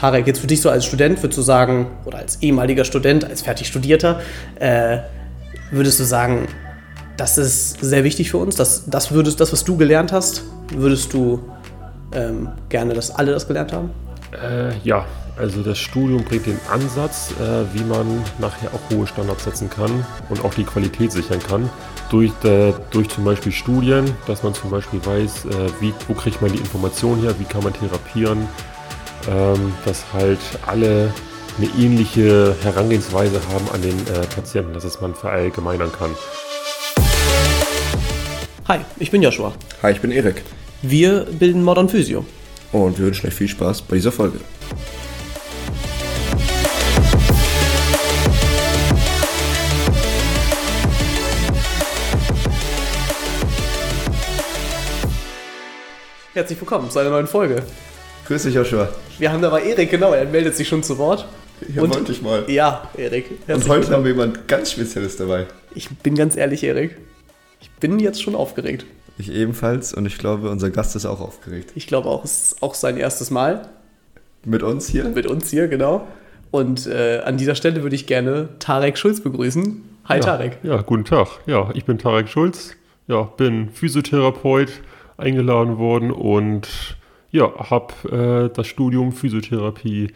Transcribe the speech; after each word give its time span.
Tarek, 0.00 0.26
jetzt 0.26 0.40
für 0.40 0.46
dich 0.46 0.62
so 0.62 0.70
als 0.70 0.86
Student, 0.86 1.22
würdest 1.22 1.36
du 1.36 1.42
sagen, 1.42 1.88
oder 2.06 2.18
als 2.18 2.40
ehemaliger 2.40 2.86
Student, 2.86 3.22
als 3.22 3.42
fertig 3.42 3.66
Studierter, 3.66 4.20
äh, 4.58 5.00
würdest 5.70 6.00
du 6.00 6.04
sagen, 6.04 6.48
das 7.18 7.36
ist 7.36 7.82
sehr 7.82 8.02
wichtig 8.02 8.30
für 8.30 8.38
uns, 8.38 8.56
dass 8.56 8.86
das 8.86 9.12
würdest, 9.12 9.40
das, 9.40 9.52
was 9.52 9.62
du 9.62 9.76
gelernt 9.76 10.10
hast, 10.10 10.44
würdest 10.72 11.12
du 11.12 11.40
ähm, 12.14 12.48
gerne, 12.70 12.94
dass 12.94 13.10
alle 13.10 13.32
das 13.32 13.46
gelernt 13.46 13.74
haben? 13.74 13.90
Äh, 14.32 14.72
ja, 14.84 15.04
also 15.36 15.62
das 15.62 15.78
Studium 15.78 16.24
bringt 16.24 16.46
den 16.46 16.58
Ansatz, 16.72 17.32
äh, 17.32 17.64
wie 17.74 17.84
man 17.84 18.06
nachher 18.38 18.70
auch 18.72 18.96
hohe 18.96 19.06
Standards 19.06 19.44
setzen 19.44 19.68
kann 19.68 20.06
und 20.30 20.42
auch 20.46 20.54
die 20.54 20.64
Qualität 20.64 21.12
sichern 21.12 21.40
kann. 21.46 21.68
Durch, 22.08 22.32
äh, 22.44 22.72
durch 22.90 23.10
zum 23.10 23.24
Beispiel 23.24 23.52
Studien, 23.52 24.10
dass 24.26 24.42
man 24.42 24.54
zum 24.54 24.70
Beispiel 24.70 25.04
weiß, 25.04 25.44
äh, 25.44 25.48
wie, 25.80 25.92
wo 26.08 26.14
kriegt 26.14 26.40
man 26.40 26.50
die 26.50 26.58
Informationen 26.58 27.20
her, 27.20 27.34
wie 27.38 27.44
kann 27.44 27.62
man 27.62 27.74
therapieren, 27.74 28.48
ähm, 29.28 29.72
dass 29.84 30.12
halt 30.12 30.38
alle 30.66 31.12
eine 31.58 31.66
ähnliche 31.78 32.56
Herangehensweise 32.62 33.40
haben 33.52 33.68
an 33.72 33.82
den 33.82 33.98
äh, 34.06 34.26
Patienten, 34.34 34.72
dass 34.72 34.84
es 34.84 35.00
man 35.00 35.14
verallgemeinern 35.14 35.92
kann. 35.92 36.10
Hi, 38.68 38.78
ich 38.98 39.10
bin 39.10 39.22
Joshua. 39.22 39.52
Hi, 39.82 39.92
ich 39.92 40.00
bin 40.00 40.10
Erik. 40.10 40.42
Wir 40.82 41.26
bilden 41.30 41.62
Modern 41.62 41.88
Physio. 41.88 42.24
Und 42.72 42.98
wir 42.98 43.06
wünschen 43.06 43.26
euch 43.26 43.34
viel 43.34 43.48
Spaß 43.48 43.82
bei 43.82 43.96
dieser 43.96 44.12
Folge. 44.12 44.38
Herzlich 56.32 56.60
willkommen 56.60 56.88
zu 56.90 57.00
einer 57.00 57.10
neuen 57.10 57.26
Folge. 57.26 57.64
Grüß 58.30 58.44
dich, 58.44 58.54
Joshua. 58.54 58.88
Wir 59.18 59.32
haben 59.32 59.42
dabei 59.42 59.64
Erik, 59.64 59.90
genau, 59.90 60.12
er 60.12 60.24
meldet 60.24 60.54
sich 60.54 60.68
schon 60.68 60.84
zu 60.84 60.98
Wort. 60.98 61.26
Ja, 61.74 61.82
Und- 61.82 61.92
wollte 61.92 62.12
ich 62.12 62.22
mal. 62.22 62.44
Ja, 62.46 62.88
Erik. 62.96 63.28
Und 63.48 63.54
heute 63.54 63.68
willkommen. 63.68 63.92
haben 63.92 64.04
wir 64.04 64.12
jemand 64.12 64.46
ganz 64.46 64.70
Spezielles 64.70 65.16
dabei. 65.16 65.48
Ich 65.74 65.88
bin 65.88 66.14
ganz 66.14 66.36
ehrlich, 66.36 66.62
Erik. 66.62 66.96
Ich 67.60 67.72
bin 67.80 67.98
jetzt 67.98 68.22
schon 68.22 68.36
aufgeregt. 68.36 68.86
Ich 69.18 69.32
ebenfalls 69.32 69.92
und 69.92 70.06
ich 70.06 70.16
glaube, 70.16 70.48
unser 70.48 70.70
Gast 70.70 70.94
ist 70.94 71.06
auch 71.06 71.20
aufgeregt. 71.20 71.72
Ich 71.74 71.88
glaube 71.88 72.08
auch, 72.08 72.22
es 72.24 72.52
ist 72.52 72.62
auch 72.62 72.74
sein 72.76 72.98
erstes 72.98 73.32
Mal 73.32 73.68
Mit 74.44 74.62
uns 74.62 74.86
hier? 74.86 75.06
mit 75.06 75.26
uns 75.26 75.50
hier, 75.50 75.66
genau. 75.66 76.06
Und 76.52 76.86
äh, 76.86 77.22
an 77.24 77.36
dieser 77.36 77.56
Stelle 77.56 77.82
würde 77.82 77.96
ich 77.96 78.06
gerne 78.06 78.50
Tarek 78.60 78.96
Schulz 78.96 79.20
begrüßen. 79.20 79.82
Hi 80.04 80.18
ja, 80.18 80.22
Tarek. 80.22 80.58
Ja, 80.62 80.82
guten 80.82 81.04
Tag. 81.04 81.26
Ja, 81.46 81.70
ich 81.74 81.84
bin 81.84 81.98
Tarek 81.98 82.28
Schulz. 82.28 82.76
Ja, 83.08 83.22
bin 83.22 83.70
Physiotherapeut, 83.70 84.70
eingeladen 85.16 85.78
worden 85.78 86.12
und 86.12 86.96
ja, 87.30 87.52
habe 87.70 88.48
äh, 88.50 88.54
das 88.54 88.66
Studium 88.66 89.12
Physiotherapie 89.12 90.08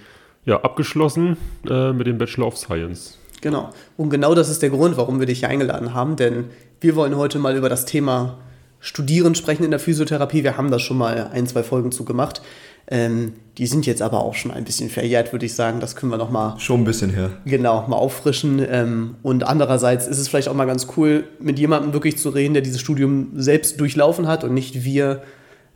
ja, 0.44 0.60
abgeschlossen 0.60 1.36
äh, 1.68 1.92
mit 1.92 2.06
dem 2.06 2.18
Bachelor 2.18 2.48
of 2.48 2.56
Science. 2.56 3.18
Genau. 3.40 3.70
Und 3.96 4.10
genau 4.10 4.34
das 4.34 4.48
ist 4.48 4.62
der 4.62 4.70
Grund, 4.70 4.96
warum 4.96 5.20
wir 5.20 5.26
dich 5.26 5.40
hier 5.40 5.48
eingeladen 5.48 5.94
haben, 5.94 6.16
denn 6.16 6.46
wir 6.80 6.96
wollen 6.96 7.16
heute 7.16 7.38
mal 7.38 7.56
über 7.56 7.68
das 7.68 7.84
Thema 7.84 8.38
Studieren 8.80 9.34
sprechen 9.34 9.64
in 9.64 9.70
der 9.70 9.80
Physiotherapie. 9.80 10.44
Wir 10.44 10.58
haben 10.58 10.70
da 10.70 10.78
schon 10.78 10.98
mal 10.98 11.30
ein, 11.32 11.46
zwei 11.46 11.62
Folgen 11.62 11.90
zu 11.90 12.04
gemacht. 12.04 12.42
Ähm, 12.86 13.32
die 13.56 13.66
sind 13.66 13.86
jetzt 13.86 14.02
aber 14.02 14.20
auch 14.20 14.34
schon 14.34 14.50
ein 14.50 14.64
bisschen 14.64 14.90
verjährt, 14.90 15.32
würde 15.32 15.46
ich 15.46 15.54
sagen. 15.54 15.80
Das 15.80 15.96
können 15.96 16.12
wir 16.12 16.18
noch 16.18 16.30
mal 16.30 16.58
Schon 16.58 16.82
ein 16.82 16.84
bisschen 16.84 17.08
her. 17.08 17.30
Genau, 17.46 17.86
mal 17.88 17.96
auffrischen. 17.96 18.64
Ähm, 18.68 19.14
und 19.22 19.44
andererseits 19.44 20.06
ist 20.06 20.18
es 20.18 20.28
vielleicht 20.28 20.48
auch 20.48 20.54
mal 20.54 20.66
ganz 20.66 20.86
cool, 20.96 21.24
mit 21.40 21.58
jemandem 21.58 21.94
wirklich 21.94 22.18
zu 22.18 22.28
reden, 22.28 22.52
der 22.52 22.62
dieses 22.62 22.80
Studium 22.80 23.30
selbst 23.36 23.80
durchlaufen 23.80 24.28
hat 24.28 24.44
und 24.44 24.52
nicht 24.52 24.84
wir 24.84 25.22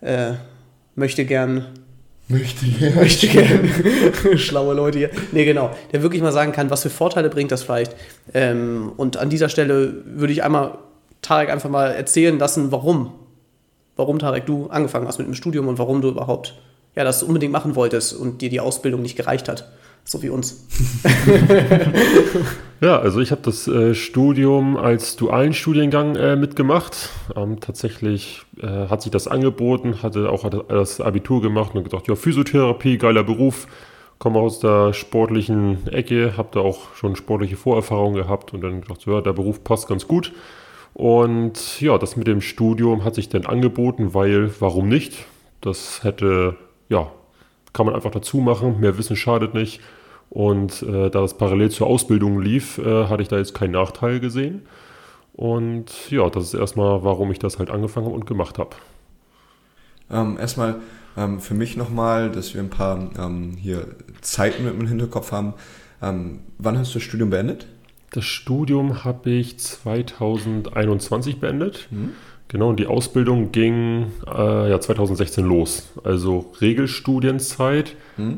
äh, 0.02 0.32
möchte 0.98 1.24
gern, 1.24 1.66
Möchte 2.28 2.66
gerne. 2.66 2.96
möchte 2.96 3.26
gern 3.26 3.70
schlaue 4.36 4.74
Leute 4.74 4.98
hier. 4.98 5.10
Nee, 5.32 5.46
genau, 5.46 5.70
der 5.92 6.02
wirklich 6.02 6.20
mal 6.20 6.32
sagen 6.32 6.52
kann, 6.52 6.68
was 6.68 6.82
für 6.82 6.90
Vorteile 6.90 7.30
bringt 7.30 7.50
das 7.50 7.62
vielleicht. 7.62 7.96
Ähm, 8.34 8.92
und 8.96 9.16
an 9.16 9.30
dieser 9.30 9.48
Stelle 9.48 10.02
würde 10.04 10.32
ich 10.32 10.42
einmal 10.42 10.76
Tarek 11.22 11.48
einfach 11.48 11.70
mal 11.70 11.90
erzählen 11.90 12.38
lassen, 12.38 12.70
warum. 12.70 13.14
Warum, 13.96 14.18
Tarek, 14.18 14.44
du 14.44 14.66
angefangen 14.68 15.08
hast 15.08 15.18
mit 15.18 15.26
dem 15.26 15.34
Studium 15.34 15.68
und 15.68 15.78
warum 15.78 16.02
du 16.02 16.08
überhaupt 16.08 16.54
ja, 16.94 17.04
das 17.04 17.22
unbedingt 17.22 17.52
machen 17.52 17.76
wolltest 17.76 18.12
und 18.12 18.42
dir 18.42 18.50
die 18.50 18.60
Ausbildung 18.60 19.02
nicht 19.02 19.16
gereicht 19.16 19.48
hat. 19.48 19.70
So 20.08 20.22
wie 20.22 20.30
uns. 20.30 20.64
Ja, 22.80 23.00
also 23.00 23.20
ich 23.20 23.32
habe 23.32 23.42
das 23.42 23.66
äh, 23.66 23.92
Studium 23.92 24.76
als 24.76 25.16
dualen 25.16 25.52
Studiengang 25.52 26.14
äh, 26.14 26.36
mitgemacht. 26.36 27.10
Ähm, 27.34 27.58
tatsächlich 27.58 28.42
äh, 28.62 28.86
hat 28.86 29.02
sich 29.02 29.10
das 29.10 29.26
angeboten, 29.26 30.00
hatte 30.04 30.30
auch 30.30 30.48
das 30.48 31.00
Abitur 31.00 31.42
gemacht 31.42 31.74
und 31.74 31.82
gedacht, 31.82 32.06
ja, 32.06 32.14
Physiotherapie, 32.14 32.96
geiler 32.96 33.24
Beruf, 33.24 33.66
komme 34.20 34.38
aus 34.38 34.60
der 34.60 34.92
sportlichen 34.92 35.88
Ecke, 35.88 36.36
habe 36.36 36.50
da 36.52 36.60
auch 36.60 36.94
schon 36.94 37.16
sportliche 37.16 37.56
Vorerfahrungen 37.56 38.14
gehabt 38.14 38.54
und 38.54 38.60
dann 38.60 38.82
gedacht, 38.82 39.04
ja, 39.06 39.22
der 39.22 39.32
Beruf 39.32 39.64
passt 39.64 39.88
ganz 39.88 40.06
gut. 40.06 40.32
Und 40.94 41.80
ja, 41.80 41.98
das 41.98 42.14
mit 42.14 42.28
dem 42.28 42.40
Studium 42.40 43.02
hat 43.02 43.16
sich 43.16 43.28
dann 43.28 43.44
angeboten, 43.44 44.14
weil, 44.14 44.52
warum 44.60 44.88
nicht? 44.88 45.26
Das 45.60 46.04
hätte, 46.04 46.54
ja, 46.88 47.10
kann 47.72 47.86
man 47.86 47.96
einfach 47.96 48.12
dazu 48.12 48.36
machen, 48.36 48.78
mehr 48.78 48.98
Wissen 48.98 49.16
schadet 49.16 49.54
nicht. 49.54 49.80
Und 50.30 50.82
äh, 50.82 51.10
da 51.10 51.20
das 51.20 51.38
parallel 51.38 51.70
zur 51.70 51.86
Ausbildung 51.86 52.40
lief, 52.40 52.78
äh, 52.78 53.06
hatte 53.06 53.22
ich 53.22 53.28
da 53.28 53.38
jetzt 53.38 53.54
keinen 53.54 53.72
Nachteil 53.72 54.20
gesehen. 54.20 54.62
Und 55.32 56.10
ja, 56.10 56.28
das 56.28 56.44
ist 56.44 56.54
erstmal, 56.54 57.04
warum 57.04 57.30
ich 57.30 57.38
das 57.38 57.58
halt 57.58 57.70
angefangen 57.70 58.06
habe 58.06 58.14
und 58.14 58.26
gemacht 58.26 58.58
habe. 58.58 58.70
Ähm, 60.10 60.36
erstmal 60.38 60.76
ähm, 61.16 61.40
für 61.40 61.54
mich 61.54 61.76
nochmal, 61.76 62.30
dass 62.30 62.54
wir 62.54 62.60
ein 62.60 62.70
paar 62.70 63.10
ähm, 63.18 63.56
hier 63.56 63.86
Zeiten 64.20 64.64
mit 64.64 64.74
dem 64.74 64.86
Hinterkopf 64.86 65.32
haben. 65.32 65.54
Ähm, 66.02 66.40
wann 66.58 66.78
hast 66.78 66.94
du 66.94 66.98
das 66.98 67.04
Studium 67.04 67.30
beendet? 67.30 67.66
Das 68.10 68.24
Studium 68.24 69.04
habe 69.04 69.30
ich 69.30 69.58
2021 69.58 71.40
beendet. 71.40 71.88
Genau, 72.48 72.70
und 72.70 72.80
die 72.80 72.86
Ausbildung 72.86 73.52
ging 73.52 74.06
äh, 74.26 74.70
ja 74.70 74.80
2016 74.80 75.44
los. 75.44 75.90
Also 76.02 76.50
Regelstudienzeit 76.60 77.94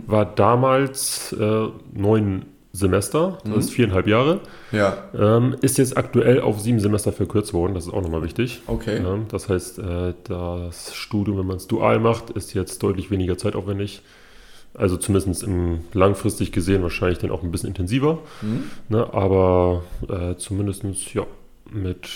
war 0.06 0.26
damals 0.26 1.32
äh, 1.32 1.68
neun 1.94 2.42
Semester, 2.72 3.38
das 3.44 3.66
ist 3.66 3.70
viereinhalb 3.72 4.06
Jahre. 4.06 4.40
Ja. 4.70 5.04
Ähm, 5.18 5.56
ist 5.60 5.78
jetzt 5.78 5.96
aktuell 5.96 6.40
auf 6.40 6.60
sieben 6.60 6.78
Semester 6.78 7.12
verkürzt 7.12 7.52
worden, 7.52 7.74
das 7.74 7.86
ist 7.86 7.92
auch 7.92 8.02
nochmal 8.02 8.22
wichtig. 8.22 8.62
Okay. 8.66 9.02
Ja, 9.02 9.18
das 9.28 9.48
heißt, 9.48 9.80
äh, 9.80 10.14
das 10.24 10.94
Studium, 10.94 11.38
wenn 11.38 11.46
man 11.46 11.56
es 11.56 11.66
dual 11.66 11.98
macht, 11.98 12.30
ist 12.30 12.54
jetzt 12.54 12.82
deutlich 12.82 13.10
weniger 13.10 13.36
zeitaufwendig. 13.38 14.02
Also 14.74 14.96
zumindest 14.96 15.42
im 15.42 15.80
langfristig 15.92 16.52
gesehen 16.52 16.82
wahrscheinlich 16.82 17.18
dann 17.18 17.32
auch 17.32 17.42
ein 17.42 17.50
bisschen 17.50 17.70
intensiver. 17.70 18.20
Ne, 18.88 19.12
aber 19.12 19.82
äh, 20.08 20.36
zumindest 20.36 20.84
ja, 21.12 21.26
mit, 21.72 22.08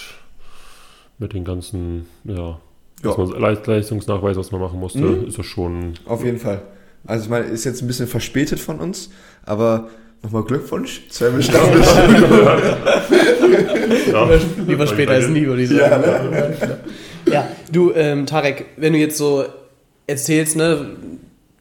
mit 1.18 1.32
den 1.32 1.44
ganzen 1.44 2.06
ja, 2.24 2.58
was 3.02 3.16
Ja. 3.16 3.24
man, 3.24 3.40
Leist- 3.40 3.66
Leistungsnachweis, 3.66 4.36
was 4.36 4.50
man 4.52 4.60
machen 4.60 4.80
musste, 4.80 4.98
Mhm. 5.00 5.26
ist 5.28 5.38
das 5.38 5.46
schon. 5.46 5.94
Auf 6.06 6.24
jeden 6.24 6.38
Fall. 6.38 6.62
Also 7.06 7.24
ich 7.24 7.30
meine, 7.30 7.44
ist 7.46 7.64
jetzt 7.64 7.82
ein 7.82 7.86
bisschen 7.86 8.06
verspätet 8.06 8.58
von 8.60 8.78
uns, 8.80 9.10
aber 9.44 9.88
nochmal 10.22 10.42
Glückwunsch. 10.44 11.02
Zwei 11.10 11.28
bestaunes 11.30 11.86
Ja, 14.12 14.28
Lieber 14.66 14.86
später 14.86 15.12
als 15.12 15.28
nie, 15.28 15.46
würde 15.46 15.62
ich 15.62 15.68
sagen. 15.70 16.02
Ja, 16.04 16.22
ne? 16.22 16.78
ja, 17.30 17.48
du, 17.70 17.92
ähm, 17.94 18.26
Tarek, 18.26 18.66
wenn 18.76 18.92
du 18.92 18.98
jetzt 18.98 19.16
so 19.18 19.44
erzählst, 20.06 20.56
ne, 20.56 20.86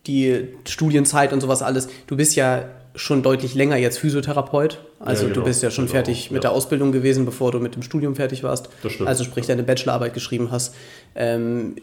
die 0.08 0.48
Studienzeit 0.68 1.32
und 1.34 1.42
sowas 1.42 1.62
alles, 1.62 1.88
du 2.08 2.16
bist 2.18 2.36
ja 2.36 2.66
schon 2.96 3.24
deutlich 3.24 3.56
länger 3.56 3.78
jetzt 3.78 3.98
Physiotherapeut. 4.00 4.80
Also 5.00 5.24
Ja, 5.24 5.30
du 5.30 5.34
genau, 5.36 5.46
bist 5.46 5.64
ja 5.64 5.72
schon 5.72 5.86
genau, 5.86 5.94
fertig 5.94 6.32
mit 6.32 6.44
ja. 6.44 6.50
der 6.50 6.52
Ausbildung 6.52 6.92
gewesen, 6.92 7.26
bevor 7.26 7.52
du 7.52 7.60
mit 7.60 7.76
dem 7.76 7.82
Studium 7.82 8.16
fertig 8.16 8.44
warst. 8.44 8.70
Also 9.06 9.24
sprich, 9.24 9.48
deine 9.48 9.64
Bachelorarbeit 9.64 10.14
geschrieben 10.14 10.52
hast. 10.52 10.76
Ähm, 11.16 11.76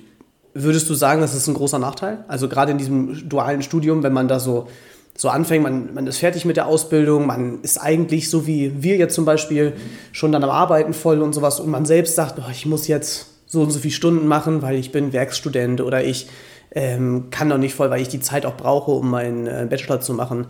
würdest 0.55 0.89
du 0.89 0.95
sagen, 0.95 1.21
das 1.21 1.35
ist 1.35 1.47
ein 1.49 1.55
großer 1.55 1.79
Nachteil? 1.79 2.25
Also 2.29 2.49
gerade 2.49 2.73
in 2.73 2.79
diesem 2.79 3.29
dualen 3.29 3.63
Studium, 3.63 4.03
wenn 4.03 4.13
man 4.13 4.29
da 4.29 4.39
so, 4.39 4.69
so 5.17 5.29
anfängt, 5.29 5.65
man, 5.65 5.95
man 5.95 6.07
ist 6.07 6.19
fertig 6.19 6.45
mit 6.45 6.57
der 6.57 6.67
Ausbildung, 6.67 7.27
man 7.27 7.61
ist 7.63 7.79
eigentlich 7.79 8.31
so 8.31 8.47
wie 8.47 8.83
wir 8.83 8.97
jetzt 8.97 9.15
zum 9.15 9.25
Beispiel 9.25 9.73
schon 10.13 10.33
dann 10.33 10.45
am 10.45 10.51
Arbeiten 10.51 10.93
voll 10.93 11.23
und 11.23 11.35
sowas 11.35 11.61
und 11.61 11.71
man 11.71 11.85
selbst 11.85 12.15
sagt, 12.15 12.39
oh, 12.39 12.51
ich 12.51 12.67
muss 12.67 12.87
jetzt 12.87 13.27
so 13.47 13.63
und 13.63 13.71
so 13.73 13.81
viele 13.81 13.93
Stunden 13.93 14.29
machen, 14.29 14.63
weil 14.63 14.77
ich 14.77 14.93
bin 14.93 15.13
Werkstudent 15.13 15.81
oder 15.81 16.05
ich 16.05 16.29
ähm, 16.73 17.31
kann 17.31 17.49
noch 17.49 17.59
nicht 17.59 17.75
voll, 17.75 17.91
weil 17.91 18.01
ich 18.01 18.09
die 18.09 18.21
Zeit 18.21 18.47
auch 18.47 18.57
brauche, 18.57 18.93
um 18.93 19.11
meinen 19.11 19.47
äh, 19.47 19.67
Bachelor 19.69 20.01
zu 20.01 20.15
machen. 20.15 20.47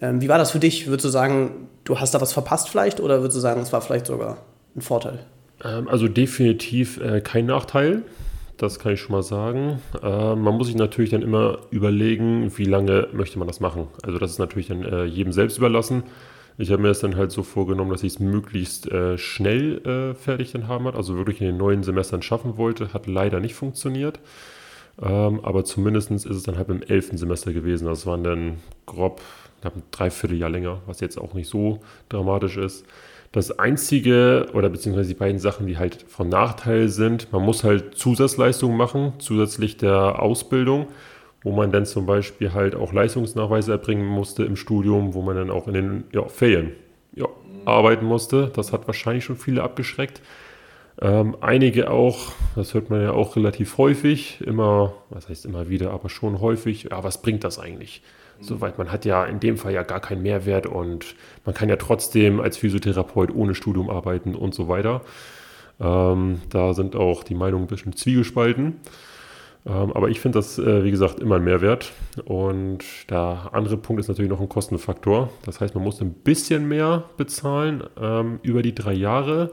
Ähm, 0.00 0.20
wie 0.20 0.28
war 0.28 0.38
das 0.38 0.50
für 0.50 0.58
dich? 0.58 0.86
Würdest 0.86 1.04
du 1.04 1.08
sagen, 1.08 1.68
du 1.84 1.98
hast 1.98 2.14
da 2.14 2.20
was 2.20 2.32
verpasst 2.32 2.68
vielleicht 2.68 3.00
oder 3.00 3.20
würdest 3.20 3.36
du 3.36 3.40
sagen, 3.40 3.60
es 3.60 3.72
war 3.72 3.80
vielleicht 3.80 4.06
sogar 4.06 4.38
ein 4.76 4.80
Vorteil? 4.80 5.20
Ähm, 5.64 5.88
also 5.88 6.08
definitiv 6.08 7.00
äh, 7.00 7.20
kein 7.20 7.46
Nachteil. 7.46 8.02
Das 8.56 8.80
kann 8.80 8.92
ich 8.92 9.00
schon 9.00 9.12
mal 9.12 9.22
sagen. 9.22 9.80
Äh, 10.02 10.34
man 10.34 10.56
muss 10.56 10.66
sich 10.66 10.76
natürlich 10.76 11.10
dann 11.10 11.22
immer 11.22 11.58
überlegen, 11.70 12.52
wie 12.56 12.64
lange 12.64 13.08
möchte 13.12 13.38
man 13.38 13.46
das 13.48 13.60
machen. 13.60 13.86
Also 14.02 14.18
das 14.18 14.32
ist 14.32 14.38
natürlich 14.38 14.68
dann 14.68 14.84
äh, 14.84 15.04
jedem 15.04 15.32
selbst 15.32 15.58
überlassen. 15.58 16.02
Ich 16.60 16.72
habe 16.72 16.82
mir 16.82 16.88
das 16.88 16.98
dann 16.98 17.16
halt 17.16 17.30
so 17.30 17.44
vorgenommen, 17.44 17.92
dass 17.92 18.02
ich 18.02 18.14
es 18.14 18.18
möglichst 18.18 18.90
äh, 18.90 19.16
schnell 19.16 19.78
äh, 19.86 20.14
fertig 20.14 20.50
dann 20.50 20.66
haben 20.66 20.86
hat, 20.86 20.96
also 20.96 21.16
wirklich 21.16 21.40
in 21.40 21.46
den 21.46 21.56
neuen 21.56 21.84
Semestern 21.84 22.20
schaffen 22.20 22.56
wollte, 22.56 22.92
hat 22.92 23.06
leider 23.06 23.38
nicht 23.38 23.54
funktioniert. 23.54 24.18
Ähm, 25.00 25.38
aber 25.44 25.64
zumindest 25.64 26.10
ist 26.10 26.26
es 26.26 26.42
dann 26.42 26.58
halt 26.58 26.68
im 26.68 26.82
elften 26.82 27.16
Semester 27.16 27.52
gewesen. 27.52 27.86
Das 27.86 28.06
waren 28.06 28.24
dann 28.24 28.56
grob 28.86 29.20
ein 29.62 29.82
Dreivierteljahr 29.90 30.50
länger, 30.50 30.82
was 30.86 31.00
jetzt 31.00 31.18
auch 31.18 31.34
nicht 31.34 31.48
so 31.48 31.80
dramatisch 32.08 32.56
ist. 32.56 32.86
Das 33.32 33.58
einzige 33.58 34.46
oder 34.54 34.70
beziehungsweise 34.70 35.10
die 35.10 35.18
beiden 35.18 35.38
Sachen, 35.38 35.66
die 35.66 35.76
halt 35.76 36.04
von 36.08 36.28
Nachteil 36.28 36.88
sind, 36.88 37.30
man 37.32 37.42
muss 37.42 37.62
halt 37.62 37.94
Zusatzleistungen 37.94 38.76
machen, 38.76 39.12
zusätzlich 39.18 39.76
der 39.76 40.22
Ausbildung, 40.22 40.86
wo 41.42 41.52
man 41.52 41.70
dann 41.70 41.84
zum 41.84 42.06
Beispiel 42.06 42.54
halt 42.54 42.74
auch 42.74 42.92
Leistungsnachweise 42.92 43.72
erbringen 43.72 44.06
musste 44.06 44.44
im 44.44 44.56
Studium, 44.56 45.12
wo 45.12 45.20
man 45.20 45.36
dann 45.36 45.50
auch 45.50 45.68
in 45.68 45.74
den 45.74 46.04
ja, 46.12 46.26
Ferien 46.28 46.72
ja, 47.14 47.26
arbeiten 47.66 48.06
musste. 48.06 48.50
Das 48.54 48.72
hat 48.72 48.86
wahrscheinlich 48.86 49.24
schon 49.24 49.36
viele 49.36 49.62
abgeschreckt. 49.62 50.22
Ähm, 51.00 51.36
einige 51.40 51.90
auch, 51.90 52.32
das 52.56 52.74
hört 52.74 52.90
man 52.90 53.02
ja 53.02 53.12
auch 53.12 53.36
relativ 53.36 53.78
häufig, 53.78 54.40
immer, 54.40 54.94
was 55.10 55.28
heißt 55.28 55.44
immer 55.44 55.68
wieder, 55.68 55.92
aber 55.92 56.08
schon 56.08 56.40
häufig, 56.40 56.88
ja, 56.90 57.04
was 57.04 57.22
bringt 57.22 57.44
das 57.44 57.58
eigentlich? 57.58 58.02
Soweit 58.40 58.78
man 58.78 58.92
hat 58.92 59.04
ja 59.04 59.24
in 59.24 59.40
dem 59.40 59.56
Fall 59.56 59.72
ja 59.72 59.82
gar 59.82 60.00
keinen 60.00 60.22
Mehrwert 60.22 60.66
und 60.66 61.16
man 61.44 61.54
kann 61.54 61.68
ja 61.68 61.76
trotzdem 61.76 62.40
als 62.40 62.56
Physiotherapeut 62.56 63.34
ohne 63.34 63.54
Studium 63.54 63.90
arbeiten 63.90 64.34
und 64.34 64.54
so 64.54 64.68
weiter. 64.68 65.02
Ähm, 65.80 66.40
da 66.50 66.74
sind 66.74 66.96
auch 66.96 67.24
die 67.24 67.34
Meinungen 67.34 67.64
ein 67.64 67.68
bisschen 67.68 67.94
zwiegespalten. 67.94 68.76
Ähm, 69.66 69.92
aber 69.92 70.08
ich 70.08 70.20
finde 70.20 70.38
das, 70.38 70.58
äh, 70.58 70.84
wie 70.84 70.90
gesagt, 70.90 71.20
immer 71.20 71.36
ein 71.36 71.44
Mehrwert. 71.44 71.92
Und 72.24 72.84
der 73.10 73.50
andere 73.52 73.76
Punkt 73.76 74.00
ist 74.00 74.08
natürlich 74.08 74.30
noch 74.30 74.40
ein 74.40 74.48
Kostenfaktor. 74.48 75.30
Das 75.44 75.60
heißt, 75.60 75.74
man 75.74 75.84
muss 75.84 76.00
ein 76.00 76.12
bisschen 76.12 76.68
mehr 76.68 77.04
bezahlen. 77.16 77.84
Ähm, 78.00 78.40
über 78.42 78.62
die 78.62 78.74
drei 78.74 78.94
Jahre 78.94 79.50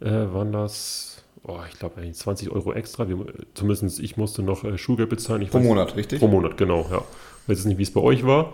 äh, 0.00 0.10
waren 0.10 0.52
das, 0.52 1.15
oh, 1.46 1.60
ich 1.70 1.78
glaube, 1.78 2.10
20 2.10 2.50
Euro 2.50 2.72
extra. 2.72 3.08
Wir, 3.08 3.18
zumindest 3.54 4.00
ich 4.00 4.16
musste 4.16 4.42
noch 4.42 4.64
äh, 4.64 4.78
Schulgeld 4.78 5.10
bezahlen. 5.10 5.42
Ich 5.42 5.50
pro 5.50 5.58
weiß, 5.58 5.64
Monat, 5.64 5.96
richtig? 5.96 6.18
Pro 6.18 6.28
Monat, 6.28 6.56
genau, 6.56 6.86
ja. 6.90 6.98
Ich 7.42 7.48
weiß 7.48 7.58
jetzt 7.58 7.66
nicht, 7.66 7.78
wie 7.78 7.82
es 7.82 7.92
bei 7.92 8.00
euch 8.00 8.26
war. 8.26 8.52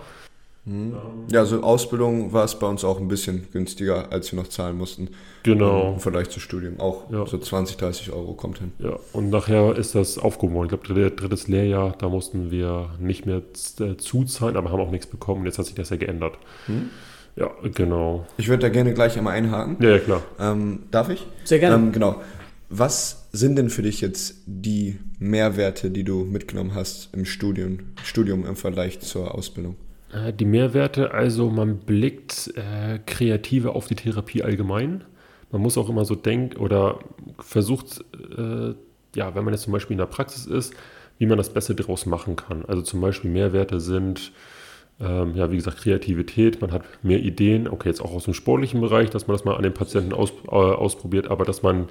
Hm. 0.64 0.94
Ja, 1.28 1.40
also 1.40 1.60
Ausbildung 1.62 2.32
war 2.32 2.44
es 2.44 2.56
bei 2.56 2.68
uns 2.68 2.84
auch 2.84 3.00
ein 3.00 3.08
bisschen 3.08 3.48
günstiger, 3.52 4.12
als 4.12 4.30
wir 4.30 4.38
noch 4.38 4.46
zahlen 4.46 4.78
mussten. 4.78 5.08
Genau. 5.42 5.94
Im 5.94 6.00
Vergleich 6.00 6.30
zu 6.30 6.38
Studium. 6.38 6.78
Auch 6.78 7.10
ja. 7.10 7.26
so 7.26 7.36
20, 7.36 7.76
30 7.78 8.12
Euro 8.12 8.34
kommt 8.34 8.58
hin. 8.58 8.72
Ja, 8.78 8.96
und 9.12 9.30
nachher 9.30 9.74
ist 9.76 9.96
das 9.96 10.18
aufgehoben 10.18 10.54
worden. 10.54 10.70
Ich 10.72 10.80
glaube, 10.80 11.10
drittes 11.10 11.48
Lehrjahr, 11.48 11.96
da 11.98 12.08
mussten 12.08 12.52
wir 12.52 12.90
nicht 13.00 13.26
mehr 13.26 13.42
äh, 13.80 13.96
zuzahlen, 13.96 14.56
aber 14.56 14.70
haben 14.70 14.80
auch 14.80 14.92
nichts 14.92 15.08
bekommen. 15.08 15.44
Jetzt 15.46 15.58
hat 15.58 15.66
sich 15.66 15.74
das 15.74 15.90
ja 15.90 15.96
geändert. 15.96 16.34
Hm. 16.66 16.90
Ja, 17.34 17.50
genau. 17.74 18.26
Ich 18.36 18.48
würde 18.48 18.60
da 18.60 18.68
gerne 18.68 18.92
gleich 18.92 19.16
einmal 19.16 19.34
einhaken. 19.34 19.78
Ja, 19.80 19.90
ja 19.90 19.98
klar. 19.98 20.22
Ähm, 20.38 20.84
darf 20.90 21.08
ich? 21.08 21.26
Sehr 21.44 21.58
gerne. 21.58 21.76
Ähm, 21.76 21.92
genau. 21.92 22.20
Was 22.74 23.28
sind 23.32 23.56
denn 23.56 23.68
für 23.68 23.82
dich 23.82 24.00
jetzt 24.00 24.44
die 24.46 24.98
Mehrwerte, 25.18 25.90
die 25.90 26.04
du 26.04 26.24
mitgenommen 26.24 26.74
hast 26.74 27.14
im 27.14 27.26
Studium, 27.26 27.80
Studium 28.02 28.46
im 28.46 28.56
Vergleich 28.56 28.98
zur 29.00 29.34
Ausbildung? 29.34 29.76
Äh, 30.10 30.32
die 30.32 30.46
Mehrwerte, 30.46 31.10
also 31.10 31.50
man 31.50 31.80
blickt 31.80 32.50
äh, 32.56 32.98
kreativer 33.04 33.76
auf 33.76 33.88
die 33.88 33.94
Therapie 33.94 34.42
allgemein. 34.42 35.04
Man 35.50 35.60
muss 35.60 35.76
auch 35.76 35.90
immer 35.90 36.06
so 36.06 36.14
denken 36.14 36.56
oder 36.56 37.00
versucht, 37.40 38.06
äh, 38.38 38.74
ja, 39.16 39.34
wenn 39.34 39.44
man 39.44 39.52
jetzt 39.52 39.64
zum 39.64 39.74
Beispiel 39.74 39.92
in 39.92 39.98
der 39.98 40.06
Praxis 40.06 40.46
ist, 40.46 40.72
wie 41.18 41.26
man 41.26 41.36
das 41.36 41.52
Beste 41.52 41.74
daraus 41.74 42.06
machen 42.06 42.36
kann. 42.36 42.64
Also 42.64 42.80
zum 42.80 43.02
Beispiel 43.02 43.30
Mehrwerte 43.30 43.80
sind, 43.80 44.32
ähm, 44.98 45.34
ja, 45.34 45.50
wie 45.50 45.56
gesagt, 45.56 45.76
Kreativität, 45.76 46.62
man 46.62 46.72
hat 46.72 46.84
mehr 47.02 47.20
Ideen, 47.20 47.68
okay, 47.68 47.90
jetzt 47.90 48.00
auch 48.00 48.14
aus 48.14 48.24
dem 48.24 48.32
sportlichen 48.32 48.80
Bereich, 48.80 49.10
dass 49.10 49.26
man 49.26 49.36
das 49.36 49.44
mal 49.44 49.56
an 49.56 49.62
den 49.62 49.74
Patienten 49.74 50.14
aus, 50.14 50.32
äh, 50.46 50.54
ausprobiert, 50.54 51.28
aber 51.28 51.44
dass 51.44 51.62
man 51.62 51.88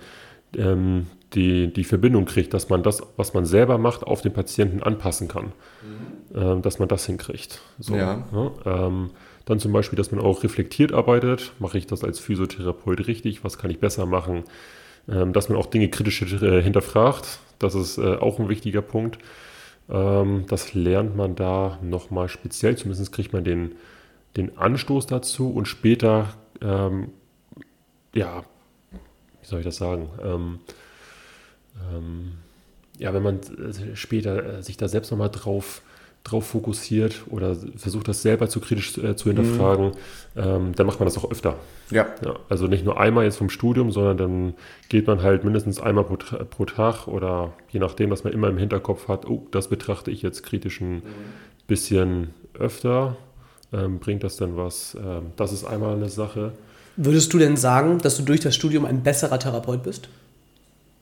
ähm, 0.57 1.07
die, 1.33 1.71
die 1.71 1.83
Verbindung 1.83 2.25
kriegt, 2.25 2.53
dass 2.53 2.69
man 2.69 2.83
das, 2.83 3.01
was 3.15 3.33
man 3.33 3.45
selber 3.45 3.77
macht, 3.77 4.03
auf 4.03 4.21
den 4.21 4.33
Patienten 4.33 4.83
anpassen 4.83 5.27
kann. 5.27 5.45
Mhm. 5.45 6.37
Ähm, 6.37 6.61
dass 6.61 6.79
man 6.79 6.87
das 6.87 7.05
hinkriegt. 7.05 7.61
So, 7.79 7.95
ja. 7.95 8.27
Ne? 8.31 8.51
Ähm, 8.65 9.09
dann 9.45 9.59
zum 9.59 9.71
Beispiel, 9.71 9.97
dass 9.97 10.11
man 10.11 10.21
auch 10.21 10.43
reflektiert 10.43 10.93
arbeitet. 10.93 11.53
Mache 11.59 11.77
ich 11.77 11.87
das 11.87 12.03
als 12.03 12.19
Physiotherapeut 12.19 13.07
richtig? 13.07 13.43
Was 13.43 13.57
kann 13.57 13.71
ich 13.71 13.79
besser 13.79 14.05
machen? 14.05 14.43
Ähm, 15.09 15.33
dass 15.33 15.49
man 15.49 15.57
auch 15.57 15.65
Dinge 15.65 15.89
kritisch 15.89 16.21
äh, 16.21 16.61
hinterfragt. 16.61 17.39
Das 17.59 17.75
ist 17.75 17.97
äh, 17.97 18.15
auch 18.15 18.39
ein 18.39 18.49
wichtiger 18.49 18.81
Punkt. 18.81 19.17
Ähm, 19.89 20.45
das 20.47 20.73
lernt 20.73 21.15
man 21.15 21.35
da 21.35 21.79
nochmal 21.81 22.29
speziell. 22.29 22.77
Zumindest 22.77 23.11
kriegt 23.11 23.33
man 23.33 23.43
den, 23.43 23.75
den 24.37 24.57
Anstoß 24.57 25.07
dazu 25.07 25.51
und 25.51 25.67
später 25.67 26.33
ähm, 26.61 27.09
ja, 28.13 28.43
wie 29.41 29.47
soll 29.47 29.59
ich 29.59 29.65
das 29.65 29.77
sagen? 29.77 30.09
Ähm, 30.23 30.59
ähm, 31.93 32.31
ja, 32.97 33.13
wenn 33.13 33.23
man 33.23 33.39
äh, 33.39 33.95
später 33.95 34.59
äh, 34.59 34.63
sich 34.63 34.77
da 34.77 34.87
selbst 34.87 35.11
nochmal 35.11 35.29
drauf, 35.29 35.81
drauf 36.23 36.45
fokussiert 36.45 37.23
oder 37.29 37.55
versucht, 37.75 38.07
das 38.07 38.21
selber 38.21 38.47
zu 38.47 38.59
kritisch 38.59 38.97
äh, 38.99 39.15
zu 39.15 39.29
hinterfragen, 39.29 39.87
mhm. 39.87 39.91
ähm, 40.35 40.75
dann 40.75 40.85
macht 40.85 40.99
man 40.99 41.07
das 41.07 41.17
auch 41.17 41.31
öfter. 41.31 41.55
Ja. 41.89 42.05
ja. 42.23 42.35
Also 42.47 42.67
nicht 42.67 42.85
nur 42.85 42.99
einmal 42.99 43.23
jetzt 43.25 43.37
vom 43.37 43.49
Studium, 43.49 43.91
sondern 43.91 44.17
dann 44.17 44.53
geht 44.89 45.07
man 45.07 45.23
halt 45.23 45.43
mindestens 45.43 45.79
einmal 45.79 46.03
pro, 46.03 46.17
pro 46.17 46.65
Tag 46.65 47.07
oder 47.07 47.53
je 47.69 47.79
nachdem, 47.79 48.11
was 48.11 48.23
man 48.23 48.33
immer 48.33 48.49
im 48.49 48.57
Hinterkopf 48.57 49.07
hat, 49.07 49.27
oh, 49.27 49.47
das 49.51 49.67
betrachte 49.67 50.11
ich 50.11 50.21
jetzt 50.21 50.43
kritisch 50.43 50.79
ein 50.81 50.95
mhm. 50.95 51.03
bisschen 51.67 52.33
öfter. 52.53 53.17
Ähm, 53.73 53.99
bringt 53.99 54.23
das 54.23 54.35
denn 54.35 54.57
was? 54.57 54.95
Ähm, 54.95 55.31
das 55.37 55.53
ist 55.53 55.63
einmal 55.65 55.95
eine 55.95 56.09
Sache. 56.09 56.51
Würdest 57.03 57.33
du 57.33 57.39
denn 57.39 57.57
sagen, 57.57 57.97
dass 57.97 58.15
du 58.17 58.21
durch 58.21 58.41
das 58.41 58.53
Studium 58.53 58.85
ein 58.85 59.01
besserer 59.01 59.39
Therapeut 59.39 59.81
bist? 59.81 60.07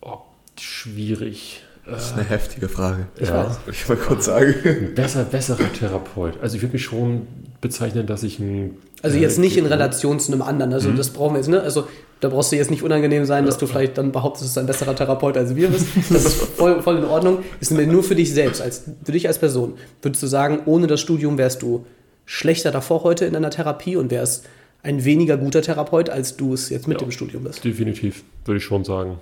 Oh, 0.01 0.19
schwierig. 0.57 1.61
Das 1.85 2.05
ist 2.05 2.13
eine 2.13 2.21
äh, 2.21 2.29
heftige 2.29 2.69
Frage. 2.69 3.07
Ich 3.17 3.27
ja. 3.27 3.47
weiß. 3.47 3.57
Ich 3.69 3.89
mal 3.89 3.97
kurz 3.97 4.25
sagen. 4.25 4.53
Ein 4.63 4.95
besser, 4.95 5.25
besserer 5.25 5.73
Therapeut. 5.73 6.35
Also 6.41 6.55
ich 6.55 6.61
würde 6.61 6.73
mich 6.73 6.85
schon 6.85 7.27
bezeichnen, 7.59 8.07
dass 8.07 8.23
ich 8.23 8.39
ein. 8.39 8.77
Also 9.01 9.17
jetzt 9.17 9.39
nicht 9.39 9.57
in 9.57 9.65
Relation 9.65 10.21
zu 10.21 10.31
einem 10.31 10.41
anderen. 10.41 10.71
Also 10.71 10.87
mhm. 10.87 10.95
das 10.95 11.09
brauchen 11.09 11.33
wir 11.33 11.39
jetzt, 11.39 11.49
ne? 11.49 11.59
Also 11.59 11.85
da 12.21 12.29
brauchst 12.29 12.53
du 12.53 12.55
jetzt 12.55 12.71
nicht 12.71 12.83
unangenehm 12.83 13.25
sein, 13.25 13.45
dass 13.45 13.57
du 13.57 13.67
vielleicht 13.67 13.97
dann 13.97 14.13
behauptest, 14.13 14.43
du 14.43 14.47
bist 14.47 14.57
ein 14.57 14.67
besserer 14.67 14.95
Therapeut 14.95 15.35
als 15.35 15.53
wir 15.53 15.67
bist. 15.67 15.87
Das 16.09 16.23
ist 16.23 16.35
voll, 16.35 16.81
voll 16.81 16.99
in 16.99 17.05
Ordnung. 17.05 17.39
Ist 17.59 17.71
nur 17.71 18.03
für 18.03 18.15
dich 18.15 18.33
selbst, 18.33 18.61
als, 18.61 18.83
für 19.03 19.11
dich 19.11 19.27
als 19.27 19.37
Person. 19.37 19.73
Würdest 20.01 20.23
du 20.23 20.27
sagen, 20.27 20.61
ohne 20.65 20.87
das 20.87 21.01
Studium 21.01 21.37
wärst 21.37 21.61
du 21.61 21.85
schlechter 22.25 22.71
davor 22.71 23.03
heute 23.03 23.25
in 23.25 23.33
deiner 23.33 23.49
Therapie 23.49 23.97
und 23.97 24.11
wärst 24.11 24.45
ein 24.83 25.03
weniger 25.03 25.37
guter 25.37 25.61
Therapeut, 25.61 26.09
als 26.09 26.37
du 26.37 26.53
es 26.53 26.69
jetzt 26.69 26.87
mit 26.87 27.01
ja, 27.01 27.07
dem 27.07 27.11
Studium 27.11 27.43
bist. 27.43 27.63
Definitiv, 27.63 28.23
würde 28.45 28.57
ich 28.57 28.63
schon 28.63 28.83
sagen. 28.83 29.19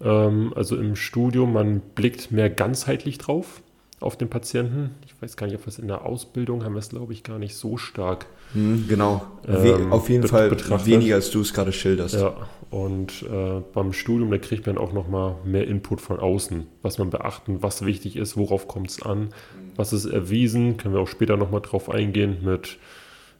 Ähm, 0.00 0.52
also 0.54 0.76
im 0.76 0.96
Studium, 0.96 1.52
man 1.52 1.80
blickt 1.94 2.30
mehr 2.30 2.50
ganzheitlich 2.50 3.18
drauf 3.18 3.62
auf 3.98 4.16
den 4.16 4.28
Patienten. 4.28 4.90
Ich 5.06 5.14
weiß 5.20 5.36
gar 5.36 5.46
nicht, 5.46 5.56
ob 5.56 5.62
wir 5.62 5.68
es 5.68 5.78
in 5.78 5.88
der 5.88 6.04
Ausbildung 6.04 6.64
haben 6.64 6.74
wir 6.74 6.80
es, 6.80 6.90
glaube 6.90 7.12
ich, 7.12 7.22
gar 7.22 7.38
nicht 7.38 7.56
so 7.56 7.78
stark. 7.78 8.26
Hm, 8.52 8.84
genau, 8.88 9.26
ähm, 9.48 9.92
auf 9.92 10.08
jeden 10.08 10.28
Fall 10.28 10.50
betrachtet. 10.50 10.86
weniger, 10.86 11.16
als 11.16 11.30
du 11.30 11.40
es 11.40 11.52
gerade 11.52 11.72
schilderst. 11.72 12.14
Ja, 12.14 12.34
und 12.70 13.22
äh, 13.22 13.62
beim 13.72 13.92
Studium, 13.92 14.30
da 14.30 14.38
kriegt 14.38 14.66
man 14.66 14.76
auch 14.76 14.92
nochmal 14.92 15.36
mehr 15.44 15.66
Input 15.66 16.00
von 16.00 16.20
außen, 16.20 16.66
was 16.82 16.98
man 16.98 17.10
beachten, 17.10 17.62
was 17.62 17.84
wichtig 17.84 18.16
ist, 18.16 18.36
worauf 18.36 18.68
kommt 18.68 18.90
es 18.90 19.02
an, 19.02 19.30
was 19.76 19.92
ist 19.92 20.04
erwiesen, 20.04 20.76
können 20.76 20.94
wir 20.94 21.00
auch 21.00 21.08
später 21.08 21.36
nochmal 21.36 21.62
drauf 21.62 21.90
eingehen 21.90 22.38
mit 22.42 22.78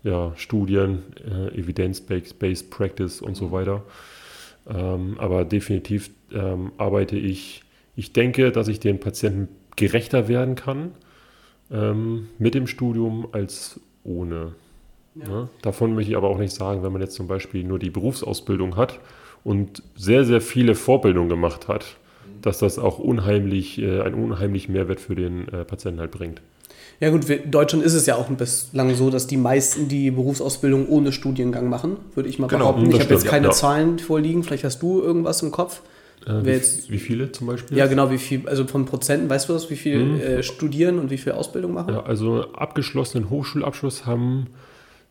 ja, 0.07 0.33
Studien, 0.37 1.03
äh, 1.29 1.59
Evidence-Based 1.59 2.71
Practice 2.71 3.21
und 3.21 3.37
so 3.37 3.51
weiter. 3.51 3.83
Ähm, 4.69 5.17
aber 5.19 5.45
definitiv 5.45 6.11
ähm, 6.33 6.73
arbeite 6.79 7.17
ich, 7.17 7.63
ich 7.97 8.13
denke, 8.13 8.53
dass 8.53 8.69
ich 8.69 8.81
den 8.81 9.01
Patienten 9.01 9.49
gerechter 9.75 10.29
werden 10.29 10.55
kann 10.55 10.93
ähm, 11.71 12.29
mit 12.39 12.55
dem 12.55 12.67
Studium 12.67 13.29
als 13.33 13.81
ohne. 14.05 14.53
Ja. 15.17 15.29
Ja, 15.29 15.49
davon 15.63 15.95
möchte 15.95 16.11
ich 16.11 16.17
aber 16.17 16.29
auch 16.29 16.39
nicht 16.39 16.55
sagen, 16.55 16.83
wenn 16.83 16.93
man 16.93 17.01
jetzt 17.01 17.15
zum 17.15 17.27
Beispiel 17.27 17.65
nur 17.65 17.79
die 17.79 17.91
Berufsausbildung 17.91 18.77
hat 18.77 19.01
und 19.45 19.83
sehr, 19.97 20.25
sehr 20.25 20.41
viele 20.41 20.75
Vorbildungen 20.75 21.29
gemacht 21.29 21.69
hat, 21.69 21.97
mhm. 22.27 22.43
dass 22.43 22.59
das 22.59 22.79
auch 22.79 22.99
unheimlich, 22.99 23.81
äh, 23.81 24.03
einen 24.03 24.15
unheimlichen 24.15 24.73
Mehrwert 24.73 25.01
für 25.01 25.15
den 25.15 25.49
äh, 25.49 25.65
Patienten 25.65 26.01
halt 26.01 26.11
bringt. 26.11 26.43
Ja 27.01 27.11
gut, 27.11 27.29
in 27.29 27.51
Deutschland 27.51 27.85
ist 27.85 27.93
es 27.93 28.07
ja 28.07 28.17
auch 28.17 28.29
bislang 28.29 28.95
so, 28.95 29.11
dass 29.11 29.27
die 29.27 29.37
meisten 29.37 29.89
die 29.89 30.11
Berufsausbildung 30.11 30.89
ohne 30.89 31.13
Studiengang 31.13 31.69
machen, 31.69 31.99
würde 32.15 32.29
ich 32.29 32.39
mal 32.39 32.47
genau, 32.47 32.73
behaupten. 32.73 32.91
Ich 32.91 33.01
habe 33.01 33.13
jetzt 33.13 33.27
keine 33.27 33.49
ja. 33.49 33.53
Zahlen 33.53 33.99
vorliegen, 33.99 34.43
vielleicht 34.43 34.65
hast 34.65 34.81
du 34.81 35.03
irgendwas 35.03 35.43
im 35.43 35.51
Kopf. 35.51 35.83
Äh, 36.27 36.45
wie, 36.45 36.51
jetzt, 36.51 36.91
wie, 36.91 36.99
viele 36.99 37.33
zum 37.33 37.47
Beispiel? 37.49 37.77
Ja, 37.77 37.87
genau, 37.87 38.11
wie 38.11 38.19
viel, 38.19 38.49
also 38.49 38.67
von 38.67 38.87
Prozenten, 38.87 39.29
weißt 39.29 39.49
du 39.49 39.53
das, 39.53 39.69
wie 39.69 39.77
viel 39.77 40.01
hm. 40.01 40.21
äh, 40.21 40.43
studieren 40.43 40.99
und 40.99 41.11
wie 41.11 41.19
viel 41.19 41.33
Ausbildung 41.33 41.75
machen? 41.75 41.95
Ja, 41.95 42.03
also 42.05 42.53
abgeschlossenen 42.53 43.29
Hochschulabschluss 43.29 44.07
haben 44.07 44.47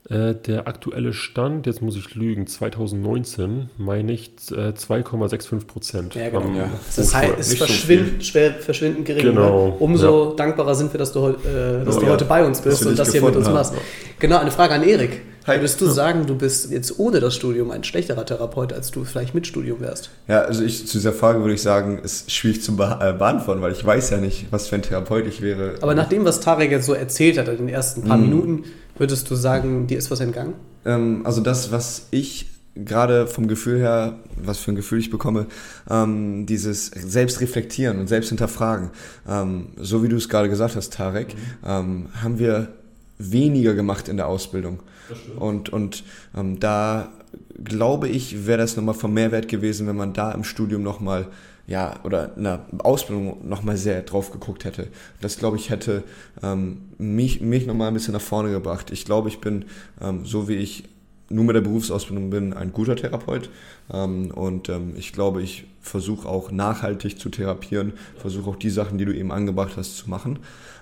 äh, 0.09 0.35
der 0.35 0.67
aktuelle 0.67 1.13
Stand, 1.13 1.65
jetzt 1.65 1.81
muss 1.81 1.95
ich 1.95 2.13
lügen, 2.13 2.45
2019, 2.45 3.69
meine 3.77 4.11
ich, 4.11 4.31
äh, 4.51 4.73
2,65 4.73 5.65
Prozent. 5.65 6.15
Ja, 6.15 6.29
genau. 6.29 6.55
Ja. 6.55 6.69
Das 6.95 7.15
heißt, 7.15 7.33
es 7.39 7.47
ist 7.47 7.57
verschwind, 7.57 8.23
so 8.23 8.25
schwer, 8.25 8.53
verschwindend 8.53 9.05
gering. 9.05 9.23
Genau. 9.23 9.67
Ne? 9.67 9.73
Umso 9.79 10.29
ja. 10.29 10.35
dankbarer 10.35 10.75
sind 10.75 10.93
wir, 10.93 10.99
dass 10.99 11.11
du, 11.11 11.29
äh, 11.29 11.83
dass 11.83 11.97
du 11.97 12.07
heute 12.07 12.25
bei 12.25 12.45
uns 12.45 12.61
bist 12.61 12.85
und 12.85 12.99
das 12.99 13.11
hier 13.11 13.23
mit 13.23 13.35
uns 13.35 13.49
machst. 13.49 13.73
Genau, 14.19 14.37
eine 14.37 14.51
Frage 14.51 14.75
an 14.75 14.83
Erik. 14.83 15.21
Hi. 15.47 15.57
Würdest 15.57 15.79
du 15.79 15.85
sagen, 15.85 16.25
du 16.25 16.35
bist 16.35 16.71
jetzt 16.71 16.97
ohne 16.97 17.19
das 17.19 17.35
Studium 17.35 17.69
ein 17.69 17.83
schlechterer 17.83 18.25
Therapeut, 18.25 18.73
als 18.73 18.89
du 18.89 19.03
vielleicht 19.03 19.35
mit 19.35 19.45
Studium 19.45 19.79
wärst? 19.79 20.09
Ja, 20.27 20.41
also 20.41 20.63
ich, 20.63 20.87
zu 20.87 20.97
dieser 20.97 21.13
Frage 21.13 21.41
würde 21.41 21.53
ich 21.53 21.61
sagen, 21.61 21.99
ist 21.99 22.31
schwierig 22.31 22.63
zu 22.63 22.75
be 22.75 22.97
äh, 22.99 23.13
beantworten, 23.13 23.61
weil 23.61 23.71
ich 23.71 23.85
weiß 23.85 24.09
ja 24.09 24.17
nicht, 24.17 24.47
was 24.49 24.67
für 24.67 24.75
ein 24.75 24.81
Therapeut 24.81 25.27
ich 25.27 25.41
wäre. 25.41 25.75
Aber 25.81 25.93
nach 25.93 26.09
dem, 26.09 26.25
was 26.25 26.39
Tarek 26.39 26.71
jetzt 26.71 26.87
so 26.87 26.93
erzählt 26.93 27.37
hat 27.37 27.47
in 27.47 27.57
den 27.57 27.69
ersten 27.69 28.03
paar 28.03 28.17
mm. 28.17 28.21
Minuten, 28.21 28.63
würdest 28.97 29.29
du 29.29 29.35
sagen, 29.35 29.87
dir 29.87 29.97
ist 29.97 30.11
was 30.11 30.19
entgangen? 30.19 30.53
Ähm, 30.85 31.21
also 31.25 31.41
das, 31.41 31.71
was 31.71 32.07
ich 32.11 32.47
gerade 32.75 33.27
vom 33.27 33.47
Gefühl 33.47 33.79
her, 33.79 34.19
was 34.35 34.59
für 34.59 34.71
ein 34.71 34.75
Gefühl 34.75 34.99
ich 34.99 35.09
bekomme, 35.09 35.47
ähm, 35.89 36.45
dieses 36.45 36.87
Selbstreflektieren 36.87 37.99
und 37.99 38.07
Selbsthinterfragen. 38.07 38.89
Ähm, 39.27 39.69
so 39.77 40.03
wie 40.03 40.09
du 40.09 40.17
es 40.17 40.27
gerade 40.29 40.49
gesagt 40.49 40.75
hast, 40.75 40.93
Tarek, 40.93 41.33
mhm. 41.33 41.39
ähm, 41.65 42.05
haben 42.21 42.39
wir 42.39 42.69
weniger 43.17 43.73
gemacht 43.73 44.09
in 44.09 44.17
der 44.17 44.27
Ausbildung. 44.27 44.81
Und, 45.37 45.69
und 45.69 46.03
ähm, 46.35 46.59
da 46.59 47.09
glaube 47.63 48.09
ich, 48.09 48.45
wäre 48.45 48.57
das 48.57 48.75
nochmal 48.75 48.95
von 48.95 49.13
Mehrwert 49.13 49.47
gewesen, 49.47 49.87
wenn 49.87 49.95
man 49.95 50.13
da 50.13 50.31
im 50.31 50.43
Studium 50.43 50.83
nochmal, 50.83 51.27
ja, 51.67 51.99
oder 52.03 52.35
in 52.37 52.43
der 52.43 52.65
Ausbildung 52.79 53.47
nochmal 53.47 53.77
sehr 53.77 54.03
drauf 54.03 54.31
geguckt 54.31 54.65
hätte. 54.65 54.87
Das, 55.21 55.37
glaube 55.37 55.57
ich, 55.57 55.69
hätte 55.69 56.03
ähm, 56.43 56.89
mich, 56.97 57.41
mich 57.41 57.65
nochmal 57.65 57.87
ein 57.87 57.93
bisschen 57.93 58.13
nach 58.13 58.21
vorne 58.21 58.51
gebracht. 58.51 58.91
Ich 58.91 59.05
glaube, 59.05 59.29
ich 59.29 59.39
bin, 59.39 59.65
ähm, 60.01 60.25
so 60.25 60.47
wie 60.47 60.55
ich 60.55 60.83
nur 61.29 61.43
mit 61.43 61.55
der 61.55 61.61
Berufsausbildung 61.61 62.29
bin, 62.29 62.53
ein 62.53 62.71
guter 62.71 62.95
Therapeut. 62.95 63.49
Ähm, 63.91 64.31
und 64.31 64.69
ähm, 64.69 64.93
ich 64.95 65.11
glaube, 65.11 65.41
ich 65.41 65.65
versuche 65.81 66.27
auch 66.27 66.51
nachhaltig 66.51 67.19
zu 67.19 67.29
therapieren, 67.29 67.93
versuche 68.17 68.49
auch 68.49 68.55
die 68.55 68.69
Sachen, 68.69 68.97
die 68.97 69.05
du 69.05 69.15
eben 69.15 69.31
angebracht 69.31 69.73
hast, 69.75 69.97
zu 69.97 70.09
machen. 70.09 70.39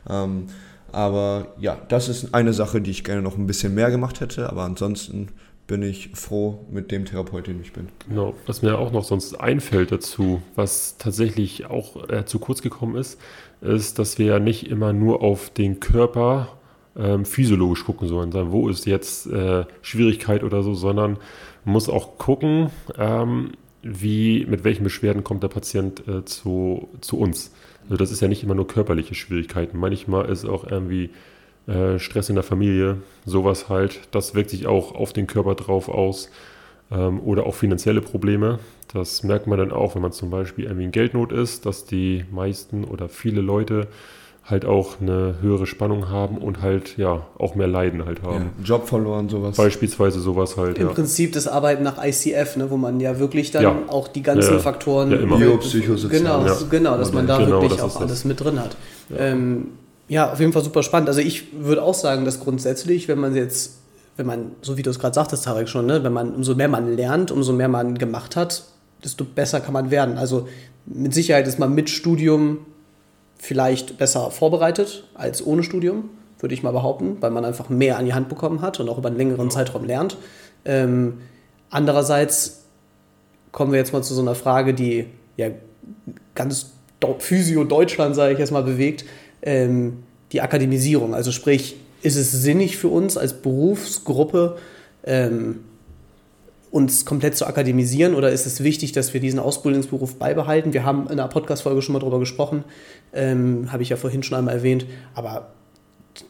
Ähm, 0.10 0.48
aber 0.92 1.48
ja, 1.60 1.78
das 1.88 2.10
ist 2.10 2.36
eine 2.36 2.54
Sache, 2.54 2.82
die 2.82 2.92
ich 2.92 3.04
gerne 3.04 3.22
noch 3.22 3.38
ein 3.38 3.48
bisschen 3.48 3.74
mehr 3.74 3.90
gemacht 3.90 4.20
hätte. 4.20 4.50
Aber 4.50 4.64
ansonsten 4.64 5.30
bin 5.68 5.82
ich 5.82 6.10
froh 6.14 6.66
mit 6.72 6.92
dem 6.92 7.06
Therapeut, 7.06 7.48
den 7.48 7.62
ich 7.62 7.72
bin. 7.74 7.88
Genau, 8.08 8.36
was 8.46 8.62
mir 8.62 8.78
auch 8.78 8.92
noch 8.92 9.04
sonst 9.04 9.40
einfällt 9.40 9.92
dazu, 9.92 10.42
was 10.56 10.98
tatsächlich 10.98 11.66
auch 11.66 12.10
äh, 12.10 12.26
zu 12.26 12.40
kurz 12.40 12.62
gekommen 12.62 12.96
ist, 12.96 13.20
ist, 13.62 13.98
dass 13.98 14.20
wir 14.20 14.26
ja 14.26 14.40
nicht 14.40 14.70
immer 14.70 14.92
nur 14.92 15.22
auf 15.22 15.50
den 15.50 15.80
Körper 15.80 16.50
ähm, 16.98 17.26
physiologisch 17.26 17.86
gucken 17.86 18.08
sollen, 18.08 18.32
sagen, 18.32 18.52
wo 18.52 18.70
ist 18.70 18.86
jetzt 18.86 19.28
äh, 19.28 19.66
Schwierigkeit 19.82 20.44
oder 20.44 20.64
so, 20.64 20.74
sondern 20.74 21.18
muss 21.64 21.90
auch 21.90 22.18
gucken, 22.18 22.70
ähm, 22.98 23.52
wie, 23.82 24.46
mit 24.46 24.64
welchen 24.64 24.84
Beschwerden 24.84 25.24
kommt 25.24 25.44
der 25.44 25.50
Patient 25.50 26.08
äh, 26.08 26.26
zu, 26.26 26.90
zu 27.02 27.18
uns. 27.18 27.52
Also 27.86 27.98
das 27.98 28.12
ist 28.12 28.22
ja 28.22 28.28
nicht 28.28 28.44
immer 28.44 28.56
nur 28.56 28.68
körperliche 28.68 29.16
Schwierigkeiten. 29.16 29.78
Manchmal 29.78 30.30
ist 30.30 30.46
auch 30.46 30.66
irgendwie 30.70 31.10
äh, 31.68 32.00
Stress 32.00 32.30
in 32.30 32.36
der 32.36 32.44
Familie, 32.44 32.98
sowas 33.26 33.70
halt. 33.70 34.02
Das 34.12 34.36
wirkt 34.36 34.50
sich 34.50 34.68
auch 34.68 34.96
auf 34.96 35.14
den 35.14 35.28
Körper 35.28 35.56
drauf 35.56 35.90
aus. 35.90 36.30
Ähm, 36.92 37.20
oder 37.22 37.46
auch 37.46 37.56
finanzielle 37.56 38.02
Probleme. 38.02 38.60
Das 38.94 39.24
merkt 39.24 39.48
man 39.48 39.58
dann 39.58 39.72
auch, 39.72 39.96
wenn 39.96 40.02
man 40.02 40.12
zum 40.12 40.30
Beispiel 40.30 40.66
irgendwie 40.66 40.86
in 40.86 40.92
Geldnot 40.92 41.32
ist, 41.32 41.66
dass 41.66 41.86
die 41.86 42.26
meisten 42.32 42.84
oder 42.84 43.10
viele 43.10 43.42
Leute 43.42 43.88
halt 44.46 44.66
auch 44.66 45.00
eine 45.00 45.36
höhere 45.42 45.66
Spannung 45.66 46.10
haben 46.10 46.38
und 46.38 46.62
halt 46.62 46.98
ja 46.98 47.26
auch 47.40 47.56
mehr 47.56 47.68
Leiden 47.68 48.06
halt 48.06 48.24
haben. 48.24 48.52
Ja, 48.60 48.64
Job 48.66 48.90
verloren, 48.90 49.30
sowas. 49.30 49.56
Beispielsweise 49.56 50.20
sowas 50.20 50.58
halt. 50.58 50.78
Im 50.78 50.88
ja. 50.88 50.94
Prinzip 50.94 51.32
das 51.32 51.48
Arbeiten 51.48 51.82
nach 51.84 52.04
ICF, 52.04 52.58
ne, 52.58 52.70
wo 52.70 52.76
man 52.76 53.00
ja 53.00 53.20
wirklich 53.20 53.52
dann 53.52 53.64
ja. 53.64 53.76
auch 53.88 54.10
die 54.10 54.22
ganzen 54.22 54.60
Faktoren. 54.60 55.12
Ja, 55.12 55.18
immer. 55.18 55.38
Biopsychosozial. 55.38 56.22
Genau, 56.22 56.46
genau, 56.70 56.98
dass 56.98 57.14
man 57.14 57.26
da 57.26 57.38
genau, 57.38 57.62
wirklich 57.62 57.82
auch 57.82 57.96
alles 57.96 58.12
das. 58.12 58.26
mit 58.26 58.42
drin 58.42 58.60
hat. 58.60 58.76
Ähm, 59.18 59.68
ja, 60.08 60.32
auf 60.32 60.40
jeden 60.40 60.54
Fall 60.54 60.64
super 60.64 60.84
spannend. 60.84 61.10
Also 61.10 61.22
ich 61.22 61.54
würde 61.54 61.82
auch 61.82 61.94
sagen, 61.94 62.26
dass 62.26 62.40
grundsätzlich, 62.40 63.08
wenn 63.08 63.20
man 63.20 63.36
jetzt, 63.36 63.80
wenn 64.18 64.26
man, 64.26 64.52
so 64.62 64.78
wie 64.78 64.82
du 64.82 64.90
es 64.90 65.00
gerade 65.00 65.14
sagtest, 65.14 65.46
Tarek 65.46 65.70
schon, 65.70 65.86
ne, 65.86 66.04
wenn 66.04 66.14
man, 66.14 66.36
umso 66.36 66.56
mehr 66.56 66.68
man 66.68 66.96
lernt, 66.96 67.32
umso 67.32 67.54
mehr 67.54 67.70
man 67.70 67.98
gemacht 67.98 68.36
hat, 68.36 68.66
desto 69.04 69.24
besser 69.24 69.62
kann 69.62 69.74
man 69.74 69.92
werden. 69.92 70.18
Also 70.18 70.48
mit 70.86 71.14
Sicherheit 71.14 71.48
ist 71.48 71.60
man 71.60 71.74
mit 71.74 71.90
Studium 71.90 72.60
vielleicht 73.38 73.98
besser 73.98 74.32
vorbereitet 74.32 75.06
als 75.14 75.46
ohne 75.46 75.64
Studium, 75.64 76.10
würde 76.40 76.54
ich 76.54 76.64
mal 76.64 76.72
behaupten, 76.72 77.18
weil 77.22 77.32
man 77.32 77.46
einfach 77.46 77.70
mehr 77.70 77.98
an 77.98 78.06
die 78.06 78.14
Hand 78.14 78.30
bekommen 78.30 78.62
hat 78.62 78.80
und 78.80 78.90
auch 78.90 78.98
über 78.98 79.08
einen 79.08 79.18
längeren 79.18 79.50
Zeitraum 79.50 79.86
lernt. 79.86 80.18
Ähm, 80.66 81.20
andererseits 81.70 82.66
kommen 83.52 83.72
wir 83.72 83.80
jetzt 83.80 83.94
mal 83.94 84.04
zu 84.04 84.14
so 84.14 84.22
einer 84.22 84.36
Frage, 84.36 84.74
die 84.74 85.08
ja 85.38 85.48
ganz 86.36 86.72
Physio 87.20 87.66
Deutschland, 87.66 88.16
sage 88.16 88.34
ich 88.34 88.40
jetzt 88.40 88.52
mal, 88.52 88.64
bewegt, 88.64 89.04
ähm, 89.44 90.04
die 90.32 90.42
Akademisierung. 90.42 91.14
Also 91.14 91.32
sprich, 91.32 91.76
ist 92.02 92.16
es 92.16 92.32
sinnig 92.32 92.78
für 92.78 92.88
uns 92.90 93.18
als 93.18 93.34
Berufsgruppe, 93.34 94.58
ähm, 95.06 95.60
uns 96.72 97.06
komplett 97.06 97.38
zu 97.38 97.46
akademisieren 97.46 98.16
oder 98.16 98.32
ist 98.32 98.48
es 98.48 98.64
wichtig, 98.64 98.94
dass 98.94 99.14
wir 99.14 99.22
diesen 99.22 99.40
Ausbildungsberuf 99.40 100.16
beibehalten? 100.16 100.74
Wir 100.74 100.84
haben 100.84 101.04
in 101.04 101.20
einer 101.20 101.28
Podcast-Folge 101.28 101.84
schon 101.84 101.94
mal 101.94 102.00
darüber 102.00 102.20
gesprochen, 102.20 102.64
ähm, 103.14 103.72
habe 103.72 103.84
ich 103.84 103.90
ja 103.90 103.96
vorhin 103.96 104.24
schon 104.24 104.38
einmal 104.38 104.56
erwähnt, 104.56 104.88
aber 105.14 105.52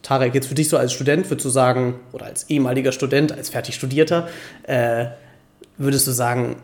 Tarek, 0.01 0.35
jetzt 0.35 0.47
für 0.47 0.55
dich 0.55 0.67
so 0.67 0.77
als 0.77 0.91
Student, 0.91 1.29
würdest 1.29 1.45
du 1.45 1.49
sagen, 1.49 1.95
oder 2.11 2.25
als 2.25 2.49
ehemaliger 2.49 2.91
Student, 2.91 3.31
als 3.31 3.49
fertig 3.49 3.75
Studierter, 3.75 4.27
äh, 4.63 5.05
würdest 5.77 6.07
du 6.07 6.11
sagen, 6.11 6.57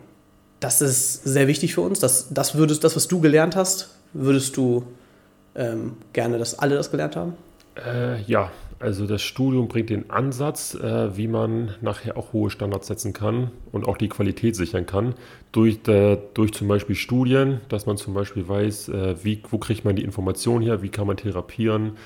das 0.59 0.81
ist 0.81 1.23
sehr 1.23 1.47
wichtig 1.47 1.73
für 1.73 1.81
uns, 1.81 1.99
das, 1.99 2.27
das, 2.31 2.55
würdest, 2.55 2.83
das 2.83 2.97
was 2.97 3.07
du 3.07 3.21
gelernt 3.21 3.55
hast, 3.55 3.95
würdest 4.13 4.57
du 4.57 4.83
ähm, 5.59 5.97
gerne, 6.13 6.39
dass 6.39 6.57
alle 6.57 6.75
das 6.75 6.89
gelernt 6.89 7.15
haben? 7.15 7.33
Äh, 7.75 8.21
ja, 8.23 8.51
also 8.79 9.05
das 9.05 9.21
Studium 9.21 9.67
bringt 9.67 9.89
den 9.89 10.09
Ansatz, 10.09 10.73
äh, 10.73 11.15
wie 11.17 11.27
man 11.27 11.75
nachher 11.81 12.17
auch 12.17 12.31
hohe 12.31 12.49
Standards 12.49 12.87
setzen 12.87 13.11
kann 13.11 13.51
und 13.71 13.85
auch 13.85 13.97
die 13.97 14.07
Qualität 14.07 14.55
sichern 14.55 14.85
kann. 14.85 15.15
Durch, 15.51 15.85
äh, 15.87 16.17
durch 16.33 16.53
zum 16.53 16.69
Beispiel 16.69 16.95
Studien, 16.95 17.59
dass 17.67 17.85
man 17.85 17.97
zum 17.97 18.13
Beispiel 18.13 18.47
weiß, 18.47 18.89
äh, 18.89 19.15
wie, 19.23 19.43
wo 19.49 19.57
kriegt 19.57 19.83
man 19.83 19.97
die 19.97 20.03
Information 20.03 20.61
her, 20.61 20.81
wie 20.81 20.89
kann 20.89 21.07
man 21.07 21.17
therapieren, 21.17 21.97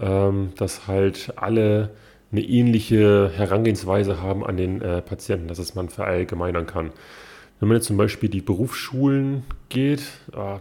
ähm, 0.00 0.52
dass 0.56 0.88
halt 0.88 1.32
alle 1.36 1.90
eine 2.32 2.42
ähnliche 2.42 3.30
Herangehensweise 3.34 4.20
haben 4.20 4.44
an 4.44 4.56
den 4.56 4.82
äh, 4.82 5.02
Patienten, 5.02 5.48
dass 5.48 5.58
es 5.58 5.74
man 5.74 5.88
verallgemeinern 5.88 6.66
kann. 6.66 6.90
Wenn 7.60 7.68
man 7.68 7.76
jetzt 7.76 7.86
zum 7.86 7.96
Beispiel 7.96 8.28
die 8.28 8.40
Berufsschulen 8.40 9.44
geht, 9.68 10.02
äh, 10.32 10.58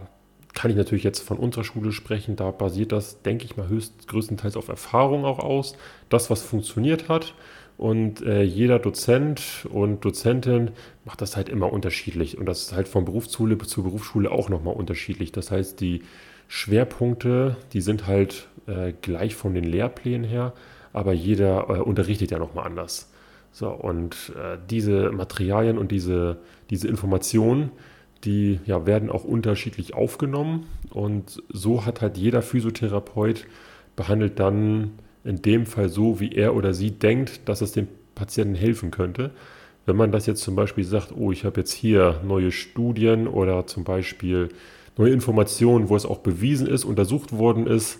kann 0.59 0.71
ich 0.71 0.75
natürlich 0.75 1.05
jetzt 1.05 1.21
von 1.21 1.37
unserer 1.37 1.63
Schule 1.63 1.93
sprechen. 1.93 2.35
Da 2.35 2.51
basiert 2.51 2.91
das, 2.91 3.21
denke 3.21 3.45
ich 3.45 3.55
mal, 3.55 3.69
höchst, 3.69 4.09
größtenteils 4.09 4.57
auf 4.57 4.67
Erfahrung 4.67 5.23
auch 5.23 5.39
aus. 5.39 5.77
Das, 6.09 6.29
was 6.29 6.41
funktioniert 6.41 7.07
hat. 7.07 7.33
Und 7.77 8.21
äh, 8.23 8.41
jeder 8.41 8.77
Dozent 8.77 9.65
und 9.71 10.03
Dozentin 10.03 10.71
macht 11.05 11.21
das 11.21 11.37
halt 11.37 11.47
immer 11.47 11.71
unterschiedlich. 11.71 12.37
Und 12.37 12.45
das 12.45 12.63
ist 12.63 12.73
halt 12.73 12.89
von 12.89 13.05
Berufsschule 13.05 13.57
zu 13.59 13.83
Berufsschule 13.83 14.29
auch 14.29 14.49
nochmal 14.49 14.73
unterschiedlich. 14.73 15.31
Das 15.31 15.49
heißt, 15.49 15.79
die 15.79 16.01
Schwerpunkte, 16.49 17.55
die 17.71 17.79
sind 17.79 18.05
halt 18.05 18.49
äh, 18.67 18.91
gleich 19.01 19.35
von 19.35 19.53
den 19.53 19.63
Lehrplänen 19.63 20.29
her, 20.29 20.51
aber 20.91 21.13
jeder 21.13 21.69
äh, 21.69 21.79
unterrichtet 21.79 22.31
ja 22.31 22.37
nochmal 22.37 22.65
anders. 22.65 23.09
So, 23.53 23.69
und 23.69 24.33
äh, 24.35 24.57
diese 24.69 25.13
Materialien 25.13 25.77
und 25.77 25.93
diese, 25.93 26.35
diese 26.69 26.89
Informationen, 26.89 27.71
die 28.23 28.59
ja, 28.65 28.85
werden 28.85 29.09
auch 29.09 29.23
unterschiedlich 29.23 29.93
aufgenommen 29.93 30.67
und 30.89 31.41
so 31.49 31.85
hat 31.85 32.01
halt 32.01 32.17
jeder 32.17 32.41
Physiotherapeut 32.41 33.47
behandelt 33.95 34.39
dann 34.39 34.91
in 35.23 35.41
dem 35.41 35.65
Fall 35.65 35.89
so, 35.89 36.19
wie 36.19 36.33
er 36.33 36.55
oder 36.55 36.73
sie 36.73 36.91
denkt, 36.91 37.47
dass 37.47 37.61
es 37.61 37.71
dem 37.71 37.88
Patienten 38.15 38.55
helfen 38.55 38.91
könnte. 38.91 39.31
Wenn 39.85 39.95
man 39.95 40.11
das 40.11 40.25
jetzt 40.25 40.41
zum 40.41 40.55
Beispiel 40.55 40.83
sagt, 40.83 41.13
oh, 41.15 41.31
ich 41.31 41.45
habe 41.45 41.61
jetzt 41.61 41.73
hier 41.73 42.21
neue 42.23 42.51
Studien 42.51 43.27
oder 43.27 43.65
zum 43.67 43.83
Beispiel 43.83 44.49
neue 44.97 45.11
Informationen, 45.11 45.89
wo 45.89 45.95
es 45.95 46.05
auch 46.05 46.19
bewiesen 46.19 46.67
ist, 46.67 46.83
untersucht 46.83 47.31
worden 47.38 47.67
ist, 47.67 47.99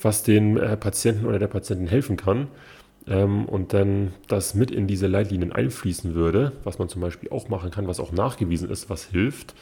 was 0.00 0.22
den 0.22 0.56
äh, 0.56 0.76
Patienten 0.76 1.26
oder 1.26 1.38
der 1.38 1.48
Patientin 1.48 1.88
helfen 1.88 2.16
kann, 2.16 2.48
ähm, 3.08 3.46
und 3.46 3.72
dann 3.72 4.12
das 4.28 4.54
mit 4.54 4.70
in 4.70 4.86
diese 4.86 5.06
Leitlinien 5.06 5.52
einfließen 5.52 6.14
würde, 6.14 6.52
was 6.64 6.78
man 6.78 6.88
zum 6.88 7.00
Beispiel 7.00 7.30
auch 7.30 7.48
machen 7.48 7.70
kann, 7.70 7.86
was 7.86 8.00
auch 8.00 8.12
nachgewiesen 8.12 8.70
ist, 8.70 8.90
was 8.90 9.06
hilft, 9.06 9.54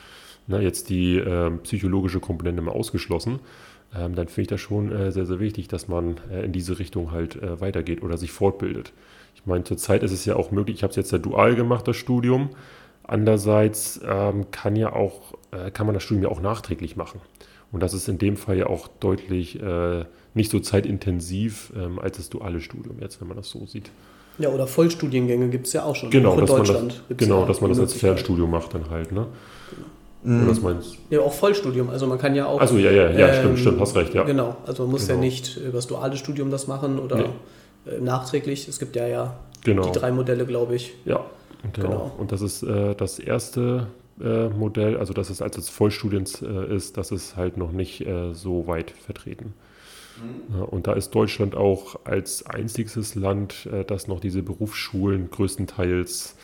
na, 0.47 0.61
jetzt 0.61 0.91
die 0.91 1.17
äh, 1.19 1.51
psychologische 1.63 2.21
Komponente 2.21 2.63
mal 2.63 2.73
ausgeschlossen, 2.73 3.41
ähm, 3.95 4.15
dann 4.15 4.29
finde 4.29 4.43
ich 4.43 4.49
das 4.49 4.61
schon 4.61 4.93
äh, 4.93 5.13
sehr, 5.13 5.27
sehr 5.27 5.41
wichtig, 5.41 5.69
dass 5.69 5.89
man 5.89 6.17
äh, 6.31 6.45
in 6.45 6.53
diese 6.53 6.79
Richtung 6.79 7.13
halt 7.13 7.37
äh, 7.37 7.61
weitergeht 7.61 8.03
oder 8.03 8.17
sich 8.17 8.33
fortbildet. 8.33 8.93
Ich 9.35 9.47
meine, 9.47 9.65
zurzeit 9.65 10.03
ist 10.03 10.13
es 10.13 10.25
ja 10.25 10.37
auch 10.37 10.51
möglich, 10.51 10.77
ich 10.77 10.83
habe 10.83 10.91
es 10.91 10.97
jetzt 10.97 11.13
ja 11.13 11.19
dual 11.19 11.55
gemacht, 11.55 11.87
das 11.87 11.97
Studium. 11.97 12.51
Andererseits 13.05 14.01
ähm, 14.05 14.51
kann, 14.51 14.75
ja 14.75 14.93
auch, 14.93 15.35
äh, 15.53 15.71
kann 15.71 15.87
man 15.87 15.95
das 15.95 16.03
Studium 16.03 16.25
ja 16.25 16.31
auch 16.31 16.41
nachträglich 16.41 16.97
machen. 16.97 17.21
Und 17.71 17.81
das 17.81 17.95
ist 17.95 18.09
in 18.09 18.19
dem 18.19 18.37
Fall 18.37 18.57
ja 18.57 18.67
auch 18.67 18.89
deutlich 18.89 19.61
äh, 19.61 20.05
nicht 20.37 20.51
so 20.51 20.61
zeitintensiv 20.61 21.73
ähm, 21.77 21.99
als 21.99 22.19
das 22.19 22.31
duale 22.31 22.61
Studium 22.61 22.97
jetzt, 23.01 23.21
wenn 23.21 23.29
man 23.29 23.37
das 23.37 23.51
so 23.51 23.67
sieht. 23.67 23.91
Ja, 24.39 24.51
oder 24.51 24.67
Vollstudiengänge 24.67 25.49
gibt 25.49 25.67
es 25.67 25.73
ja 25.73 25.85
auch 25.85 25.97
schon. 25.97 26.11
Genau, 26.11 26.31
auch 26.31 26.35
in 26.35 26.41
dass 26.41 26.51
Deutschland 26.51 26.83
man 26.83 27.03
das, 27.09 27.17
genau 27.19 27.41
ja 27.41 27.47
dass 27.47 27.61
man 27.61 27.71
das 27.71 27.81
als 27.81 27.95
Fernstudium 27.95 28.51
macht 28.51 28.75
dann 28.75 28.91
halt. 28.91 29.13
Ne? 29.13 29.27
Genau. 30.23 30.37
Mhm. 30.37 30.49
Was 30.49 30.61
meinst 30.61 30.99
du? 31.11 31.15
Ja, 31.15 31.21
auch 31.23 31.33
Vollstudium. 31.33 31.89
Also 31.89 32.07
man 32.07 32.19
kann 32.19 32.35
ja 32.35 32.47
auch. 32.47 32.61
Also 32.61 32.77
ja, 32.79 32.91
ja, 32.91 33.11
ja, 33.11 33.29
ähm, 33.29 33.35
stimmt, 33.35 33.59
stimmt, 33.61 33.81
hast 33.81 33.97
recht, 33.97 34.15
ja. 34.15 34.25
Genau, 34.25 34.57
also 34.67 34.83
man 34.83 34.93
muss 34.93 35.07
genau. 35.07 35.21
ja 35.21 35.25
nicht 35.25 35.57
über 35.57 35.73
das 35.73 35.87
duale 35.87 36.17
Studium 36.17 36.51
das 36.51 36.67
machen 36.67 36.99
oder 36.99 37.17
nee. 37.17 37.25
äh, 37.91 38.01
nachträglich. 38.01 38.69
Es 38.69 38.79
gibt 38.79 38.97
ja 38.97 39.07
ja 39.07 39.37
Genau. 39.67 39.83
Die 39.83 39.99
drei 39.99 40.13
Modelle, 40.13 40.47
glaube 40.47 40.77
ich. 40.77 40.95
Ja, 41.05 41.25
genau. 41.73 41.89
Genau. 41.89 42.13
Und 42.19 42.31
das 42.31 42.41
ist 42.41 42.63
äh, 42.63 42.95
das 42.95 43.19
erste 43.19 43.89
äh, 44.21 44.49
Modell, 44.49 44.97
also 44.97 45.13
dass 45.13 45.29
es 45.29 45.43
als 45.43 45.69
Vollstudiens 45.69 46.41
äh, 46.41 46.75
ist, 46.75 46.97
das 46.97 47.11
ist 47.11 47.37
halt 47.37 47.57
noch 47.57 47.73
nicht 47.73 48.07
äh, 48.07 48.33
so 48.33 48.69
weit 48.69 48.93
vertreten. 48.93 49.55
Und 50.71 50.87
da 50.87 50.93
ist 50.95 51.11
Deutschland 51.11 51.55
auch 51.55 52.01
als 52.05 52.47
einziges 52.47 53.15
Land, 53.15 53.67
äh, 53.73 53.85
das 53.85 54.09
noch 54.09 54.21
diese 54.21 54.43
Berufsschulen 54.43 55.31
größtenteils 55.31 56.37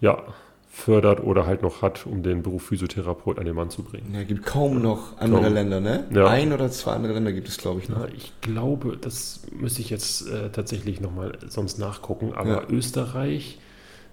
ja, 0.00 0.22
fördert 0.70 1.22
oder 1.24 1.46
halt 1.46 1.62
noch 1.62 1.82
hat, 1.82 2.06
um 2.06 2.22
den 2.22 2.42
Beruf 2.42 2.64
Physiotherapeut 2.64 3.38
an 3.38 3.44
den 3.44 3.54
Mann 3.56 3.68
zu 3.70 3.82
bringen. 3.82 4.14
Ja, 4.14 4.22
gibt 4.22 4.46
kaum 4.46 4.80
noch 4.80 5.18
andere 5.18 5.42
Kaum. 5.42 5.54
Länder, 5.54 5.80
ne? 5.80 6.04
Ja. 6.14 6.26
Ein 6.28 6.52
oder 6.52 6.70
zwei 6.70 6.92
andere 6.92 7.14
Länder 7.14 7.32
gibt 7.32 7.48
es, 7.48 7.58
glaube 7.58 7.80
ich, 7.80 7.88
noch. 7.88 8.00
Ja, 8.00 8.08
ich 8.14 8.32
glaube, 8.40 8.96
das 8.96 9.40
müsste 9.50 9.80
ich 9.80 9.90
jetzt 9.90 10.28
äh, 10.28 10.50
tatsächlich 10.50 11.00
nochmal 11.00 11.36
sonst 11.48 11.78
nachgucken, 11.78 12.32
aber 12.34 12.62
Ja. 12.62 12.68
Österreich, 12.70 13.58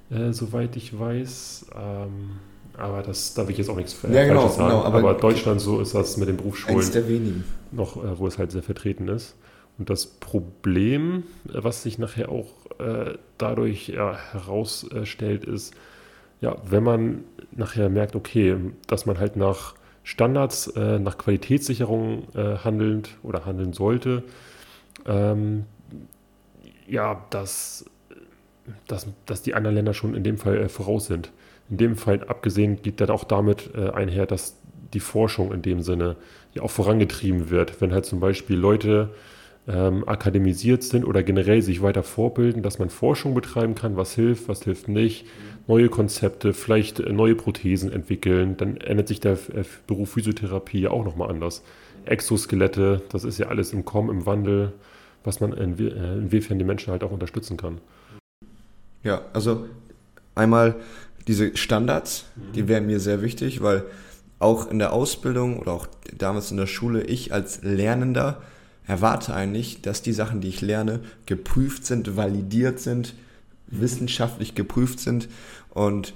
äh, 0.09 0.31
soweit 0.31 0.75
ich 0.75 0.97
weiß, 0.99 1.67
ähm, 1.75 2.31
aber 2.77 3.01
das 3.01 3.33
darf 3.33 3.49
ich 3.49 3.57
jetzt 3.57 3.69
auch 3.69 3.75
nichts 3.75 3.95
äh, 4.03 4.13
Ja, 4.13 4.25
genau, 4.25 4.47
sagen. 4.47 4.69
genau, 4.69 4.83
aber- 4.83 4.99
aber, 4.99 5.13
Deutschland, 5.15 5.61
so 5.61 5.79
ist 5.81 5.93
das 5.95 6.17
mit 6.17 6.27
den 6.29 6.37
Berufsschulen 6.37 6.91
der 6.91 7.07
wenigen. 7.07 7.43
noch, 7.71 7.97
äh, 8.03 8.17
wo 8.17 8.27
es 8.27 8.37
halt 8.37 8.51
sehr 8.51 8.63
vertreten 8.63 9.07
ist. 9.07 9.35
Und 9.77 9.89
das 9.89 10.05
Problem, 10.05 11.23
äh, 11.49 11.63
was 11.63 11.83
sich 11.83 11.97
nachher 11.99 12.29
auch 12.29 12.47
äh, 12.79 13.17
dadurch 13.37 13.87
ja, 13.89 14.17
herausstellt, 14.33 15.45
ist, 15.45 15.73
ja, 16.41 16.57
wenn 16.69 16.83
man 16.83 17.23
nachher 17.51 17.89
merkt, 17.89 18.15
okay, 18.15 18.57
dass 18.87 19.05
man 19.05 19.17
halt 19.19 19.35
nach 19.37 19.75
Standards, 20.03 20.67
äh, 20.75 20.99
nach 20.99 21.17
Qualitätssicherung 21.17 22.27
äh, 22.35 22.57
handelnd 22.57 23.17
oder 23.23 23.45
handeln 23.45 23.73
sollte, 23.73 24.23
ähm, 25.07 25.65
ja, 26.87 27.25
dass, 27.31 27.85
dass, 28.87 29.07
dass 29.25 29.41
die 29.41 29.53
anderen 29.55 29.75
Länder 29.75 29.93
schon 29.93 30.13
in 30.15 30.23
dem 30.23 30.37
Fall 30.37 30.57
äh, 30.57 30.69
voraus 30.69 31.07
sind. 31.07 31.31
In 31.69 31.77
dem 31.77 31.95
Fall 31.95 32.23
abgesehen 32.25 32.81
geht 32.81 33.01
dann 33.01 33.09
auch 33.09 33.23
damit 33.23 33.71
äh, 33.75 33.89
einher, 33.89 34.25
dass 34.25 34.57
die 34.93 34.99
Forschung 34.99 35.51
in 35.51 35.61
dem 35.61 35.81
Sinne 35.81 36.15
ja 36.53 36.61
auch 36.61 36.71
vorangetrieben 36.71 37.49
wird. 37.49 37.81
Wenn 37.81 37.93
halt 37.93 38.05
zum 38.05 38.19
Beispiel 38.19 38.57
Leute 38.57 39.09
ähm, 39.67 40.07
akademisiert 40.07 40.83
sind 40.83 41.05
oder 41.05 41.23
generell 41.23 41.61
sich 41.61 41.81
weiter 41.81 42.03
vorbilden, 42.03 42.61
dass 42.61 42.79
man 42.79 42.89
Forschung 42.89 43.33
betreiben 43.33 43.75
kann, 43.75 43.97
was 43.97 44.13
hilft, 44.13 44.47
was 44.47 44.63
hilft 44.63 44.87
nicht, 44.87 45.25
neue 45.67 45.89
Konzepte, 45.89 46.53
vielleicht 46.53 46.99
äh, 46.99 47.11
neue 47.11 47.35
Prothesen 47.35 47.91
entwickeln, 47.91 48.57
dann 48.57 48.77
ändert 48.77 49.07
sich 49.07 49.19
der 49.19 49.33
äh, 49.33 49.63
Beruf 49.87 50.11
Physiotherapie 50.11 50.81
ja 50.81 50.91
auch 50.91 51.03
nochmal 51.03 51.29
anders. 51.29 51.63
Exoskelette, 52.05 53.01
das 53.09 53.23
ist 53.23 53.39
ja 53.39 53.47
alles 53.47 53.73
im 53.73 53.83
Kommen, 53.85 54.09
im 54.09 54.25
Wandel, 54.25 54.73
was 55.23 55.39
man 55.39 55.53
inwie 55.53 55.87
äh, 55.87 56.13
inwiefern 56.13 56.59
die 56.59 56.65
Menschen 56.65 56.91
halt 56.91 57.03
auch 57.03 57.11
unterstützen 57.11 57.57
kann. 57.57 57.79
Ja, 59.03 59.21
also 59.33 59.65
einmal 60.35 60.75
diese 61.27 61.55
Standards, 61.57 62.25
die 62.53 62.67
wären 62.67 62.85
mir 62.85 62.99
sehr 62.99 63.21
wichtig, 63.21 63.61
weil 63.61 63.83
auch 64.39 64.69
in 64.69 64.79
der 64.79 64.93
Ausbildung 64.93 65.59
oder 65.59 65.71
auch 65.71 65.87
damals 66.17 66.51
in 66.51 66.57
der 66.57 66.67
Schule, 66.67 67.03
ich 67.03 67.33
als 67.33 67.61
Lernender 67.63 68.41
erwarte 68.85 69.33
eigentlich, 69.33 69.81
dass 69.81 70.01
die 70.01 70.13
Sachen, 70.13 70.41
die 70.41 70.49
ich 70.49 70.61
lerne, 70.61 70.99
geprüft 71.25 71.85
sind, 71.85 72.15
validiert 72.15 72.79
sind, 72.79 73.15
wissenschaftlich 73.67 74.53
geprüft 74.55 74.99
sind. 74.99 75.27
Und 75.73 76.13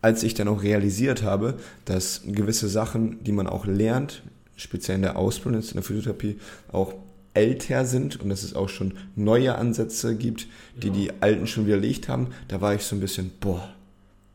als 0.00 0.24
ich 0.24 0.34
dann 0.34 0.48
auch 0.48 0.62
realisiert 0.62 1.22
habe, 1.22 1.54
dass 1.84 2.22
gewisse 2.26 2.68
Sachen, 2.68 3.22
die 3.22 3.32
man 3.32 3.46
auch 3.46 3.66
lernt, 3.66 4.22
speziell 4.56 4.96
in 4.96 5.02
der 5.02 5.16
Ausbildung, 5.16 5.60
jetzt 5.60 5.70
in 5.70 5.76
der 5.76 5.84
Physiotherapie, 5.84 6.38
auch 6.72 6.94
älter 7.34 7.84
sind 7.86 8.20
und 8.20 8.28
dass 8.28 8.42
es 8.42 8.54
auch 8.54 8.68
schon 8.68 8.94
neue 9.16 9.54
Ansätze 9.54 10.16
gibt, 10.16 10.48
die 10.76 10.90
die 10.90 11.12
alten 11.20 11.46
schon 11.46 11.66
widerlegt 11.66 12.08
haben, 12.08 12.28
da 12.48 12.60
war 12.60 12.74
ich 12.74 12.82
so 12.82 12.96
ein 12.96 13.00
bisschen, 13.00 13.30
boah, 13.40 13.72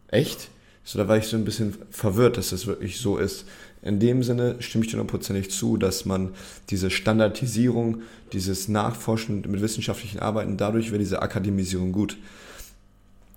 echt? 0.10 0.50
So, 0.84 0.98
da 0.98 1.08
war 1.08 1.18
ich 1.18 1.26
so 1.26 1.36
ein 1.36 1.44
bisschen 1.44 1.76
verwirrt, 1.92 2.38
dass 2.38 2.52
das 2.52 2.66
wirklich 2.66 2.98
so 2.98 3.18
ist. 3.18 3.46
In 3.82 4.00
dem 4.00 4.24
Sinne 4.24 4.56
stimme 4.60 4.86
ich 4.86 4.92
dir 4.92 4.98
hundertprozentig 4.98 5.52
zu, 5.52 5.78
dass 5.78 6.06
man 6.06 6.30
diese 6.70 6.90
Standardisierung, 6.90 8.02
dieses 8.34 8.68
Nachforschen 8.68 9.44
mit 9.48 9.62
wissenschaftlichen 9.62 10.20
Arbeiten, 10.20 10.58
dadurch 10.58 10.92
wäre 10.92 11.00
diese 11.00 11.22
Akademisierung 11.22 11.92
gut. 11.92 12.18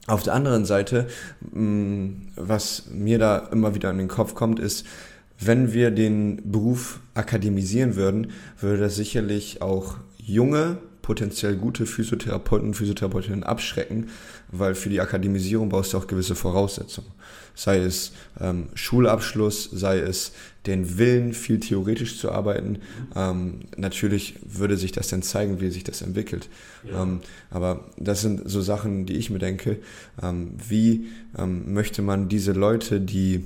Auf 0.06 0.22
der 0.22 0.34
anderen 0.34 0.64
Seite, 0.64 1.08
mh, 1.52 2.12
was 2.36 2.84
mir 2.90 3.18
da 3.18 3.38
immer 3.52 3.74
wieder 3.74 3.90
in 3.90 3.98
den 3.98 4.08
Kopf 4.08 4.34
kommt, 4.34 4.58
ist, 4.58 4.86
wenn 5.38 5.72
wir 5.72 5.90
den 5.90 6.50
Beruf 6.50 7.00
akademisieren 7.14 7.96
würden, 7.96 8.32
würde 8.60 8.78
das 8.78 8.96
sicherlich 8.96 9.62
auch 9.62 9.96
junge, 10.18 10.78
potenziell 11.02 11.56
gute 11.56 11.86
Physiotherapeuten 11.86 12.68
und 12.68 12.74
Physiotherapeutinnen 12.74 13.42
abschrecken, 13.42 14.08
weil 14.52 14.74
für 14.74 14.88
die 14.88 15.00
Akademisierung 15.00 15.68
brauchst 15.68 15.92
du 15.92 15.98
auch 15.98 16.06
gewisse 16.06 16.34
Voraussetzungen. 16.34 17.08
Sei 17.54 17.78
es 17.78 18.12
ähm, 18.40 18.68
Schulabschluss, 18.74 19.68
sei 19.72 19.98
es 19.98 20.32
den 20.66 20.98
Willen, 20.98 21.32
viel 21.32 21.60
theoretisch 21.60 22.18
zu 22.18 22.30
arbeiten. 22.30 22.78
Ähm, 23.14 23.60
natürlich 23.76 24.36
würde 24.44 24.76
sich 24.76 24.92
das 24.92 25.08
dann 25.08 25.22
zeigen, 25.22 25.60
wie 25.60 25.70
sich 25.70 25.84
das 25.84 26.02
entwickelt. 26.02 26.48
Ähm, 26.92 27.20
aber 27.50 27.90
das 27.96 28.20
sind 28.20 28.48
so 28.48 28.60
Sachen, 28.60 29.06
die 29.06 29.16
ich 29.16 29.30
mir 29.30 29.38
denke. 29.38 29.78
Ähm, 30.22 30.52
wie 30.68 31.08
ähm, 31.38 31.72
möchte 31.72 32.02
man 32.02 32.28
diese 32.28 32.52
Leute, 32.52 33.00
die 33.00 33.44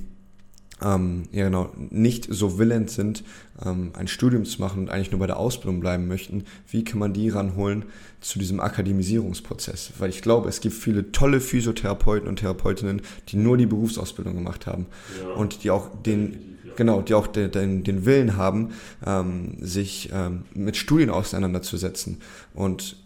ähm, 0.83 1.23
ja 1.31 1.45
genau, 1.45 1.69
nicht 1.89 2.27
so 2.29 2.57
willens 2.57 2.95
sind, 2.95 3.23
ähm, 3.65 3.91
ein 3.93 4.07
Studium 4.07 4.43
zu 4.43 4.59
machen 4.61 4.81
und 4.81 4.89
eigentlich 4.89 5.11
nur 5.11 5.19
bei 5.19 5.27
der 5.27 5.37
Ausbildung 5.37 5.79
bleiben 5.79 6.07
möchten, 6.07 6.43
wie 6.69 6.83
kann 6.83 6.99
man 6.99 7.13
die 7.13 7.29
ranholen 7.29 7.85
zu 8.19 8.39
diesem 8.39 8.59
Akademisierungsprozess? 8.59 9.93
Weil 9.99 10.09
ich 10.09 10.21
glaube, 10.21 10.49
es 10.49 10.59
gibt 10.59 10.75
viele 10.75 11.11
tolle 11.13 11.39
Physiotherapeuten 11.39 12.27
und 12.27 12.39
Therapeutinnen, 12.39 13.01
die 13.29 13.37
nur 13.37 13.55
die 13.57 13.67
Berufsausbildung 13.67 14.35
gemacht 14.35 14.67
haben 14.67 14.87
und 15.37 15.63
die 15.63 15.71
auch 15.71 15.89
den, 16.03 16.57
genau, 16.75 17.01
die 17.01 17.13
auch 17.13 17.27
den, 17.27 17.51
den, 17.51 17.83
den 17.85 18.05
Willen 18.05 18.35
haben, 18.35 18.71
ähm, 19.05 19.55
sich 19.61 20.09
ähm, 20.13 20.43
mit 20.53 20.75
Studien 20.75 21.09
auseinanderzusetzen. 21.09 22.17
Und 22.53 22.97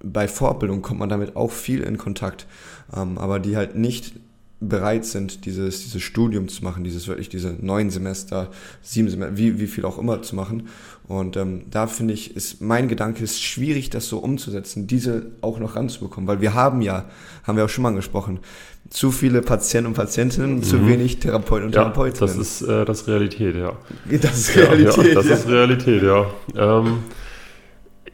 bei 0.00 0.28
Fortbildung 0.28 0.82
kommt 0.82 1.00
man 1.00 1.08
damit 1.08 1.34
auch 1.34 1.50
viel 1.50 1.82
in 1.82 1.98
Kontakt, 1.98 2.46
ähm, 2.94 3.18
aber 3.18 3.40
die 3.40 3.56
halt 3.56 3.74
nicht 3.74 4.14
bereit 4.60 5.04
sind, 5.04 5.44
dieses, 5.44 5.82
dieses 5.82 6.02
Studium 6.02 6.48
zu 6.48 6.64
machen, 6.64 6.82
dieses 6.82 7.08
wirklich 7.08 7.28
diese 7.28 7.54
neun 7.60 7.90
Semester, 7.90 8.50
sieben 8.80 9.08
Semester, 9.10 9.36
wie, 9.36 9.60
wie 9.60 9.66
viel 9.66 9.84
auch 9.84 9.98
immer 9.98 10.22
zu 10.22 10.34
machen. 10.34 10.68
Und 11.08 11.36
ähm, 11.36 11.64
da 11.70 11.86
finde 11.86 12.14
ich, 12.14 12.34
ist 12.34 12.60
mein 12.62 12.88
Gedanke, 12.88 13.22
ist 13.22 13.42
schwierig, 13.42 13.90
das 13.90 14.08
so 14.08 14.18
umzusetzen, 14.18 14.86
diese 14.86 15.26
auch 15.42 15.58
noch 15.58 15.76
ranzubekommen, 15.76 16.26
weil 16.26 16.40
wir 16.40 16.54
haben 16.54 16.80
ja, 16.80 17.04
haben 17.44 17.56
wir 17.56 17.64
auch 17.64 17.68
schon 17.68 17.82
mal 17.82 17.90
angesprochen, 17.90 18.40
zu 18.88 19.10
viele 19.10 19.42
Patienten 19.42 19.88
und 19.88 19.94
Patientinnen, 19.94 20.62
zu 20.62 20.86
wenig 20.88 21.18
Therapeuten 21.18 21.66
und 21.66 21.74
Ja, 21.74 21.82
Therapeutinnen. 21.82 22.20
das 22.20 22.36
ist, 22.36 22.62
äh, 22.62 22.84
das 22.84 23.06
Realität, 23.06 23.56
ja. 23.56 23.76
das 24.22 24.38
ist 24.38 24.54
Ja, 24.56 24.64
Realität. 24.64 25.06
Ja, 25.06 25.14
das 25.14 25.28
ja. 25.28 25.34
ist 25.34 25.48
Realität, 25.48 26.02
ja. 26.02 26.26
Ähm, 26.56 26.98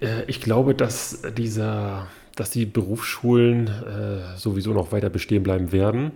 äh, 0.00 0.24
ich 0.26 0.40
glaube, 0.40 0.74
dass 0.74 1.20
dieser, 1.36 2.08
dass 2.36 2.50
die 2.50 2.66
Berufsschulen 2.66 3.68
äh, 3.68 4.36
sowieso 4.36 4.72
noch 4.72 4.92
weiter 4.92 5.10
bestehen 5.10 5.42
bleiben 5.42 5.70
werden, 5.72 6.12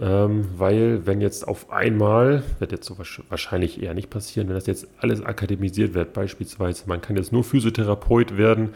ähm, 0.00 0.46
weil 0.56 1.04
wenn 1.06 1.20
jetzt 1.20 1.46
auf 1.46 1.70
einmal, 1.70 2.42
wird 2.58 2.72
jetzt 2.72 2.86
so 2.86 2.94
wahrsch- 2.94 3.22
wahrscheinlich 3.28 3.82
eher 3.82 3.94
nicht 3.94 4.08
passieren, 4.08 4.48
wenn 4.48 4.54
das 4.54 4.66
jetzt 4.66 4.86
alles 4.98 5.20
akademisiert 5.22 5.94
wird, 5.94 6.12
beispielsweise, 6.12 6.84
man 6.86 7.00
kann 7.00 7.16
jetzt 7.16 7.32
nur 7.32 7.44
Physiotherapeut 7.44 8.36
werden 8.36 8.70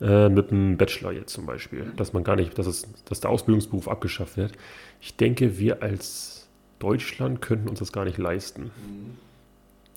äh, 0.00 0.28
mit 0.28 0.50
einem 0.50 0.76
Bachelor 0.76 1.12
jetzt 1.12 1.32
zum 1.32 1.46
Beispiel, 1.46 1.92
dass 1.96 2.12
man 2.12 2.24
gar 2.24 2.36
nicht, 2.36 2.58
dass, 2.58 2.66
es, 2.66 2.86
dass 3.04 3.20
der 3.20 3.30
Ausbildungsberuf 3.30 3.88
abgeschafft 3.88 4.36
wird. 4.36 4.52
Ich 5.00 5.16
denke, 5.16 5.58
wir 5.58 5.82
als 5.82 6.48
Deutschland 6.78 7.40
könnten 7.40 7.68
uns 7.68 7.78
das 7.78 7.92
gar 7.92 8.04
nicht 8.04 8.18
leisten. 8.18 8.70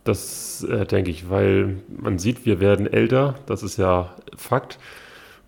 Das 0.04 0.64
äh, 0.64 0.86
denke 0.86 1.12
ich, 1.12 1.30
weil 1.30 1.78
man 1.98 2.20
sieht, 2.20 2.46
wir 2.46 2.60
werden 2.60 2.88
älter, 2.88 3.36
das 3.46 3.64
ist 3.64 3.78
ja 3.78 4.16
Fakt. 4.38 4.80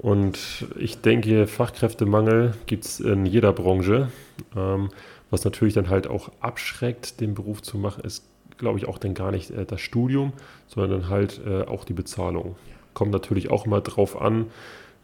Und 0.01 0.65
ich 0.79 1.01
denke, 1.01 1.45
Fachkräftemangel 1.45 2.55
gibt 2.65 2.85
es 2.85 2.99
in 2.99 3.27
jeder 3.27 3.53
Branche. 3.53 4.11
Ähm, 4.55 4.89
was 5.29 5.45
natürlich 5.45 5.75
dann 5.75 5.89
halt 5.89 6.07
auch 6.07 6.31
abschreckt, 6.41 7.21
den 7.21 7.35
Beruf 7.35 7.61
zu 7.61 7.77
machen, 7.77 8.03
ist, 8.03 8.25
glaube 8.57 8.79
ich, 8.79 8.87
auch 8.87 8.97
dann 8.97 9.13
gar 9.13 9.31
nicht 9.31 9.51
äh, 9.51 9.63
das 9.63 9.79
Studium, 9.79 10.33
sondern 10.65 11.07
halt 11.07 11.39
äh, 11.45 11.65
auch 11.65 11.85
die 11.85 11.93
Bezahlung. 11.93 12.55
Kommt 12.95 13.11
natürlich 13.11 13.51
auch 13.51 13.67
immer 13.67 13.79
drauf 13.81 14.19
an, 14.19 14.47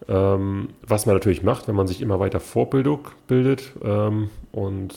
ähm, 0.07 0.69
was 0.81 1.05
man 1.05 1.15
natürlich 1.15 1.43
macht, 1.43 1.67
wenn 1.67 1.75
man 1.75 1.87
sich 1.87 2.01
immer 2.01 2.19
weiter 2.19 2.39
Vorbildung 2.39 3.07
bildet 3.27 3.73
ähm, 3.83 4.31
und 4.51 4.95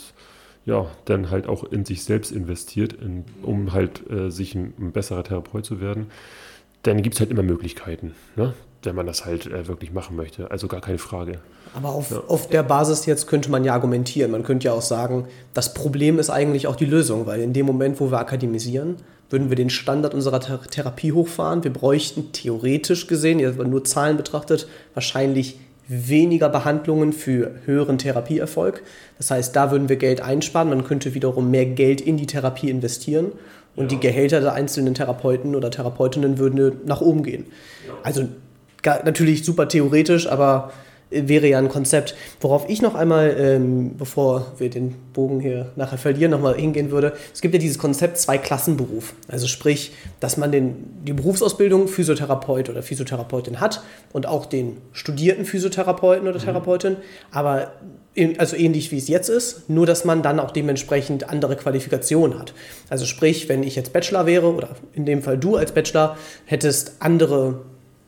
ja, 0.65 0.87
dann 1.05 1.31
halt 1.31 1.47
auch 1.47 1.65
in 1.65 1.85
sich 1.85 2.05
selbst 2.05 2.33
investiert, 2.33 2.95
in, 2.95 3.25
um 3.43 3.75
halt 3.75 4.11
äh, 4.11 4.31
sich 4.31 4.55
ein, 4.55 4.73
ein 4.79 4.93
besserer 4.93 5.25
Therapeut 5.25 5.67
zu 5.67 5.81
werden, 5.81 6.07
dann 6.83 7.03
gibt 7.03 7.17
es 7.17 7.21
halt 7.21 7.31
immer 7.31 7.43
Möglichkeiten, 7.43 8.15
ne? 8.37 8.55
Wenn 8.83 8.97
man 8.97 9.07
das 9.07 9.25
halt 9.25 9.47
äh, 9.47 9.69
wirklich 9.69 9.93
machen 9.93 10.16
möchte. 10.16 10.51
Also 10.51 10.69
gar 10.69 10.81
keine 10.81 10.99
Frage. 10.99 11.40
Aber 11.75 11.90
auf, 11.90 12.29
auf 12.29 12.49
der 12.49 12.62
Basis 12.62 13.07
jetzt 13.07 13.27
könnte 13.27 13.51
man 13.51 13.64
ja 13.64 13.75
argumentieren. 13.75 14.31
Man 14.31 14.43
könnte 14.43 14.66
ja 14.66 14.73
auch 14.73 14.83
sagen, 14.83 15.27
das 15.55 15.75
Problem 15.75 16.19
ist 16.19 16.31
eigentlich 16.31 16.66
auch 16.66 16.77
die 16.77 16.87
Lösung, 16.87 17.27
weil 17.27 17.40
in 17.40 17.53
dem 17.53 17.66
Moment, 17.66 18.01
wo 18.01 18.11
wir 18.11 18.19
akademisieren, 18.19 18.97
würden 19.29 19.49
wir 19.49 19.57
den 19.57 19.71
Standard 19.71 20.14
unserer 20.14 20.40
Ther 20.40 20.61
Therapie 20.62 21.12
hochfahren. 21.12 21.62
Wir 21.62 21.73
bräuchten 21.73 22.33
theoretisch 22.33 23.07
gesehen, 23.07 23.38
jetzt 23.38 23.59
nur 23.59 23.85
Zahlen 23.85 24.16
betrachtet, 24.16 24.66
wahrscheinlich 24.95 25.59
weniger 25.87 26.49
Behandlungen 26.49 27.12
für 27.12 27.53
höheren 27.64 27.99
Therapieerfolg. 27.99 28.83
Das 29.19 29.31
heißt, 29.31 29.55
da 29.55 29.71
würden 29.71 29.88
wir 29.88 29.97
Geld 29.97 30.21
einsparen. 30.21 30.69
Man 30.69 30.85
könnte 30.85 31.14
wiederum 31.14 31.51
mehr 31.51 31.66
Geld 31.66 32.01
in 32.01 32.16
die 32.16 32.27
Therapie 32.27 32.71
investieren 32.71 33.33
und 33.77 33.85
ja. 33.85 33.99
die 33.99 34.01
Gehälter 34.01 34.40
der 34.40 34.53
einzelnen 34.53 34.95
Therapeuten 34.95 35.55
oder 35.55 35.71
Therapeutinnen 35.71 36.38
würden 36.38 36.81
nach 36.87 37.01
oben 37.01 37.23
gehen. 37.23 37.47
Ja. 37.87 37.95
Also 38.03 38.29
natürlich 38.85 39.45
super 39.45 39.69
theoretisch, 39.69 40.27
aber 40.27 40.73
wäre 41.11 41.49
ja 41.49 41.59
ein 41.59 41.69
Konzept. 41.69 42.14
Worauf 42.40 42.69
ich 42.69 42.83
noch 42.83 42.95
einmal, 42.95 43.37
ähm, 43.38 43.97
bevor 43.97 44.53
wir 44.59 44.71
den 44.71 44.95
Bogen 45.12 45.40
hier 45.40 45.73
nachher 45.77 45.99
verlieren, 45.99 46.31
nochmal 46.31 46.55
hingehen 46.55 46.90
würde. 46.90 47.14
Es 47.35 47.40
gibt 47.40 47.55
ja 47.55 47.61
dieses 47.61 47.79
Konzept 47.79 48.19
Zwei-Klassenberuf. 48.19 49.14
Also 49.29 49.47
sprich, 49.47 49.93
dass 50.21 50.37
man 50.37 50.53
den, 50.53 51.05
die 51.05 51.12
Berufsausbildung 51.12 51.88
Physiotherapeut 51.88 52.71
oder 52.71 52.83
Physiotherapeutin 52.83 53.61
hat 53.61 53.83
und 54.12 54.27
auch 54.27 54.47
den 54.47 54.77
studierten 54.93 55.45
Physiotherapeuten 55.45 56.29
oder 56.29 56.38
mhm. 56.38 56.45
Therapeutin, 56.45 56.97
aber 57.33 57.73
in, 58.12 58.40
also 58.40 58.57
ähnlich 58.57 58.90
wie 58.90 58.99
es 58.99 59.09
jetzt 59.09 59.29
ist, 59.29 59.71
nur 59.71 59.87
dass 59.87 60.05
man 60.05 60.23
dann 60.23 60.40
auch 60.40 60.51
dementsprechend 60.51 61.29
andere 61.29 61.57
Qualifikationen 61.57 62.38
hat. 62.38 62.55
Also 62.88 63.07
sprich, 63.07 63.49
wenn 63.49 63.62
ich 63.62 63.77
jetzt 63.77 63.93
Bachelor 63.93 64.27
wäre 64.27 64.53
oder 64.53 64.71
in 64.95 65.07
dem 65.07 65.23
Fall 65.23 65.38
du 65.38 65.57
als 65.57 65.73
Bachelor 65.73 66.16
hättest 66.45 66.95
andere 66.99 67.61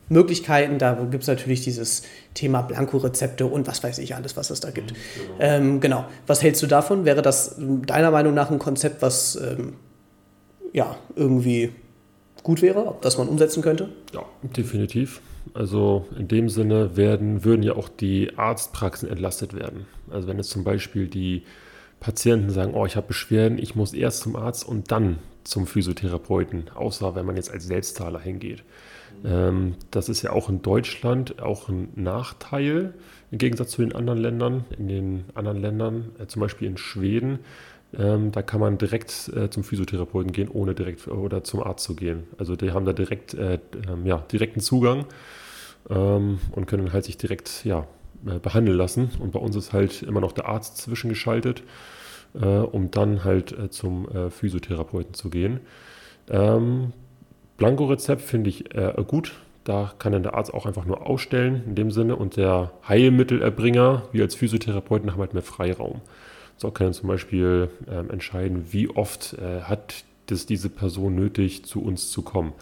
Möglichkeiten. 0.09 0.79
Da 0.79 0.93
gibt 1.09 1.23
es 1.23 1.27
natürlich 1.27 1.61
dieses 1.61 2.03
Thema 2.33 2.61
Blankorezepte 2.61 3.45
und 3.45 3.67
was 3.67 3.83
weiß 3.83 3.99
ich 3.99 4.15
alles, 4.15 4.35
was 4.37 4.49
es 4.49 4.59
da 4.59 4.71
gibt. 4.71 4.91
Mhm, 4.91 4.95
genau. 4.95 5.37
Ähm, 5.39 5.79
genau. 5.79 6.05
Was 6.27 6.43
hältst 6.43 6.61
du 6.61 6.67
davon? 6.67 7.05
Wäre 7.05 7.21
das 7.21 7.55
deiner 7.57 8.11
Meinung 8.11 8.33
nach 8.33 8.51
ein 8.51 8.59
Konzept, 8.59 9.01
was 9.01 9.35
ähm, 9.35 9.73
ja 10.73 10.97
irgendwie 11.15 11.71
gut 12.43 12.61
wäre, 12.61 12.95
das 13.01 13.17
man 13.17 13.27
umsetzen 13.27 13.61
könnte? 13.61 13.89
Ja, 14.13 14.23
definitiv. 14.41 15.21
Also 15.53 16.05
in 16.17 16.27
dem 16.27 16.49
Sinne 16.49 16.95
werden, 16.97 17.43
würden 17.43 17.63
ja 17.63 17.75
auch 17.75 17.89
die 17.89 18.37
Arztpraxen 18.37 19.09
entlastet 19.09 19.53
werden. 19.53 19.85
Also 20.09 20.27
wenn 20.27 20.37
jetzt 20.37 20.49
zum 20.49 20.63
Beispiel 20.63 21.07
die 21.07 21.43
Patienten 21.99 22.49
sagen, 22.49 22.73
oh, 22.73 22.85
ich 22.85 22.95
habe 22.95 23.07
Beschwerden, 23.07 23.57
ich 23.57 23.75
muss 23.75 23.93
erst 23.93 24.21
zum 24.21 24.35
Arzt 24.35 24.67
und 24.67 24.91
dann 24.91 25.19
zum 25.43 25.67
Physiotherapeuten, 25.67 26.69
außer 26.73 27.15
wenn 27.15 27.25
man 27.25 27.35
jetzt 27.35 27.51
als 27.51 27.65
Selbstzahler 27.65 28.19
hingeht. 28.19 28.63
Ähm, 29.23 29.75
das 29.91 30.09
ist 30.09 30.21
ja 30.21 30.31
auch 30.31 30.49
in 30.49 30.61
Deutschland 30.61 31.41
auch 31.41 31.69
ein 31.69 31.89
Nachteil 31.95 32.93
im 33.31 33.37
Gegensatz 33.37 33.71
zu 33.71 33.81
den 33.81 33.95
anderen 33.95 34.19
Ländern. 34.19 34.65
In 34.77 34.87
den 34.87 35.25
anderen 35.33 35.61
Ländern, 35.61 36.11
äh, 36.19 36.27
zum 36.27 36.41
Beispiel 36.41 36.67
in 36.67 36.77
Schweden, 36.77 37.39
ähm, 37.97 38.31
da 38.31 38.41
kann 38.41 38.59
man 38.59 38.77
direkt 38.77 39.31
äh, 39.35 39.49
zum 39.49 39.63
Physiotherapeuten 39.63 40.31
gehen, 40.31 40.49
ohne 40.49 40.73
direkt 40.75 41.07
oder 41.07 41.43
zum 41.43 41.63
Arzt 41.63 41.85
zu 41.85 41.95
gehen. 41.95 42.23
Also 42.37 42.55
die 42.55 42.71
haben 42.71 42.85
da 42.85 42.93
direkt 42.93 43.33
äh, 43.33 43.59
ähm, 43.87 44.05
ja, 44.05 44.17
direkten 44.31 44.59
Zugang 44.59 45.05
und 45.85 46.65
können 46.65 46.93
halt 46.93 47.03
sich 47.03 47.17
direkt 47.17 47.65
ja, 47.65 47.85
behandeln 48.41 48.77
lassen. 48.77 49.09
Und 49.19 49.33
bei 49.33 49.39
uns 49.39 49.57
ist 49.57 49.73
halt 49.73 50.01
immer 50.01 50.21
noch 50.21 50.31
der 50.31 50.45
Arzt 50.45 50.77
zwischengeschaltet, 50.77 51.61
um 52.33 52.89
dann 52.89 53.25
halt 53.25 53.53
zum 53.71 54.07
Physiotherapeuten 54.31 55.13
zu 55.13 55.29
gehen. 55.29 55.59
Ähm, 56.29 56.93
Blankorezept 57.57 58.21
finde 58.21 58.49
ich 58.49 58.73
äh, 58.75 58.93
gut. 59.05 59.33
Da 59.63 59.93
kann 59.97 60.11
dann 60.11 60.23
der 60.23 60.35
Arzt 60.35 60.53
auch 60.53 60.65
einfach 60.65 60.85
nur 60.85 61.07
ausstellen 61.07 61.63
in 61.65 61.75
dem 61.75 61.91
Sinne 61.91 62.15
und 62.17 62.35
der 62.35 62.71
Heilmittelerbringer, 62.87 64.03
wir 64.11 64.23
als 64.23 64.35
Physiotherapeuten, 64.35 65.11
haben 65.11 65.21
halt 65.21 65.33
mehr 65.33 65.43
Freiraum. 65.43 66.01
So 66.57 66.69
kann 66.71 66.93
zum 66.93 67.07
Beispiel 67.07 67.69
ähm, 67.89 68.09
entscheiden, 68.09 68.67
wie 68.71 68.89
oft 68.89 69.33
äh, 69.33 69.61
hat 69.61 70.03
das 70.27 70.45
diese 70.45 70.69
Person 70.69 71.15
nötig, 71.15 71.65
zu 71.65 71.81
uns 71.81 72.11
zu 72.11 72.21
kommen. 72.21 72.53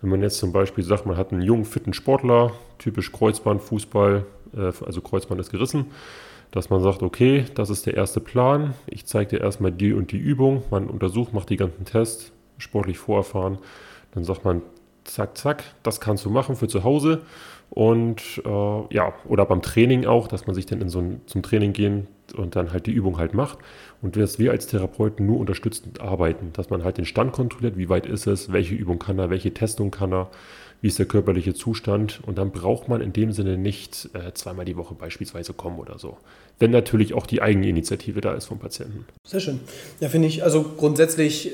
Wenn 0.00 0.10
man 0.10 0.22
jetzt 0.22 0.38
zum 0.38 0.52
Beispiel 0.52 0.84
sagt, 0.84 1.06
man 1.06 1.16
hat 1.16 1.32
einen 1.32 1.42
jungen, 1.42 1.64
fitten 1.64 1.92
Sportler, 1.92 2.52
typisch 2.78 3.12
Kreuzband, 3.12 3.62
Fußball, 3.62 4.24
äh, 4.54 4.72
also 4.84 5.00
Kreuzband 5.00 5.40
ist 5.40 5.50
gerissen, 5.50 5.86
dass 6.50 6.70
man 6.70 6.82
sagt, 6.82 7.02
okay, 7.02 7.44
das 7.54 7.70
ist 7.70 7.86
der 7.86 7.94
erste 7.94 8.20
Plan, 8.20 8.74
ich 8.86 9.04
zeige 9.04 9.36
dir 9.36 9.42
erstmal 9.42 9.72
die 9.72 9.92
und 9.92 10.12
die 10.12 10.18
Übung, 10.18 10.62
man 10.70 10.86
untersucht, 10.86 11.34
macht 11.34 11.50
die 11.50 11.56
ganzen 11.56 11.84
Tests, 11.84 12.32
sportlich 12.58 12.98
vorerfahren 12.98 13.58
dann 14.16 14.24
sagt 14.24 14.44
man, 14.44 14.62
zack, 15.04 15.36
zack, 15.36 15.64
das 15.82 16.00
kannst 16.00 16.24
du 16.24 16.30
machen 16.30 16.56
für 16.56 16.68
zu 16.68 16.82
Hause. 16.82 17.22
Und 17.68 18.42
äh, 18.44 18.94
ja, 18.94 19.12
oder 19.26 19.44
beim 19.44 19.60
Training 19.60 20.06
auch, 20.06 20.26
dass 20.26 20.46
man 20.46 20.54
sich 20.54 20.66
dann 20.66 20.80
in 20.80 20.88
so 20.88 21.00
ein, 21.00 21.20
zum 21.26 21.42
Training 21.42 21.72
gehen 21.72 22.08
und 22.34 22.56
dann 22.56 22.72
halt 22.72 22.86
die 22.86 22.92
Übung 22.92 23.18
halt 23.18 23.34
macht. 23.34 23.58
Und 24.00 24.16
dass 24.16 24.38
wir 24.38 24.52
als 24.52 24.66
Therapeuten 24.66 25.26
nur 25.26 25.38
unterstützend 25.38 26.00
arbeiten, 26.00 26.50
dass 26.54 26.70
man 26.70 26.82
halt 26.82 26.96
den 26.96 27.04
Stand 27.04 27.32
kontrolliert, 27.32 27.76
wie 27.76 27.88
weit 27.88 28.06
ist 28.06 28.26
es, 28.26 28.52
welche 28.52 28.74
Übung 28.74 28.98
kann 28.98 29.18
er, 29.18 29.30
welche 29.30 29.52
Testung 29.52 29.90
kann 29.90 30.12
er, 30.12 30.30
wie 30.80 30.88
ist 30.88 30.98
der 30.98 31.06
körperliche 31.06 31.54
Zustand. 31.54 32.20
Und 32.26 32.38
dann 32.38 32.50
braucht 32.50 32.88
man 32.88 33.00
in 33.00 33.12
dem 33.12 33.32
Sinne 33.32 33.56
nicht 33.56 34.10
äh, 34.12 34.32
zweimal 34.34 34.64
die 34.64 34.76
Woche 34.76 34.94
beispielsweise 34.94 35.52
kommen 35.52 35.78
oder 35.78 35.98
so. 35.98 36.16
Wenn 36.58 36.70
natürlich 36.70 37.14
auch 37.14 37.26
die 37.26 37.42
Eigeninitiative 37.42 38.20
da 38.20 38.34
ist 38.34 38.46
vom 38.46 38.58
Patienten. 38.58 39.04
Sehr 39.24 39.40
schön. 39.40 39.60
Ja, 40.00 40.08
finde 40.08 40.28
ich 40.28 40.42
also 40.42 40.62
grundsätzlich 40.76 41.52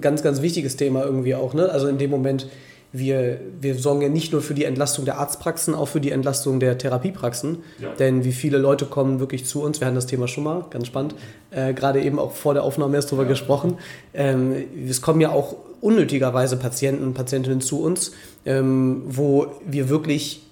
ganz, 0.00 0.22
ganz 0.22 0.42
wichtiges 0.42 0.76
Thema 0.76 1.04
irgendwie 1.04 1.34
auch. 1.34 1.54
Ne? 1.54 1.68
Also 1.68 1.88
in 1.88 1.98
dem 1.98 2.10
Moment, 2.10 2.46
wir, 2.92 3.40
wir 3.60 3.74
sorgen 3.74 4.02
ja 4.02 4.08
nicht 4.08 4.32
nur 4.32 4.40
für 4.40 4.54
die 4.54 4.64
Entlastung 4.64 5.04
der 5.04 5.18
Arztpraxen, 5.18 5.74
auch 5.74 5.88
für 5.88 6.00
die 6.00 6.12
Entlastung 6.12 6.60
der 6.60 6.78
Therapiepraxen. 6.78 7.58
Ja. 7.80 7.88
Denn 7.98 8.24
wie 8.24 8.32
viele 8.32 8.58
Leute 8.58 8.86
kommen 8.86 9.18
wirklich 9.18 9.46
zu 9.46 9.62
uns, 9.62 9.80
wir 9.80 9.86
hatten 9.86 9.96
das 9.96 10.06
Thema 10.06 10.28
schon 10.28 10.44
mal, 10.44 10.66
ganz 10.70 10.86
spannend, 10.86 11.16
äh, 11.50 11.74
gerade 11.74 12.00
eben 12.00 12.20
auch 12.20 12.32
vor 12.32 12.54
der 12.54 12.62
Aufnahme 12.62 12.94
erst 12.94 13.10
drüber 13.10 13.24
ja. 13.24 13.28
gesprochen. 13.28 13.78
Ähm, 14.12 14.54
es 14.88 15.02
kommen 15.02 15.20
ja 15.20 15.30
auch 15.30 15.56
unnötigerweise 15.80 16.56
Patienten 16.56 17.02
und 17.02 17.14
Patientinnen 17.14 17.60
zu 17.60 17.82
uns, 17.82 18.12
ähm, 18.46 19.02
wo 19.06 19.54
wir 19.66 19.88
wirklich 19.88 20.42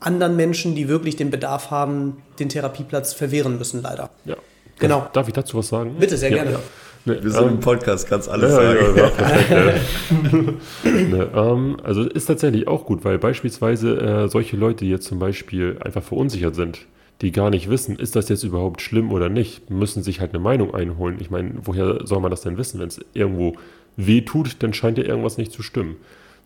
anderen 0.00 0.36
Menschen, 0.36 0.74
die 0.74 0.88
wirklich 0.88 1.16
den 1.16 1.30
Bedarf 1.30 1.70
haben, 1.70 2.16
den 2.38 2.48
Therapieplatz 2.48 3.12
verwehren 3.12 3.58
müssen, 3.58 3.82
leider. 3.82 4.10
Ja. 4.24 4.36
Genau. 4.78 5.08
Darf, 5.12 5.28
ich 5.28 5.34
dazu 5.34 5.58
was 5.58 5.68
sagen? 5.68 5.96
Bitte, 5.98 6.16
sehr 6.16 6.30
ja. 6.30 6.42
gerne. 6.42 6.58
Ne, 7.04 7.22
Wir 7.22 7.30
sind 7.30 7.42
ähm, 7.42 7.48
im 7.50 7.60
Podcast, 7.60 8.08
kannst 8.08 8.28
alles 8.28 8.50
ja, 8.50 8.56
sagen. 8.56 8.96
Ja, 8.96 9.08
perfekt, 9.08 10.54
ne, 10.84 11.30
ähm, 11.34 11.76
also 11.82 12.02
ist 12.02 12.26
tatsächlich 12.26 12.66
auch 12.66 12.84
gut, 12.84 13.04
weil 13.04 13.18
beispielsweise 13.18 13.96
äh, 13.96 14.28
solche 14.28 14.56
Leute, 14.56 14.84
die 14.84 14.90
jetzt 14.90 15.06
zum 15.06 15.18
Beispiel 15.18 15.78
einfach 15.82 16.02
verunsichert 16.02 16.54
sind, 16.54 16.80
die 17.22 17.32
gar 17.32 17.50
nicht 17.50 17.68
wissen, 17.68 17.96
ist 17.96 18.16
das 18.16 18.28
jetzt 18.28 18.42
überhaupt 18.42 18.80
schlimm 18.80 19.12
oder 19.12 19.28
nicht, 19.28 19.70
müssen 19.70 20.02
sich 20.02 20.20
halt 20.20 20.32
eine 20.32 20.40
Meinung 20.40 20.74
einholen. 20.74 21.18
Ich 21.20 21.30
meine, 21.30 21.52
woher 21.62 22.06
soll 22.06 22.20
man 22.20 22.30
das 22.30 22.40
denn 22.42 22.56
wissen? 22.56 22.80
Wenn 22.80 22.88
es 22.88 23.00
irgendwo 23.12 23.54
weh 23.96 24.22
tut, 24.22 24.62
dann 24.62 24.72
scheint 24.72 24.96
ja 24.98 25.04
irgendwas 25.04 25.36
nicht 25.36 25.52
zu 25.52 25.62
stimmen. 25.62 25.96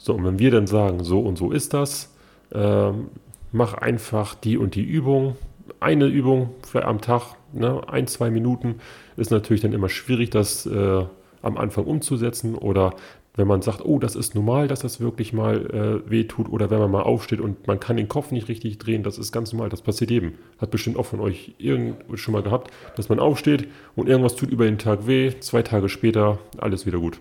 So, 0.05 0.13
und 0.13 0.23
wenn 0.23 0.39
wir 0.39 0.51
dann 0.51 0.67
sagen, 0.67 1.03
so 1.03 1.21
und 1.21 1.39
so 1.39 1.51
ist 1.51 1.73
das, 1.73 2.15
ähm, 2.53 3.07
mach 3.53 3.73
einfach 3.73 4.35
die 4.35 4.59
und 4.59 4.75
die 4.75 4.83
Übung, 4.83 5.37
eine 5.81 6.05
Übung 6.05 6.51
vielleicht 6.61 6.87
am 6.87 7.01
Tag, 7.01 7.37
ne, 7.55 7.81
ein, 7.89 8.07
zwei 8.07 8.29
Minuten, 8.29 8.81
ist 9.17 9.31
natürlich 9.31 9.63
dann 9.63 9.73
immer 9.73 9.89
schwierig, 9.89 10.29
das 10.29 10.67
äh, 10.67 11.05
am 11.41 11.57
Anfang 11.57 11.87
umzusetzen 11.87 12.55
oder 12.55 12.93
wenn 13.35 13.49
man 13.49 13.63
sagt, 13.63 13.83
oh, 13.83 13.99
das 13.99 14.15
ist 14.15 14.35
normal, 14.35 14.69
dass 14.69 14.81
das 14.81 15.01
wirklich 15.01 15.33
mal 15.33 16.03
äh, 16.05 16.11
weh 16.11 16.25
tut 16.25 16.51
oder 16.51 16.69
wenn 16.69 16.81
man 16.81 16.91
mal 16.91 17.03
aufsteht 17.03 17.41
und 17.41 17.67
man 17.67 17.81
kann 17.81 17.97
den 17.97 18.07
Kopf 18.07 18.31
nicht 18.31 18.49
richtig 18.49 18.77
drehen, 18.77 19.05
das 19.05 19.17
ist 19.17 19.33
ganz 19.33 19.55
normal, 19.55 19.71
das 19.71 19.81
passiert 19.81 20.11
jedem. 20.11 20.35
Hat 20.59 20.71
bestimmt 20.71 20.99
auch 20.99 21.07
von 21.07 21.21
euch 21.21 21.55
irgend 21.57 21.97
schon 22.21 22.33
mal 22.33 22.43
gehabt, 22.43 22.71
dass 22.97 23.09
man 23.09 23.21
aufsteht 23.21 23.69
und 23.97 24.11
irgendwas 24.11 24.37
tut 24.37 24.51
über 24.51 24.67
den 24.67 24.77
Tag 24.77 25.07
weh, 25.07 25.33
zwei 25.41 25.63
Tage 25.63 25.89
später 25.89 26.41
alles 26.59 26.85
wieder 26.85 26.99
gut. 26.99 27.21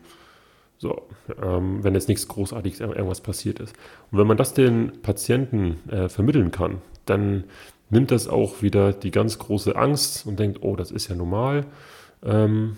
So, 0.84 1.02
ähm, 1.42 1.82
wenn 1.82 1.94
jetzt 1.94 2.10
nichts 2.10 2.28
Großartiges 2.28 2.82
irgendwas 2.82 3.22
passiert 3.22 3.62
ist. 3.62 3.74
Und 4.12 4.20
wenn 4.20 4.28
man 4.28 4.36
das 4.36 4.54
den 4.54 4.92
Patienten 5.02 5.78
äh, 5.90 6.10
vermitteln 6.10 6.52
kann, 6.52 6.82
dann 7.06 7.46
nimmt 7.90 8.12
das 8.12 8.28
auch 8.28 8.62
wieder 8.62 8.92
die 8.92 9.10
ganz 9.10 9.40
große 9.40 9.78
Angst 9.78 10.28
und 10.28 10.40
denkt, 10.40 10.60
oh, 10.62 10.76
das 10.76 10.92
ist 10.92 11.08
ja 11.08 11.16
normal. 11.16 11.66
Ähm, 12.22 12.76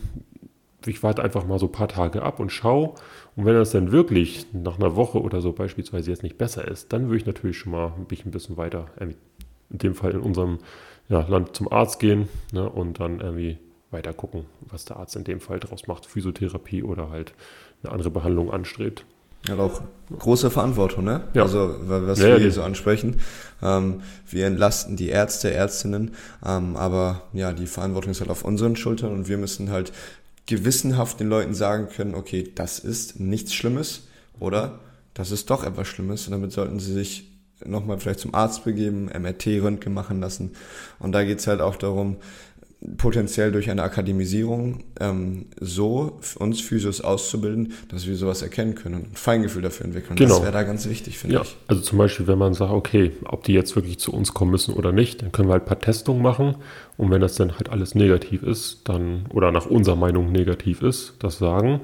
ich 0.85 1.01
warte 1.01 1.23
einfach 1.23 1.47
mal 1.47 1.57
so 1.57 1.65
ein 1.65 1.71
paar 1.71 1.87
Tage 1.87 2.21
ab 2.21 2.39
und 2.39 2.51
schaue. 2.51 2.93
Und 3.35 3.45
wenn 3.45 3.55
das 3.55 3.71
dann 3.71 3.91
wirklich 3.91 4.45
nach 4.53 4.77
einer 4.77 4.95
Woche 4.95 5.19
oder 5.19 5.41
so 5.41 5.51
beispielsweise 5.51 6.11
jetzt 6.11 6.21
nicht 6.21 6.37
besser 6.37 6.67
ist, 6.67 6.93
dann 6.93 7.05
würde 7.05 7.17
ich 7.17 7.25
natürlich 7.25 7.57
schon 7.57 7.71
mal 7.71 7.91
ein 7.97 8.05
bisschen 8.05 8.55
weiter, 8.55 8.85
in 8.99 9.15
dem 9.69 9.95
Fall 9.95 10.11
in 10.11 10.19
unserem 10.19 10.59
ja, 11.09 11.21
Land 11.21 11.55
zum 11.55 11.71
Arzt 11.71 11.99
gehen 11.99 12.29
ne, 12.51 12.69
und 12.69 12.99
dann 12.99 13.19
irgendwie 13.19 13.57
weiter 13.89 14.13
gucken, 14.13 14.45
was 14.61 14.85
der 14.85 14.97
Arzt 14.97 15.15
in 15.15 15.23
dem 15.23 15.39
Fall 15.39 15.59
daraus 15.59 15.87
macht, 15.87 16.05
Physiotherapie 16.05 16.83
oder 16.83 17.09
halt 17.09 17.33
eine 17.83 17.91
andere 17.91 18.09
Behandlung 18.09 18.51
anstrebt. 18.51 19.05
Hat 19.49 19.59
auch 19.59 19.81
große 20.17 20.49
Verantwortung, 20.49 21.03
ne? 21.03 21.21
Ja. 21.33 21.43
Also, 21.43 21.75
was 21.81 22.19
ja, 22.19 22.29
wir 22.29 22.39
hier 22.39 22.51
so 22.51 22.63
ansprechen. 22.63 23.21
Ähm, 23.61 24.01
wir 24.27 24.47
entlasten 24.47 24.95
die 24.95 25.09
Ärzte, 25.09 25.51
Ärztinnen, 25.53 26.15
ähm, 26.45 26.75
aber 26.75 27.23
ja, 27.33 27.53
die 27.53 27.67
Verantwortung 27.67 28.11
ist 28.11 28.21
halt 28.21 28.31
auf 28.31 28.43
unseren 28.43 28.75
Schultern 28.75 29.11
und 29.11 29.27
wir 29.27 29.37
müssen 29.37 29.69
halt 29.69 29.91
gewissenhaft 30.47 31.19
den 31.19 31.29
Leuten 31.29 31.53
sagen 31.53 31.89
können, 31.89 32.15
okay, 32.15 32.51
das 32.53 32.79
ist 32.79 33.19
nichts 33.19 33.53
Schlimmes 33.53 34.07
oder 34.39 34.79
das 35.13 35.31
ist 35.31 35.49
doch 35.49 35.63
etwas 35.63 35.87
Schlimmes 35.87 36.27
und 36.27 36.31
damit 36.31 36.51
sollten 36.51 36.79
sie 36.79 36.93
sich 36.93 37.31
nochmal 37.63 37.99
vielleicht 37.99 38.19
zum 38.19 38.35
Arzt 38.35 38.63
begeben, 38.65 39.05
MRT-Röntgen 39.05 39.93
machen 39.93 40.19
lassen. 40.19 40.51
Und 40.99 41.13
da 41.13 41.23
geht's 41.23 41.47
halt 41.47 41.61
auch 41.61 41.77
darum, 41.77 42.17
potenziell 42.97 43.51
durch 43.51 43.69
eine 43.69 43.83
Akademisierung 43.83 44.83
ähm, 44.99 45.47
so 45.59 46.19
uns 46.37 46.61
Physios 46.61 47.01
auszubilden, 47.01 47.73
dass 47.89 48.05
wir 48.07 48.15
sowas 48.15 48.41
erkennen 48.41 48.75
können 48.75 48.95
und 48.95 49.11
ein 49.11 49.15
Feingefühl 49.15 49.61
dafür 49.61 49.85
entwickeln. 49.85 50.15
Genau. 50.15 50.35
Das 50.35 50.41
wäre 50.43 50.51
da 50.51 50.63
ganz 50.63 50.87
wichtig, 50.87 51.17
finde 51.17 51.35
Ja, 51.35 51.41
ich. 51.41 51.55
also 51.67 51.81
zum 51.81 51.97
Beispiel, 51.97 52.27
wenn 52.27 52.37
man 52.37 52.53
sagt, 52.53 52.71
okay, 52.71 53.11
ob 53.25 53.43
die 53.43 53.53
jetzt 53.53 53.75
wirklich 53.75 53.97
zu 53.99 54.13
uns 54.13 54.33
kommen 54.33 54.51
müssen 54.51 54.73
oder 54.75 54.91
nicht, 54.91 55.21
dann 55.21 55.31
können 55.31 55.49
wir 55.49 55.53
halt 55.53 55.63
ein 55.63 55.67
paar 55.67 55.79
Testungen 55.79 56.21
machen. 56.21 56.55
Und 56.97 57.11
wenn 57.11 57.21
das 57.21 57.35
dann 57.35 57.53
halt 57.55 57.69
alles 57.69 57.95
negativ 57.95 58.43
ist, 58.43 58.81
dann, 58.85 59.25
oder 59.29 59.51
nach 59.51 59.65
unserer 59.65 59.95
Meinung 59.95 60.31
negativ 60.31 60.81
ist, 60.81 61.15
das 61.19 61.37
sagen. 61.37 61.81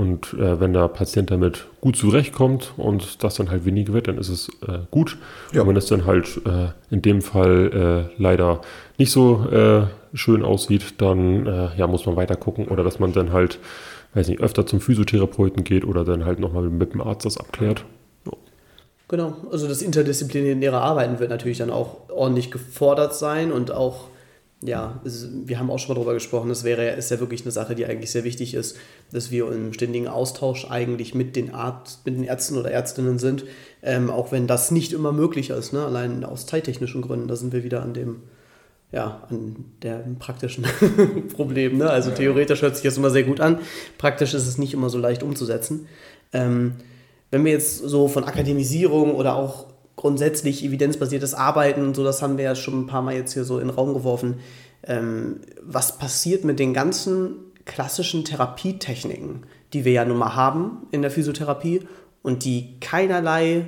Und 0.00 0.32
äh, 0.32 0.58
wenn 0.58 0.72
der 0.72 0.88
Patient 0.88 1.30
damit 1.30 1.66
gut 1.82 1.94
zurechtkommt 1.94 2.72
und 2.78 3.22
das 3.22 3.34
dann 3.34 3.50
halt 3.50 3.66
weniger 3.66 3.92
wird, 3.92 4.08
dann 4.08 4.16
ist 4.16 4.30
es 4.30 4.48
äh, 4.66 4.78
gut. 4.90 5.18
Ja. 5.52 5.60
Und 5.60 5.68
wenn 5.68 5.76
es 5.76 5.84
dann 5.86 6.06
halt 6.06 6.40
äh, 6.46 6.68
in 6.90 7.02
dem 7.02 7.20
Fall 7.20 8.08
äh, 8.08 8.22
leider 8.22 8.62
nicht 8.96 9.12
so 9.12 9.46
äh, 9.50 9.82
schön 10.16 10.42
aussieht, 10.42 10.94
dann 11.02 11.46
äh, 11.46 11.68
ja, 11.76 11.86
muss 11.86 12.06
man 12.06 12.16
weiter 12.16 12.36
gucken 12.36 12.68
oder 12.68 12.82
dass 12.82 12.98
man 12.98 13.12
dann 13.12 13.30
halt, 13.30 13.58
weiß 14.14 14.28
nicht, 14.28 14.40
öfter 14.40 14.64
zum 14.64 14.80
Physiotherapeuten 14.80 15.64
geht 15.64 15.84
oder 15.84 16.02
dann 16.02 16.24
halt 16.24 16.40
nochmal 16.40 16.62
mit 16.70 16.94
dem 16.94 17.02
Arzt 17.02 17.26
das 17.26 17.36
abklärt. 17.36 17.84
Genau, 19.06 19.34
also 19.52 19.68
das 19.68 19.82
interdisziplinäre 19.82 20.80
Arbeiten 20.80 21.18
wird 21.18 21.28
natürlich 21.28 21.58
dann 21.58 21.68
auch 21.70 22.08
ordentlich 22.08 22.50
gefordert 22.50 23.12
sein 23.12 23.52
und 23.52 23.70
auch, 23.70 24.04
ja, 24.62 25.00
es, 25.04 25.28
wir 25.46 25.58
haben 25.58 25.70
auch 25.70 25.78
schon 25.78 25.88
mal 25.88 25.94
darüber 25.94 26.12
gesprochen, 26.14 26.50
es 26.50 26.64
wäre, 26.64 26.90
ist 26.90 27.10
ja 27.10 27.18
wirklich 27.18 27.42
eine 27.42 27.50
Sache, 27.50 27.74
die 27.74 27.86
eigentlich 27.86 28.10
sehr 28.10 28.24
wichtig 28.24 28.54
ist, 28.54 28.76
dass 29.10 29.30
wir 29.30 29.50
im 29.50 29.72
ständigen 29.72 30.06
Austausch 30.06 30.66
eigentlich 30.70 31.14
mit 31.14 31.34
den, 31.34 31.54
Arzt, 31.54 32.04
mit 32.04 32.16
den 32.16 32.24
Ärzten 32.24 32.58
oder 32.58 32.70
Ärztinnen 32.70 33.18
sind, 33.18 33.44
ähm, 33.82 34.10
auch 34.10 34.32
wenn 34.32 34.46
das 34.46 34.70
nicht 34.70 34.92
immer 34.92 35.12
möglich 35.12 35.50
ist, 35.50 35.72
ne? 35.72 35.84
allein 35.84 36.24
aus 36.24 36.44
zeittechnischen 36.46 37.00
Gründen, 37.00 37.26
da 37.26 37.36
sind 37.36 37.54
wir 37.54 37.64
wieder 37.64 37.82
an 37.82 37.94
dem, 37.94 38.22
ja, 38.92 39.26
an 39.30 39.64
der 39.82 40.04
praktischen 40.18 40.66
Problem. 41.34 41.78
Ne? 41.78 41.88
Also 41.88 42.10
theoretisch 42.10 42.60
hört 42.60 42.74
sich 42.76 42.84
das 42.84 42.98
immer 42.98 43.10
sehr 43.10 43.24
gut 43.24 43.40
an, 43.40 43.60
praktisch 43.96 44.34
ist 44.34 44.46
es 44.46 44.58
nicht 44.58 44.74
immer 44.74 44.90
so 44.90 44.98
leicht 44.98 45.22
umzusetzen. 45.22 45.86
Ähm, 46.34 46.74
wenn 47.30 47.44
wir 47.46 47.52
jetzt 47.52 47.78
so 47.78 48.08
von 48.08 48.24
Akademisierung 48.24 49.14
oder 49.14 49.36
auch 49.36 49.69
grundsätzlich 50.00 50.64
evidenzbasiertes 50.64 51.34
Arbeiten 51.34 51.84
und 51.84 51.94
so, 51.94 52.02
das 52.02 52.22
haben 52.22 52.38
wir 52.38 52.44
ja 52.44 52.54
schon 52.54 52.80
ein 52.80 52.86
paar 52.86 53.02
Mal 53.02 53.16
jetzt 53.16 53.34
hier 53.34 53.44
so 53.44 53.58
in 53.58 53.68
den 53.68 53.76
Raum 53.76 53.92
geworfen. 53.92 54.40
Ähm, 54.82 55.40
was 55.60 55.98
passiert 55.98 56.42
mit 56.42 56.58
den 56.58 56.72
ganzen 56.72 57.34
klassischen 57.66 58.24
Therapietechniken, 58.24 59.44
die 59.74 59.84
wir 59.84 59.92
ja 59.92 60.06
nun 60.06 60.16
mal 60.16 60.34
haben 60.34 60.86
in 60.90 61.02
der 61.02 61.10
Physiotherapie 61.10 61.80
und 62.22 62.46
die 62.46 62.80
keinerlei 62.80 63.66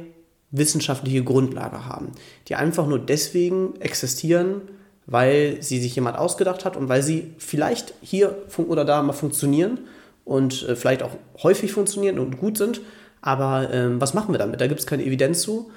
wissenschaftliche 0.50 1.22
Grundlage 1.22 1.84
haben, 1.84 2.12
die 2.48 2.54
einfach 2.54 2.86
nur 2.86 2.98
deswegen 2.98 3.78
existieren, 3.80 4.62
weil 5.06 5.58
sie 5.60 5.80
sich 5.82 5.94
jemand 5.94 6.16
ausgedacht 6.16 6.64
hat 6.64 6.78
und 6.78 6.88
weil 6.88 7.02
sie 7.02 7.34
vielleicht 7.36 7.92
hier 8.00 8.38
oder 8.56 8.86
da 8.86 9.02
mal 9.02 9.12
funktionieren 9.12 9.80
und 10.24 10.66
äh, 10.66 10.76
vielleicht 10.76 11.02
auch 11.02 11.12
häufig 11.42 11.72
funktionieren 11.72 12.18
und 12.18 12.38
gut 12.38 12.56
sind. 12.56 12.80
Aber 13.20 13.68
ähm, 13.70 14.00
was 14.00 14.14
machen 14.14 14.32
wir 14.32 14.38
damit? 14.38 14.62
Da 14.62 14.66
gibt 14.66 14.80
es 14.80 14.86
keine 14.86 15.04
Evidenz 15.04 15.42
zu. 15.42 15.70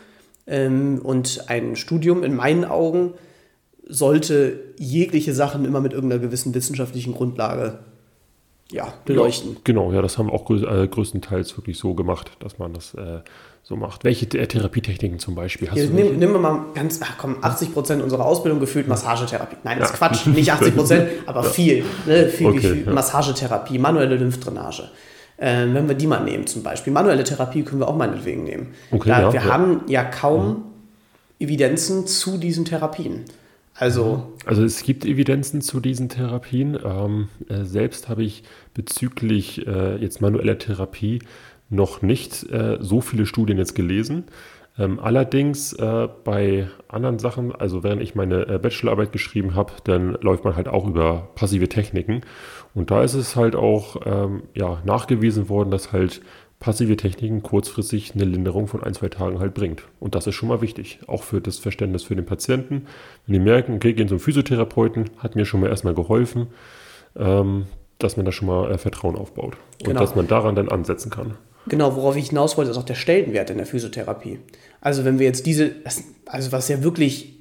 Ähm, 0.48 1.00
und 1.04 1.46
ein 1.48 1.76
Studium 1.76 2.24
in 2.24 2.36
meinen 2.36 2.66
Augen 2.66 3.14
sollte 3.88 4.60
jegliche 4.78 5.34
Sachen 5.34 5.66
immer 5.66 5.82
mit 5.82 5.94
irgendeiner 5.94 6.22
gewissen 6.22 6.54
wissenschaftlichen 6.54 7.14
Grundlage 7.14 7.80
ja, 8.72 8.94
beleuchten. 9.06 9.54
Ja, 9.54 9.60
genau, 9.64 9.92
ja, 9.92 10.02
das 10.02 10.18
haben 10.18 10.28
wir 10.28 10.34
auch 10.34 10.46
grö 10.46 10.66
äh, 10.66 10.88
größtenteils 10.88 11.56
wirklich 11.58 11.78
so 11.78 11.94
gemacht, 11.94 12.32
dass 12.40 12.58
man 12.58 12.74
das 12.74 12.96
äh, 12.96 13.20
so 13.62 13.76
macht. 13.76 14.04
Welche 14.04 14.26
äh, 14.38 14.48
Therapietechniken 14.48 15.20
zum 15.20 15.36
Beispiel 15.36 15.70
hast 15.70 15.78
Ja, 15.78 15.86
du? 15.86 15.94
nehmen 15.94 16.20
wir 16.34 16.40
mal 16.40 16.66
ganz, 16.74 17.00
ach 17.04 17.18
komm, 17.18 17.38
80 17.42 17.74
Prozent 17.74 18.02
unserer 18.02 18.26
Ausbildung 18.26 18.60
gefühlt 18.60 18.88
Massagetherapie. 18.88 19.58
Nein, 19.64 19.80
das 19.80 19.92
ist 19.92 19.98
Quatsch, 19.98 20.26
nicht 20.28 20.52
80 20.52 20.76
Prozent, 20.76 21.10
aber 21.28 21.44
viel, 21.44 21.84
ne, 22.08 22.28
viel, 22.28 22.48
Okay, 22.48 22.60
viel. 22.60 22.94
Massagetherapie, 22.94 23.78
manuelle 23.78 24.16
Lymphdrainage. 24.16 24.90
Ähm, 25.38 25.74
wenn 25.74 25.88
wir 25.88 25.96
die 25.96 26.08
mal 26.08 26.24
nehmen 26.24 26.48
zum 26.48 26.64
Beispiel. 26.64 26.94
Manuelle 26.94 27.24
Therapie 27.24 27.64
können 27.64 27.82
wir 27.82 27.90
auch 27.90 27.98
meinetwegen 27.98 28.46
nehmen. 28.46 28.68
Okay, 28.92 29.10
da, 29.10 29.22
ja, 29.22 29.34
wir 29.34 29.42
ja. 29.42 29.46
haben 29.48 29.82
ja 29.88 30.04
kaum 30.04 30.64
Evidenzen 31.40 32.08
zu 32.08 32.38
diesen 32.38 32.64
Therapien. 32.64 33.26
Also, 33.78 34.32
Also 34.46 34.64
es 34.64 34.84
gibt 34.84 35.04
Evidenzen 35.04 35.62
zu 35.62 35.82
diesen 35.82 36.08
Therapien. 36.08 36.80
Ähm, 36.84 37.28
äh, 37.50 37.66
selbst 37.66 38.08
habe 38.08 38.24
ich 38.24 38.44
bezüglich 38.74 39.68
äh, 39.68 39.98
jetzt 39.98 40.22
manueller 40.22 40.58
Therapie 40.58 41.20
noch 41.70 42.02
nicht 42.02 42.50
äh, 42.52 42.78
so 42.80 43.02
viele 43.02 43.26
Studien 43.26 43.58
jetzt 43.58 43.76
gelesen. 43.76 44.24
Ähm, 44.78 45.00
allerdings 45.00 45.72
äh, 45.74 46.10
bei 46.24 46.68
anderen 46.90 47.18
Sachen, 47.20 47.56
also 47.56 47.84
während 47.84 48.02
ich 48.02 48.14
meine 48.14 48.48
äh, 48.48 48.60
Bachelorarbeit 48.60 49.12
geschrieben 49.14 49.56
habe, 49.56 49.72
dann 49.86 50.18
läuft 50.22 50.44
man 50.44 50.56
halt 50.56 50.68
auch 50.68 50.86
über 50.86 51.30
passive 51.36 51.70
Techniken. 51.70 52.22
Und 52.74 52.92
da 52.92 53.04
ist 53.04 53.14
es 53.14 53.36
halt 53.38 53.56
auch 53.56 53.96
ähm, 54.06 54.44
ja, 54.54 54.82
nachgewiesen 54.86 55.48
worden, 55.48 55.72
dass 55.72 55.94
halt 55.94 56.22
passive 56.60 56.98
Techniken 56.98 57.42
kurzfristig 57.42 58.16
eine 58.16 58.26
Linderung 58.26 58.68
von 58.68 58.84
ein, 58.84 58.94
zwei 58.94 59.08
Tagen 59.10 59.40
halt 59.40 59.54
bringt. 59.54 59.84
Und 60.00 60.16
das 60.16 60.28
ist 60.28 60.36
schon 60.36 60.50
mal 60.50 60.62
wichtig, 60.62 61.00
auch 61.08 61.24
für 61.24 61.40
das 61.40 61.58
Verständnis 61.60 62.04
für 62.04 62.16
den 62.16 62.26
Patienten. 62.26 62.88
Wenn 63.28 63.34
die 63.34 63.40
merken, 63.40 63.76
okay, 63.76 63.94
gehen 63.94 64.08
zum 64.08 64.20
Physiotherapeuten, 64.20 65.10
hat 65.20 65.36
mir 65.36 65.46
schon 65.46 65.62
mal 65.62 65.70
erstmal 65.70 65.94
geholfen, 65.94 66.48
ähm, 67.16 67.68
dass 68.00 68.18
man 68.18 68.26
da 68.26 68.32
schon 68.34 68.48
mal 68.48 68.72
äh, 68.72 68.78
Vertrauen 68.78 69.16
aufbaut. 69.16 69.56
Und 69.80 69.88
Genau. 69.88 70.00
dass 70.02 70.16
man 70.16 70.28
daran 70.28 70.56
dann 70.56 70.68
ansetzen 70.70 71.12
kann. 71.12 71.36
Genau, 71.68 71.96
worauf 71.96 72.16
ich 72.16 72.30
hinaus 72.30 72.58
wollte, 72.58 72.72
ist 72.72 72.78
auch 72.78 72.84
der 72.84 72.96
Stellenwert 72.96 73.50
in 73.50 73.58
der 73.58 73.66
Physiotherapie. 73.66 74.40
Also 74.82 75.04
wenn 75.04 75.20
wir 75.20 75.26
jetzt 75.26 75.46
diese, 75.46 75.72
also 76.26 76.52
was 76.52 76.68
ja 76.68 76.84
wirklich, 76.84 77.34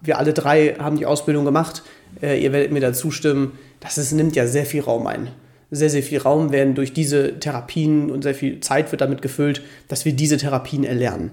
wir 0.00 0.18
alle 0.18 0.32
drei 0.32 0.74
haben 0.78 0.96
die 0.96 1.06
Ausbildung 1.06 1.44
gemacht, 1.44 1.82
äh, 2.20 2.42
ihr 2.42 2.52
werdet 2.52 2.72
mir 2.72 2.80
da 2.80 2.92
zustimmen, 2.92 3.52
das 3.80 3.98
ist, 3.98 4.12
nimmt 4.12 4.34
ja 4.34 4.46
sehr 4.46 4.66
viel 4.66 4.80
Raum 4.80 5.06
ein. 5.06 5.28
Sehr, 5.70 5.90
sehr 5.90 6.02
viel 6.02 6.18
Raum 6.18 6.52
werden 6.52 6.74
durch 6.74 6.92
diese 6.92 7.38
Therapien 7.38 8.10
und 8.10 8.22
sehr 8.22 8.34
viel 8.34 8.60
Zeit 8.60 8.92
wird 8.92 9.00
damit 9.00 9.22
gefüllt, 9.22 9.62
dass 9.88 10.04
wir 10.04 10.12
diese 10.12 10.36
Therapien 10.36 10.84
erlernen. 10.84 11.32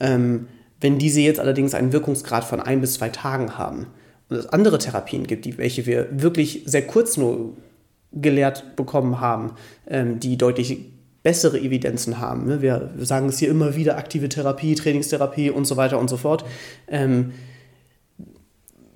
Ähm, 0.00 0.48
wenn 0.80 0.98
diese 0.98 1.20
jetzt 1.20 1.40
allerdings 1.40 1.74
einen 1.74 1.92
Wirkungsgrad 1.92 2.44
von 2.44 2.60
ein 2.60 2.80
bis 2.80 2.94
zwei 2.94 3.08
Tagen 3.08 3.56
haben 3.56 3.86
und 4.28 4.36
es 4.36 4.46
andere 4.46 4.78
Therapien 4.78 5.26
gibt, 5.26 5.44
die, 5.44 5.58
welche 5.58 5.86
wir 5.86 6.08
wirklich 6.10 6.62
sehr 6.66 6.86
kurz 6.86 7.16
nur 7.16 7.56
gelehrt 8.12 8.76
bekommen 8.76 9.20
haben, 9.20 9.52
ähm, 9.88 10.20
die 10.20 10.36
deutlich 10.36 10.91
bessere 11.22 11.58
Evidenzen 11.58 12.18
haben. 12.18 12.46
Ne? 12.46 12.62
Wir, 12.62 12.90
wir 12.96 13.06
sagen 13.06 13.28
es 13.28 13.38
hier 13.38 13.50
immer 13.50 13.76
wieder, 13.76 13.96
aktive 13.96 14.28
Therapie, 14.28 14.74
Trainingstherapie 14.74 15.50
und 15.50 15.66
so 15.66 15.76
weiter 15.76 15.98
und 15.98 16.08
so 16.08 16.16
fort. 16.16 16.44
Ähm, 16.88 17.32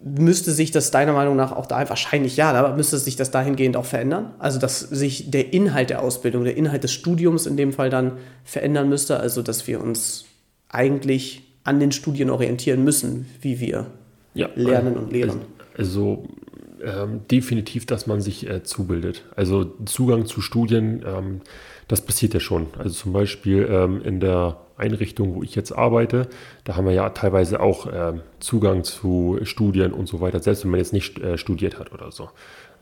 müsste 0.02 0.52
sich 0.52 0.70
das 0.70 0.90
deiner 0.90 1.12
Meinung 1.12 1.36
nach 1.36 1.52
auch 1.52 1.66
da, 1.66 1.88
wahrscheinlich 1.88 2.36
ja, 2.36 2.52
aber 2.52 2.76
müsste 2.76 2.98
sich 2.98 3.16
das 3.16 3.30
dahingehend 3.30 3.76
auch 3.76 3.84
verändern? 3.84 4.34
Also, 4.38 4.58
dass 4.58 4.80
sich 4.80 5.30
der 5.30 5.52
Inhalt 5.52 5.90
der 5.90 6.02
Ausbildung, 6.02 6.44
der 6.44 6.56
Inhalt 6.56 6.84
des 6.84 6.92
Studiums 6.92 7.46
in 7.46 7.56
dem 7.56 7.72
Fall 7.72 7.90
dann 7.90 8.12
verändern 8.44 8.88
müsste, 8.88 9.18
also 9.18 9.42
dass 9.42 9.66
wir 9.66 9.80
uns 9.80 10.24
eigentlich 10.68 11.42
an 11.64 11.80
den 11.80 11.90
Studien 11.90 12.30
orientieren 12.30 12.84
müssen, 12.84 13.26
wie 13.40 13.58
wir 13.60 13.86
Ja, 14.34 14.48
lernen 14.54 14.96
und 14.96 15.12
lehren. 15.12 15.40
Also 15.76 16.24
ähm, 16.82 17.20
definitiv, 17.30 17.86
dass 17.86 18.06
man 18.06 18.20
sich 18.20 18.48
äh, 18.48 18.62
zubildet. 18.62 19.24
Also 19.34 19.64
Zugang 19.84 20.26
zu 20.26 20.40
Studien, 20.40 21.04
ähm, 21.06 21.40
das 21.88 22.00
passiert 22.00 22.34
ja 22.34 22.40
schon. 22.40 22.66
Also 22.78 22.90
zum 22.90 23.12
Beispiel 23.12 23.68
ähm, 23.70 24.02
in 24.02 24.20
der 24.20 24.58
Einrichtung, 24.76 25.34
wo 25.34 25.42
ich 25.42 25.54
jetzt 25.54 25.72
arbeite, 25.72 26.28
da 26.64 26.76
haben 26.76 26.86
wir 26.86 26.92
ja 26.92 27.08
teilweise 27.10 27.60
auch 27.60 27.88
ähm, 27.92 28.20
Zugang 28.40 28.84
zu 28.84 29.38
Studien 29.42 29.92
und 29.92 30.06
so 30.06 30.20
weiter, 30.20 30.40
selbst 30.40 30.64
wenn 30.64 30.70
man 30.70 30.78
jetzt 30.78 30.92
nicht 30.92 31.18
äh, 31.18 31.38
studiert 31.38 31.78
hat 31.78 31.92
oder 31.92 32.12
so. 32.12 32.28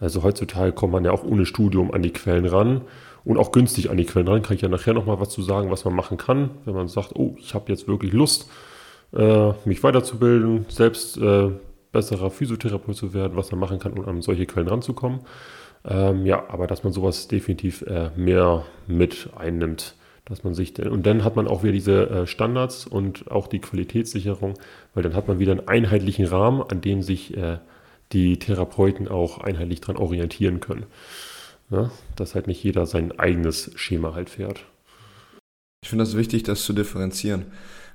Also 0.01 0.23
heutzutage 0.23 0.73
kommt 0.73 0.93
man 0.93 1.05
ja 1.05 1.13
auch 1.13 1.23
ohne 1.23 1.47
Studium 1.47 1.93
an 1.93 2.03
die 2.03 2.13
Quellen 2.13 2.47
ran 2.47 2.83
und 3.25 3.39
auch 3.39 3.53
günstig 3.53 3.91
an 3.91 3.97
die 3.97 4.05
Quellen 4.05 4.29
ran. 4.29 4.43
Kann 4.43 4.57
ich 4.57 4.63
ja 4.63 4.69
nachher 4.69 4.93
nochmal 4.95 5.21
was 5.21 5.31
zu 5.31 5.43
sagen, 5.43 5.71
was 5.71 5.85
man 5.85 5.95
machen 5.95 6.19
kann, 6.19 6.51
wenn 6.65 6.75
man 6.75 6.89
sagt, 6.89 7.13
oh, 7.15 7.37
ich 7.39 7.55
habe 7.55 7.71
jetzt 7.71 7.87
wirklich 7.87 8.13
Lust, 8.13 8.51
äh, 9.15 9.53
mich 9.65 9.83
weiterzubilden, 9.83 10.67
selbst 10.69 11.17
äh, 11.19 11.51
besserer 11.95 12.31
Physiotherapeut 12.31 12.97
zu 12.97 13.15
werden, 13.15 13.37
was 13.37 13.51
man 13.51 13.61
machen 13.61 13.79
kann, 13.79 13.95
um 13.95 14.07
an 14.07 14.21
solche 14.21 14.45
Quellen 14.45 14.69
ranzukommen. 14.69 15.21
Ähm, 15.87 16.27
ja, 16.27 16.45
aber 16.49 16.67
dass 16.67 16.85
man 16.85 16.93
sowas 16.93 17.29
definitiv 17.29 17.83
äh, 17.83 18.11
mehr 18.17 18.65
mit 18.87 19.31
einnimmt, 19.37 19.95
dass 20.25 20.45
man 20.45 20.55
sich 20.55 20.79
und 20.79 21.07
dann 21.07 21.25
hat 21.25 21.37
man 21.37 21.47
auch 21.47 21.63
wieder 21.63 21.73
diese 21.73 22.11
äh, 22.11 22.27
Standards 22.27 22.87
und 22.87 23.31
auch 23.31 23.47
die 23.47 23.61
Qualitätssicherung, 23.61 24.55
weil 24.95 25.03
dann 25.03 25.15
hat 25.15 25.29
man 25.29 25.39
wieder 25.39 25.53
einen 25.53 25.69
einheitlichen 25.69 26.27
Rahmen, 26.27 26.63
an 26.63 26.81
dem 26.81 27.03
sich 27.03 27.37
äh, 27.37 27.59
die 28.13 28.39
Therapeuten 28.39 29.09
auch 29.09 29.39
einheitlich 29.39 29.81
dran 29.81 29.97
orientieren 29.97 30.61
können. 30.61 30.87
Ja, 31.71 31.91
dass 32.17 32.35
halt 32.35 32.47
nicht 32.47 32.63
jeder 32.63 32.87
sein 32.87 33.19
eigenes 33.19 33.71
Schema 33.75 34.15
halt 34.15 34.31
fährt. 34.31 34.65
Ich 35.83 35.89
finde 35.89 36.05
das 36.05 36.17
wichtig, 36.17 36.43
das 36.45 36.65
zu 36.65 36.73
differenzieren, 36.73 37.47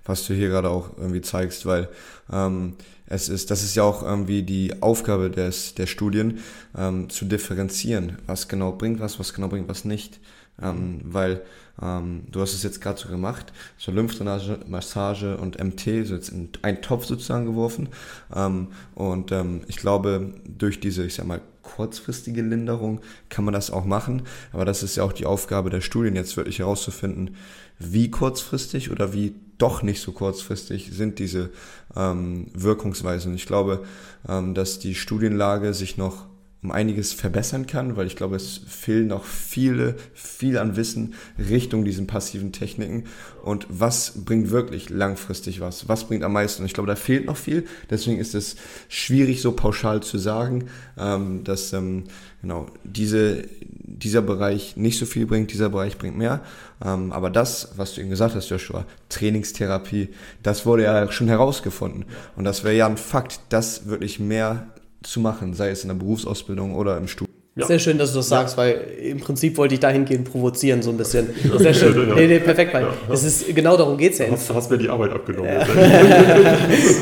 was 0.06 0.26
du 0.28 0.34
hier 0.34 0.50
gerade 0.50 0.70
auch 0.70 0.98
irgendwie 0.98 1.22
zeigst, 1.22 1.66
weil 1.66 1.90
ähm, 2.32 2.76
es 3.10 3.28
ist, 3.28 3.52
das 3.52 3.64
ist 3.64 3.76
ja 3.76 3.84
auch 3.84 4.04
irgendwie 4.04 4.44
die 4.44 4.82
Aufgabe 4.82 5.30
des, 5.30 5.74
der 5.74 5.88
Studien, 5.88 6.40
ähm, 6.78 7.10
zu 7.10 7.26
differenzieren, 7.26 8.18
was 8.28 8.48
genau 8.48 8.72
bringt 8.72 9.00
was, 9.00 9.20
was 9.20 9.34
genau 9.34 9.48
bringt 9.48 9.68
was 9.68 9.84
nicht. 9.84 10.20
Ähm, 10.62 11.00
weil 11.04 11.42
ähm, 11.82 12.24
du 12.30 12.42
hast 12.42 12.54
es 12.54 12.64
jetzt 12.64 12.82
gerade 12.82 13.00
so 13.00 13.08
gemacht, 13.08 13.54
so 13.78 13.92
Lymphdrainage, 13.92 14.60
Massage 14.68 15.38
und 15.38 15.64
MT, 15.64 16.06
so 16.06 16.16
jetzt 16.16 16.30
in 16.30 16.50
einen 16.62 16.82
Topf 16.82 17.06
sozusagen 17.06 17.46
geworfen. 17.46 17.90
Ähm, 18.36 18.68
und 18.94 19.32
ähm, 19.32 19.62
ich 19.68 19.78
glaube, 19.78 20.34
durch 20.46 20.80
diese, 20.80 21.06
ich 21.06 21.16
sag 21.16 21.26
mal, 21.26 21.42
kurzfristige 21.64 22.42
Linderung 22.42 23.00
kann 23.30 23.46
man 23.46 23.54
das 23.54 23.72
auch 23.72 23.86
machen. 23.86 24.24
Aber 24.52 24.66
das 24.66 24.84
ist 24.84 24.98
ja 24.98 25.04
auch 25.04 25.14
die 25.14 25.26
Aufgabe 25.26 25.70
der 25.70 25.82
Studien, 25.82 26.16
jetzt 26.16 26.36
wirklich 26.36 26.60
herauszufinden, 26.60 27.36
wie 27.80 28.12
kurzfristig 28.12 28.92
oder 28.92 29.14
wie 29.14 29.36
doch 29.60 29.84
nicht 29.84 30.02
so 30.02 30.12
kurzfristig 30.12 30.90
sind 30.92 31.20
diese 31.20 31.52
ähm, 31.96 32.48
Wirkungsweisen. 32.54 33.36
Ich 33.36 33.46
glaube, 33.46 33.84
ähm, 34.28 34.56
dass 34.56 34.80
die 34.80 34.96
Studienlage 34.96 35.74
sich 35.76 35.98
noch 35.98 36.26
um 36.62 36.72
einiges 36.72 37.14
verbessern 37.14 37.68
kann, 37.68 37.96
weil 37.96 38.06
ich 38.06 38.18
glaube, 38.18 38.36
es 38.36 38.60
fehlen 38.68 39.08
noch 39.08 39.24
viele, 39.24 39.96
viel 40.14 40.58
an 40.58 40.76
Wissen 40.76 41.14
Richtung 41.38 41.86
diesen 41.86 42.06
passiven 42.06 42.52
Techniken 42.52 43.06
und 43.44 43.66
was 43.70 44.26
bringt 44.26 44.52
wirklich 44.52 44.90
langfristig 44.90 45.62
was, 45.62 45.88
was 45.88 46.06
bringt 46.08 46.24
am 46.24 46.34
meisten. 46.34 46.62
Und 46.62 46.66
ich 46.66 46.74
glaube, 46.74 46.88
da 46.88 46.98
fehlt 46.98 47.26
noch 47.26 47.38
viel, 47.38 47.66
deswegen 47.90 48.20
ist 48.20 48.36
es 48.36 48.58
schwierig 48.90 49.42
so 49.42 49.54
pauschal 49.54 50.04
zu 50.04 50.18
sagen, 50.18 50.66
ähm, 50.98 51.46
dass 51.46 51.72
ähm, 51.72 52.04
genau 52.42 52.68
diese, 52.84 53.44
dieser 53.62 54.22
Bereich 54.22 54.76
nicht 54.76 55.00
so 55.00 55.06
viel 55.06 55.26
bringt, 55.26 55.54
dieser 55.54 55.70
Bereich 55.70 55.98
bringt 55.98 56.18
mehr. 56.18 56.42
Ähm, 56.84 57.14
aber 57.14 57.30
das, 57.30 57.70
was 57.78 57.94
du 57.94 58.02
eben 58.02 58.10
gesagt 58.10 58.36
hast, 58.36 58.50
Joshua, 58.50 58.86
Trainingstherapie, 59.08 60.10
das 60.44 60.66
wurde 60.66 60.84
ja 60.84 61.10
schon 61.10 61.30
herausgefunden. 61.30 62.04
Und 62.36 62.44
das 62.44 62.66
wäre 62.66 62.76
ja 62.76 62.88
ein 62.88 62.98
Fakt, 62.98 63.40
dass 63.48 63.88
wirklich 63.88 64.20
mehr 64.20 64.68
zu 65.04 65.20
machen, 65.20 65.54
sei 65.54 65.70
es 65.70 65.84
in 65.84 65.90
der 65.90 65.96
Berufsausbildung 65.96 66.76
oder 66.76 66.98
im 66.98 67.08
Studium. 67.08 67.39
Ja. 67.56 67.66
Sehr 67.66 67.80
schön, 67.80 67.98
dass 67.98 68.12
du 68.12 68.20
das 68.20 68.30
sagst, 68.30 68.58
weil 68.58 68.80
im 69.02 69.20
Prinzip 69.20 69.58
wollte 69.58 69.74
ich 69.74 69.80
dahingehend 69.80 70.32
provozieren, 70.32 70.82
so 70.82 70.92
ein 70.92 70.98
bisschen. 70.98 71.30
Sehr 71.58 71.74
schön. 71.74 72.10
Ja. 72.10 72.16
Nee, 72.16 72.28
nee, 72.28 72.40
perfekt, 72.40 72.74
weil 72.74 72.88
es 73.12 73.24
ist, 73.24 73.54
genau 73.54 73.76
darum 73.76 73.98
geht 73.98 74.14
es 74.14 74.20
ja. 74.20 74.28
Du 74.28 74.34
hast, 74.34 74.54
hast, 74.54 74.72
mir 74.72 74.78
die 74.78 74.88
Arbeit 74.88 75.12
abgenommen. 75.12 75.50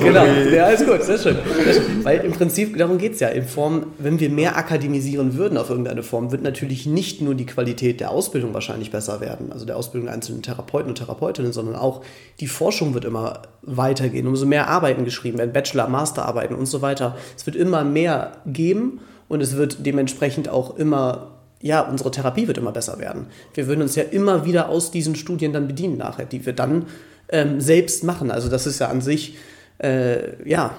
Genau, 0.04 0.26
ja, 0.26 0.66
alles 0.66 0.86
gut, 0.86 1.04
sehr 1.04 1.18
schön. 1.18 1.38
sehr 1.64 1.74
schön. 1.74 2.04
Weil 2.04 2.20
im 2.22 2.32
Prinzip 2.32 2.78
darum 2.78 2.98
geht 2.98 3.14
es 3.14 3.20
ja. 3.20 3.28
In 3.28 3.46
Form, 3.46 3.88
wenn 4.00 4.20
wir 4.20 4.30
mehr 4.30 4.58
akademisieren 4.58 5.36
würden 5.36 5.58
auf 5.58 5.70
irgendeine 5.70 6.02
Form, 6.02 6.32
wird 6.32 6.44
natürlich 6.44 6.86
nicht 6.86 7.22
nur 7.22 7.36
die 7.36 7.46
Qualität 7.46 8.00
der 8.00 8.12
Ausbildung 8.12 8.54
wahrscheinlich 8.54 8.90
besser 8.90 9.20
werden, 9.20 9.52
also 9.52 9.66
der 9.66 9.76
Ausbildung 9.76 10.06
der 10.06 10.16
einzelnen 10.16 10.42
Therapeuten 10.42 10.90
und 10.90 10.96
Therapeutinnen, 10.96 11.52
sondern 11.52 11.76
auch 11.76 12.02
die 12.40 12.48
Forschung 12.48 12.94
wird 12.94 13.06
immer 13.06 13.42
weitergehen. 13.64 14.26
Umso 14.26 14.46
mehr 14.46 14.68
Arbeiten 14.70 15.04
geschrieben 15.04 15.38
werden, 15.38 15.52
Bachelor, 15.52 15.90
Masterarbeiten 15.90 16.56
und 16.56 16.68
so 16.68 16.82
weiter. 16.82 17.18
Es 17.36 17.46
wird 17.46 17.56
immer 17.56 17.84
mehr 17.84 18.38
geben 18.46 19.02
und 19.28 19.42
es 19.42 19.58
wird 19.58 19.86
dementsprechend 19.86 20.50
auch 20.50 20.78
immer, 20.78 21.32
ja, 21.62 21.82
unsere 21.82 22.12
Therapie 22.12 22.48
wird 22.48 22.58
immer 22.58 22.72
besser 22.72 23.00
werden. 23.00 23.28
Wir 23.54 23.68
würden 23.68 23.82
uns 23.82 23.96
ja 23.96 24.04
immer 24.04 24.46
wieder 24.46 24.70
aus 24.70 24.92
diesen 24.92 25.16
Studien 25.16 25.54
dann 25.54 25.68
bedienen 25.68 25.98
nachher, 25.98 26.26
die 26.26 26.46
wir 26.46 26.54
dann 26.54 26.86
ähm, 27.30 27.60
selbst 27.60 28.04
machen. 28.04 28.32
Also 28.32 28.50
das 28.50 28.68
ist 28.68 28.80
ja 28.80 28.88
an 28.88 29.02
sich, 29.02 29.38
äh, 29.80 30.50
ja, 30.50 30.78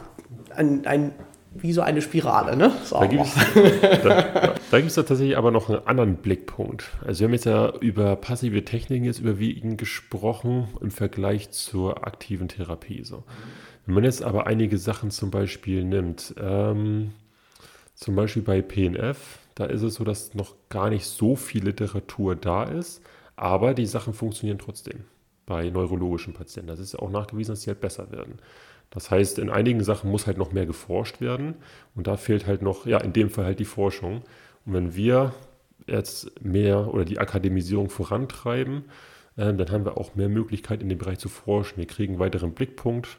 ein, 0.55 0.87
ein 0.87 1.13
wie 1.55 1.73
so 1.73 1.81
eine 1.81 2.03
Spirale. 2.03 2.57
Ne? 2.57 2.73
So. 2.85 2.99
Da 3.01 3.07
gibt 3.07 3.25
es 3.25 4.03
da, 4.03 4.55
da 4.71 4.81
tatsächlich 4.81 5.37
aber 5.37 5.51
noch 5.51 5.69
einen 5.69 5.87
anderen 5.87 6.17
Blickpunkt. 6.17 6.85
Also 7.05 7.21
wir 7.21 7.27
haben 7.27 7.35
jetzt 7.35 7.47
ja 7.47 7.73
über 7.81 8.17
passive 8.17 8.65
Techniken 8.65 9.05
jetzt 9.05 9.21
überwiegend 9.21 9.79
gesprochen 9.79 10.69
im 10.81 10.91
Vergleich 10.91 11.51
zur 11.51 12.07
aktiven 12.07 12.49
Therapie. 12.49 13.03
So. 13.05 13.25
Wenn 13.87 13.95
man 13.95 14.05
jetzt 14.05 14.23
aber 14.23 14.47
einige 14.47 14.79
Sachen 14.79 15.11
zum 15.11 15.31
Beispiel 15.31 15.85
nimmt, 15.85 16.35
ähm, 16.41 17.13
zum 17.99 18.15
Beispiel 18.15 18.43
bei 18.43 18.63
PNF, 18.63 19.41
da 19.57 19.65
ist 19.67 19.83
es 19.83 19.95
so, 19.95 20.05
dass 20.05 20.35
noch 20.35 20.55
gar 20.69 20.89
nicht 20.89 21.05
so 21.05 21.35
viel 21.35 21.65
Literatur 21.65 22.37
da 22.37 22.63
ist, 22.63 23.03
aber 23.35 23.75
die 23.75 23.87
Sachen 23.87 24.15
funktionieren 24.15 24.59
trotzdem 24.59 25.05
bei 25.47 25.69
neurologischen 25.69 26.33
Patienten. 26.33 26.69
Das 26.69 26.79
ist 26.79 26.95
auch 26.95 27.11
nachgewiesen, 27.11 27.53
dass 27.53 27.63
sie 27.63 27.71
halt 27.71 27.81
besser 27.81 28.13
werden. 28.13 28.39
Das 28.91 29.11
heißt, 29.11 29.41
in 29.41 29.51
einigen 29.51 29.83
Sachen 29.83 30.11
muss 30.11 30.29
halt 30.29 30.39
noch 30.39 30.53
mehr 30.53 30.65
geforscht 30.65 31.21
werden 31.21 31.57
und 31.97 32.07
da 32.07 32.17
fehlt 32.17 32.47
halt 32.47 32.63
noch, 32.63 32.87
ja, 32.87 32.99
in 32.99 33.13
dem 33.13 33.31
Fall 33.31 33.47
halt 33.47 33.59
die 33.59 33.65
Forschung. 33.65 34.23
Und 34.65 34.75
wenn 34.75 34.95
wir 34.95 35.35
jetzt 35.89 36.43
mehr 36.45 36.95
oder 36.95 37.05
die 37.05 37.19
Akademisierung 37.19 37.91
vorantreiben, 37.91 38.85
äh, 39.37 39.53
dann 39.53 39.71
haben 39.73 39.85
wir 39.85 39.99
auch 39.99 40.15
mehr 40.15 40.29
Möglichkeit 40.29 40.83
in 40.83 40.89
dem 40.89 40.99
Bereich 40.99 41.19
zu 41.19 41.29
forschen. 41.29 41.79
Wir 41.79 41.87
kriegen 41.87 42.15
einen 42.15 42.21
weiteren 42.21 42.53
Blickpunkt 42.53 43.19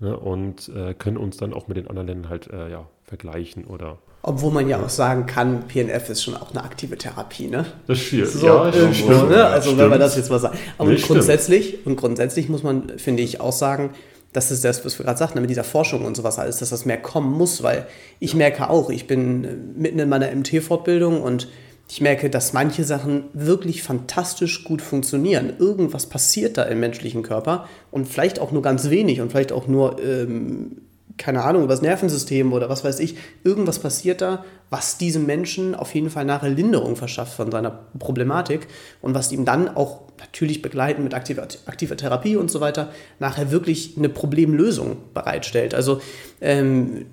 ne, 0.00 0.18
und 0.18 0.68
äh, 0.68 0.92
können 0.92 1.16
uns 1.16 1.38
dann 1.38 1.54
auch 1.54 1.66
mit 1.66 1.78
den 1.78 1.88
anderen 1.88 2.08
Ländern 2.08 2.30
halt 2.30 2.48
äh, 2.48 2.70
ja, 2.70 2.88
vergleichen 3.04 3.64
oder 3.64 3.98
obwohl 4.22 4.52
man 4.52 4.68
ja 4.68 4.82
auch 4.82 4.88
sagen 4.88 5.26
kann, 5.26 5.68
PNF 5.68 6.10
ist 6.10 6.22
schon 6.22 6.34
auch 6.34 6.50
eine 6.50 6.62
aktive 6.62 6.98
Therapie, 6.98 7.46
ne? 7.46 7.66
Das 7.86 7.98
ist 7.98 8.04
schwierig. 8.04 8.30
So, 8.30 8.46
ja, 8.46 8.72
stimmt, 8.72 9.30
ne? 9.30 9.44
Also 9.44 9.68
stimmt. 9.68 9.82
wenn 9.82 9.90
man 9.90 10.00
das 10.00 10.16
jetzt 10.16 10.30
mal 10.30 10.38
sagt. 10.38 10.58
Aber 10.76 10.90
nee, 10.90 10.96
grundsätzlich, 10.96 11.86
und 11.86 11.96
grundsätzlich 11.96 12.48
muss 12.48 12.62
man, 12.62 12.98
finde 12.98 13.22
ich, 13.22 13.40
auch 13.40 13.52
sagen, 13.52 13.90
das 14.32 14.50
ist 14.50 14.64
das, 14.64 14.84
was 14.84 14.98
wir 14.98 15.06
gerade 15.06 15.18
sagten, 15.18 15.40
mit 15.40 15.50
dieser 15.50 15.64
Forschung 15.64 16.04
und 16.04 16.16
sowas 16.16 16.38
alles, 16.38 16.58
dass 16.58 16.70
das 16.70 16.84
mehr 16.84 16.98
kommen 16.98 17.32
muss, 17.32 17.62
weil 17.62 17.86
ich 18.18 18.34
merke 18.34 18.68
auch, 18.68 18.90
ich 18.90 19.06
bin 19.06 19.74
mitten 19.76 19.98
in 19.98 20.08
meiner 20.08 20.30
MT-Fortbildung 20.34 21.22
und 21.22 21.48
ich 21.90 22.02
merke, 22.02 22.28
dass 22.28 22.52
manche 22.52 22.84
Sachen 22.84 23.24
wirklich 23.32 23.82
fantastisch 23.82 24.64
gut 24.64 24.82
funktionieren. 24.82 25.54
Irgendwas 25.58 26.06
passiert 26.06 26.58
da 26.58 26.64
im 26.64 26.80
menschlichen 26.80 27.22
Körper 27.22 27.66
und 27.90 28.06
vielleicht 28.06 28.40
auch 28.40 28.52
nur 28.52 28.60
ganz 28.60 28.90
wenig 28.90 29.22
und 29.22 29.30
vielleicht 29.30 29.52
auch 29.52 29.66
nur 29.66 29.98
ähm, 30.02 30.82
keine 31.18 31.44
Ahnung, 31.44 31.64
über 31.64 31.72
das 31.72 31.82
Nervensystem 31.82 32.52
oder 32.52 32.68
was 32.68 32.84
weiß 32.84 33.00
ich, 33.00 33.16
irgendwas 33.44 33.78
passiert 33.78 34.20
da, 34.20 34.44
was 34.70 34.98
diesem 34.98 35.26
Menschen 35.26 35.74
auf 35.74 35.94
jeden 35.94 36.10
Fall 36.10 36.24
nachher 36.24 36.48
Linderung 36.48 36.96
verschafft 36.96 37.34
von 37.34 37.50
seiner 37.50 37.70
Problematik 37.98 38.68
und 39.02 39.14
was 39.14 39.32
ihm 39.32 39.44
dann 39.44 39.68
auch 39.68 40.02
natürlich 40.18 40.62
begleitend 40.62 41.04
mit 41.04 41.14
aktiver, 41.14 41.46
aktiver 41.66 41.96
Therapie 41.96 42.36
und 42.36 42.50
so 42.50 42.60
weiter 42.60 42.90
nachher 43.18 43.50
wirklich 43.50 43.96
eine 43.96 44.08
Problemlösung 44.08 44.96
bereitstellt. 45.14 45.74
Also 45.74 46.00
ähm, 46.40 47.06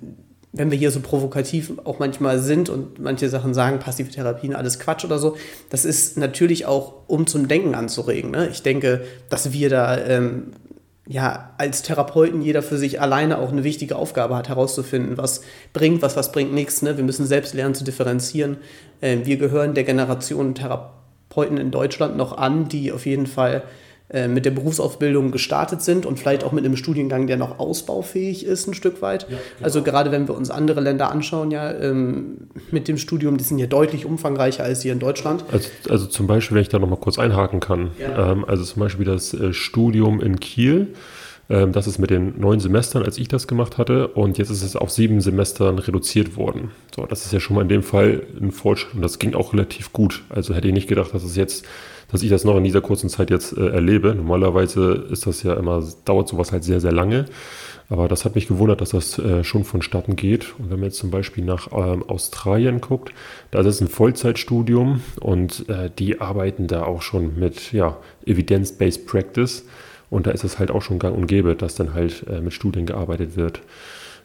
wenn 0.56 0.70
wir 0.70 0.78
hier 0.78 0.90
so 0.90 1.00
provokativ 1.00 1.72
auch 1.84 1.98
manchmal 1.98 2.38
sind 2.38 2.70
und 2.70 2.98
manche 2.98 3.28
Sachen 3.28 3.52
sagen, 3.52 3.78
passive 3.78 4.10
Therapien, 4.10 4.54
alles 4.54 4.78
Quatsch 4.78 5.04
oder 5.04 5.18
so, 5.18 5.36
das 5.68 5.84
ist 5.84 6.16
natürlich 6.16 6.64
auch, 6.64 6.94
um 7.08 7.26
zum 7.26 7.46
Denken 7.46 7.74
anzuregen. 7.74 8.30
Ne? 8.30 8.48
Ich 8.48 8.62
denke, 8.62 9.04
dass 9.28 9.52
wir 9.52 9.68
da 9.68 9.98
ähm, 9.98 10.52
ja, 11.08 11.54
als 11.56 11.82
Therapeuten 11.82 12.42
jeder 12.42 12.62
für 12.62 12.78
sich 12.78 13.00
alleine 13.00 13.38
auch 13.38 13.52
eine 13.52 13.62
wichtige 13.62 13.96
Aufgabe 13.96 14.36
hat, 14.36 14.48
herauszufinden, 14.48 15.16
was 15.16 15.42
bringt 15.72 16.02
was, 16.02 16.16
was 16.16 16.32
bringt 16.32 16.52
nichts. 16.52 16.82
Ne? 16.82 16.96
Wir 16.96 17.04
müssen 17.04 17.26
selbst 17.26 17.54
lernen 17.54 17.74
zu 17.74 17.84
differenzieren. 17.84 18.58
Ähm, 19.00 19.24
wir 19.24 19.36
gehören 19.36 19.74
der 19.74 19.84
Generation 19.84 20.54
Therapeuten 20.54 21.58
in 21.58 21.70
Deutschland 21.70 22.16
noch 22.16 22.36
an, 22.36 22.68
die 22.68 22.90
auf 22.90 23.06
jeden 23.06 23.26
Fall 23.26 23.62
mit 24.28 24.44
der 24.44 24.52
Berufsausbildung 24.52 25.32
gestartet 25.32 25.82
sind 25.82 26.06
und 26.06 26.20
vielleicht 26.20 26.44
auch 26.44 26.52
mit 26.52 26.64
einem 26.64 26.76
Studiengang, 26.76 27.26
der 27.26 27.36
noch 27.36 27.58
ausbaufähig 27.58 28.46
ist, 28.46 28.68
ein 28.68 28.74
Stück 28.74 29.02
weit. 29.02 29.22
Ja, 29.22 29.28
genau. 29.28 29.40
Also 29.62 29.82
gerade 29.82 30.12
wenn 30.12 30.28
wir 30.28 30.36
uns 30.36 30.48
andere 30.48 30.80
Länder 30.80 31.10
anschauen, 31.10 31.50
ja, 31.50 31.72
ähm, 31.72 32.36
mit 32.70 32.86
dem 32.86 32.98
Studium, 32.98 33.36
die 33.36 33.42
sind 33.42 33.58
ja 33.58 33.66
deutlich 33.66 34.06
umfangreicher 34.06 34.62
als 34.62 34.82
hier 34.82 34.92
in 34.92 35.00
Deutschland. 35.00 35.44
Also, 35.50 35.68
also 35.88 36.06
zum 36.06 36.28
Beispiel, 36.28 36.54
wenn 36.54 36.62
ich 36.62 36.68
da 36.68 36.78
nochmal 36.78 37.00
kurz 37.00 37.18
einhaken 37.18 37.58
kann, 37.58 37.90
ja. 37.98 38.30
ähm, 38.30 38.44
also 38.44 38.62
zum 38.62 38.78
Beispiel 38.78 39.04
das 39.04 39.34
äh, 39.34 39.52
Studium 39.52 40.20
in 40.20 40.38
Kiel, 40.38 40.94
ähm, 41.48 41.72
das 41.72 41.86
ist 41.86 41.98
mit 41.98 42.10
den 42.10 42.38
neun 42.38 42.60
Semestern, 42.60 43.02
als 43.02 43.18
ich 43.18 43.28
das 43.28 43.46
gemacht 43.46 43.78
hatte, 43.78 44.08
und 44.08 44.38
jetzt 44.38 44.50
ist 44.50 44.62
es 44.62 44.76
auf 44.76 44.90
sieben 44.90 45.20
Semestern 45.20 45.78
reduziert 45.78 46.36
worden. 46.36 46.70
So, 46.94 47.06
das 47.06 47.24
ist 47.24 47.32
ja 47.32 47.40
schon 47.40 47.56
mal 47.56 47.62
in 47.62 47.68
dem 47.68 47.82
Fall 47.82 48.22
ein 48.40 48.50
Fortschritt 48.50 48.94
und 48.94 49.02
das 49.02 49.18
ging 49.18 49.34
auch 49.34 49.52
relativ 49.52 49.92
gut. 49.92 50.22
Also 50.28 50.54
hätte 50.54 50.68
ich 50.68 50.74
nicht 50.74 50.88
gedacht, 50.88 51.14
dass 51.14 51.22
es 51.22 51.36
jetzt 51.36 51.64
dass 52.08 52.22
ich 52.22 52.30
das 52.30 52.44
noch 52.44 52.56
in 52.56 52.64
dieser 52.64 52.80
kurzen 52.80 53.08
Zeit 53.08 53.30
jetzt 53.30 53.56
äh, 53.56 53.68
erlebe. 53.68 54.14
Normalerweise 54.14 55.06
ist 55.10 55.26
das 55.26 55.42
ja 55.42 55.54
immer, 55.54 55.82
dauert 56.04 56.28
sowas 56.28 56.52
halt 56.52 56.64
sehr, 56.64 56.80
sehr 56.80 56.92
lange. 56.92 57.26
Aber 57.88 58.08
das 58.08 58.24
hat 58.24 58.34
mich 58.34 58.48
gewundert, 58.48 58.80
dass 58.80 58.90
das 58.90 59.18
äh, 59.18 59.44
schon 59.44 59.64
vonstatten 59.64 60.16
geht. 60.16 60.54
Und 60.58 60.70
wenn 60.70 60.80
man 60.80 60.88
jetzt 60.88 60.98
zum 60.98 61.10
Beispiel 61.10 61.44
nach 61.44 61.68
ähm, 61.72 62.02
Australien 62.08 62.80
guckt, 62.80 63.12
da 63.52 63.60
ist 63.60 63.66
es 63.66 63.80
ein 63.80 63.88
Vollzeitstudium 63.88 65.02
und 65.20 65.68
äh, 65.68 65.90
die 65.96 66.20
arbeiten 66.20 66.66
da 66.66 66.84
auch 66.84 67.02
schon 67.02 67.38
mit 67.38 67.72
ja, 67.72 67.96
Evidence-Based 68.24 69.06
Practice. 69.06 69.66
Und 70.10 70.26
da 70.26 70.32
ist 70.32 70.44
es 70.44 70.58
halt 70.58 70.70
auch 70.70 70.82
schon 70.82 70.98
gang 70.98 71.16
und 71.16 71.26
gäbe, 71.26 71.54
dass 71.54 71.76
dann 71.76 71.94
halt 71.94 72.24
äh, 72.28 72.40
mit 72.40 72.52
Studien 72.52 72.86
gearbeitet 72.86 73.36
wird. 73.36 73.60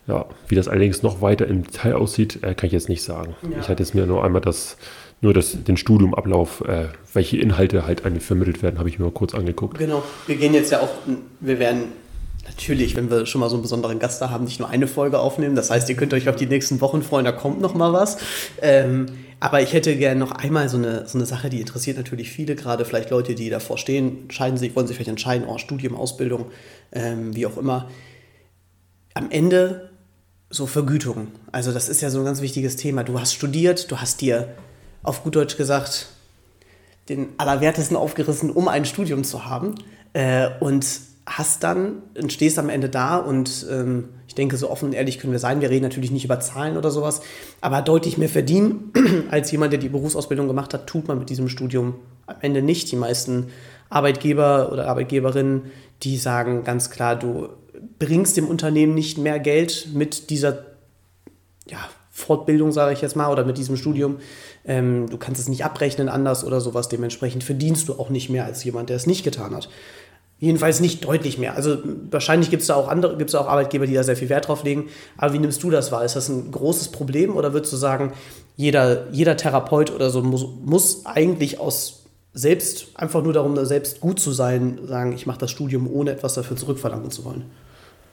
Ja, 0.08 0.26
wie 0.48 0.56
das 0.56 0.68
allerdings 0.68 1.04
noch 1.04 1.22
weiter 1.22 1.48
im 1.48 1.64
Detail 1.64 1.94
aussieht, 1.94 2.40
äh, 2.42 2.56
kann 2.56 2.68
ich 2.68 2.74
jetzt 2.74 2.90
nicht 2.90 3.04
sagen. 3.04 3.36
Ja. 3.44 3.60
Ich 3.60 3.70
hatte 3.70 3.84
jetzt 3.84 3.94
mir 3.94 4.08
nur 4.08 4.24
einmal 4.24 4.42
das 4.42 4.78
nur 5.22 5.34
das, 5.34 5.64
den 5.64 5.78
Studiumablauf, 5.78 6.62
äh, 6.68 6.88
welche 7.14 7.38
Inhalte 7.38 7.86
halt 7.86 8.06
einem 8.06 8.20
vermittelt 8.20 8.64
werden, 8.64 8.80
habe 8.80 8.90
ich 8.90 8.98
mir 8.98 9.06
mal 9.06 9.12
kurz 9.12 9.36
angeguckt. 9.36 9.78
Genau, 9.78 10.04
wir 10.26 10.36
gehen 10.36 10.54
jetzt 10.54 10.72
ja 10.72 10.82
auch, 10.82 10.90
wir 11.40 11.60
werden 11.60 11.84
natürlich, 12.48 12.96
wenn 12.96 13.10
wir 13.12 13.28
schon 13.28 13.40
mal 13.40 13.50
so 13.50 13.56
einen 13.56 13.62
besonderen 13.62 14.00
Gast 14.00 14.22
da 14.22 14.32
haben, 14.32 14.46
nicht 14.46 14.60
nur 14.60 14.70
eine 14.70 14.88
Folge 14.88 15.20
aufnehmen. 15.20 15.56
Das 15.56 15.70
heißt, 15.70 15.88
ihr 15.90 15.96
könnt 15.96 16.14
euch 16.14 16.28
auf 16.28 16.36
die 16.36 16.48
nächsten 16.48 16.82
Wochen 16.82 17.04
freuen, 17.04 17.26
da 17.26 17.32
kommt 17.32 17.62
noch 17.62 17.76
mal 17.76 17.94
was. 17.94 18.18
Ähm, 18.62 19.06
aber 19.40 19.62
ich 19.62 19.74
hätte 19.74 19.96
gerne 19.96 20.20
noch 20.20 20.32
einmal 20.32 20.70
so 20.70 20.78
eine, 20.78 21.08
so 21.08 21.18
eine 21.18 21.26
Sache, 21.26 21.50
die 21.50 21.62
interessiert 21.62 21.98
natürlich 21.98 22.32
viele, 22.32 22.56
gerade 22.56 22.84
vielleicht 22.84 23.12
Leute, 23.12 23.36
die 23.36 23.50
davor 23.50 23.78
stehen, 23.78 24.24
entscheiden 24.24 24.58
sich, 24.58 24.76
wollen 24.76 24.88
sich 24.88 24.96
vielleicht 24.96 25.10
entscheiden, 25.10 25.48
oh, 25.48 25.58
Studium, 25.60 25.96
Ausbildung, 25.96 26.46
ähm, 26.92 27.36
wie 27.36 27.46
auch 27.46 27.58
immer. 27.58 27.90
Am 29.14 29.30
Ende 29.30 29.90
so 30.50 30.66
Vergütung. 30.66 31.28
Also 31.52 31.72
das 31.72 31.90
ist 31.90 32.02
ja 32.02 32.10
so 32.10 32.20
ein 32.20 32.26
ganz 32.26 32.42
wichtiges 32.42 32.76
Thema. 32.76 33.04
Du 33.04 33.20
hast 33.20 33.34
studiert, 33.34 33.90
du 33.92 33.98
hast 33.98 34.22
dir 34.22 34.50
auf 35.04 35.24
gut 35.24 35.36
Deutsch 35.36 35.58
gesagt, 35.58 36.08
den 37.10 37.30
Allerwertesten 37.38 37.98
aufgerissen, 37.98 38.52
um 38.52 38.68
ein 38.68 38.86
Studium 38.86 39.24
zu 39.24 39.46
haben. 39.46 39.76
Äh, 40.14 40.50
und 40.60 40.86
hast 41.26 41.64
dann 41.64 42.02
stehst 42.28 42.60
am 42.60 42.70
Ende 42.70 42.90
da 42.90 43.18
und 43.18 43.66
ähm, 43.70 44.10
ich 44.28 44.36
denke, 44.36 44.58
so 44.58 44.70
offen 44.70 44.86
und 44.86 44.94
ehrlich 44.94 45.20
können 45.20 45.34
wir 45.34 45.40
sein. 45.40 45.62
Wir 45.62 45.70
reden 45.70 45.84
natürlich 45.84 46.12
nicht 46.12 46.26
über 46.26 46.40
Zahlen 46.40 46.78
oder 46.78 46.90
sowas, 46.90 47.22
aber 47.62 47.82
deutlich 47.82 48.18
mehr 48.18 48.30
verdienen 48.30 48.92
als 49.32 49.52
jemand, 49.52 49.72
der 49.72 49.80
die 49.80 49.90
Berufsausbildung 49.90 50.48
gemacht 50.48 50.74
hat, 50.74 50.88
tut 50.88 51.08
man 51.08 51.20
mit 51.20 51.30
diesem 51.30 51.48
Studium 51.48 51.96
am 52.28 52.38
Ende 52.42 52.62
nicht. 52.62 52.92
Die 52.92 52.96
meisten 52.96 53.48
Arbeitgeber 53.90 54.72
oder 54.72 54.88
Arbeitgeberinnen, 54.88 55.64
die 56.04 56.18
sagen 56.18 56.64
ganz 56.64 56.90
klar, 56.90 57.16
du 57.16 57.50
bringst 58.00 58.38
dem 58.38 58.48
Unternehmen 58.48 58.96
nicht 58.96 59.18
mehr 59.18 59.40
Geld 59.40 59.90
mit 59.94 60.30
dieser 60.30 60.66
ja, 61.68 61.78
Fortbildung, 62.10 62.72
sage 62.72 62.94
ich 62.94 63.02
jetzt 63.02 63.16
mal, 63.16 63.32
oder 63.32 63.46
mit 63.46 63.58
diesem 63.58 63.78
Studium. 63.78 64.18
Ähm, 64.66 65.10
du 65.10 65.18
kannst 65.18 65.42
es 65.42 65.48
nicht 65.48 65.66
abrechnen 65.66 66.10
anders 66.10 66.44
oder 66.44 66.62
sowas. 66.62 66.90
Dementsprechend 66.90 67.44
verdienst 67.44 67.88
du 67.88 67.94
auch 67.94 68.10
nicht 68.10 68.30
mehr 68.30 68.46
als 68.46 68.64
jemand, 68.64 68.90
der 68.90 68.96
es 68.98 69.08
nicht 69.08 69.24
getan 69.24 69.56
hat. 69.56 69.70
Jedenfalls 70.40 70.80
nicht 70.80 71.06
deutlich 71.06 71.38
mehr. 71.38 71.56
Also 71.56 71.78
wahrscheinlich 72.10 72.50
gibt 72.50 72.62
es 72.62 72.68
da 72.68 72.76
auch 72.76 72.88
andere, 72.88 73.16
gibt 73.16 73.30
es 73.30 73.36
auch 73.36 73.48
Arbeitgeber, 73.48 73.86
die 73.86 73.94
da 73.94 74.04
sehr 74.04 74.18
viel 74.18 74.30
Wert 74.30 74.48
drauf 74.48 74.64
legen. 74.64 74.90
Aber 75.16 75.34
wie 75.34 75.40
nimmst 75.40 75.62
du 75.62 75.70
das 75.70 75.92
wahr? 75.92 76.04
Ist 76.04 76.16
das 76.16 76.30
ein 76.30 76.52
großes 76.52 76.90
Problem 76.90 77.36
oder 77.36 77.54
würdest 77.54 77.72
du 77.74 77.78
sagen, 77.78 78.14
jeder, 78.58 79.08
jeder 79.12 79.38
Therapeut 79.38 79.92
oder 79.92 80.10
so 80.10 80.24
muss, 80.24 80.48
muss 80.66 81.06
eigentlich 81.06 81.60
aus 81.60 82.06
selbst, 82.34 82.88
einfach 82.96 83.22
nur 83.22 83.34
darum, 83.34 83.64
selbst 83.66 84.00
gut 84.00 84.20
zu 84.20 84.32
sein, 84.32 84.80
sagen, 84.88 85.14
ich 85.14 85.28
mache 85.28 85.40
das 85.40 85.52
Studium, 85.52 85.88
ohne 85.92 86.12
etwas 86.12 86.34
dafür 86.34 86.58
zurückverlangen 86.58 87.12
zu 87.12 87.26
wollen? 87.26 87.46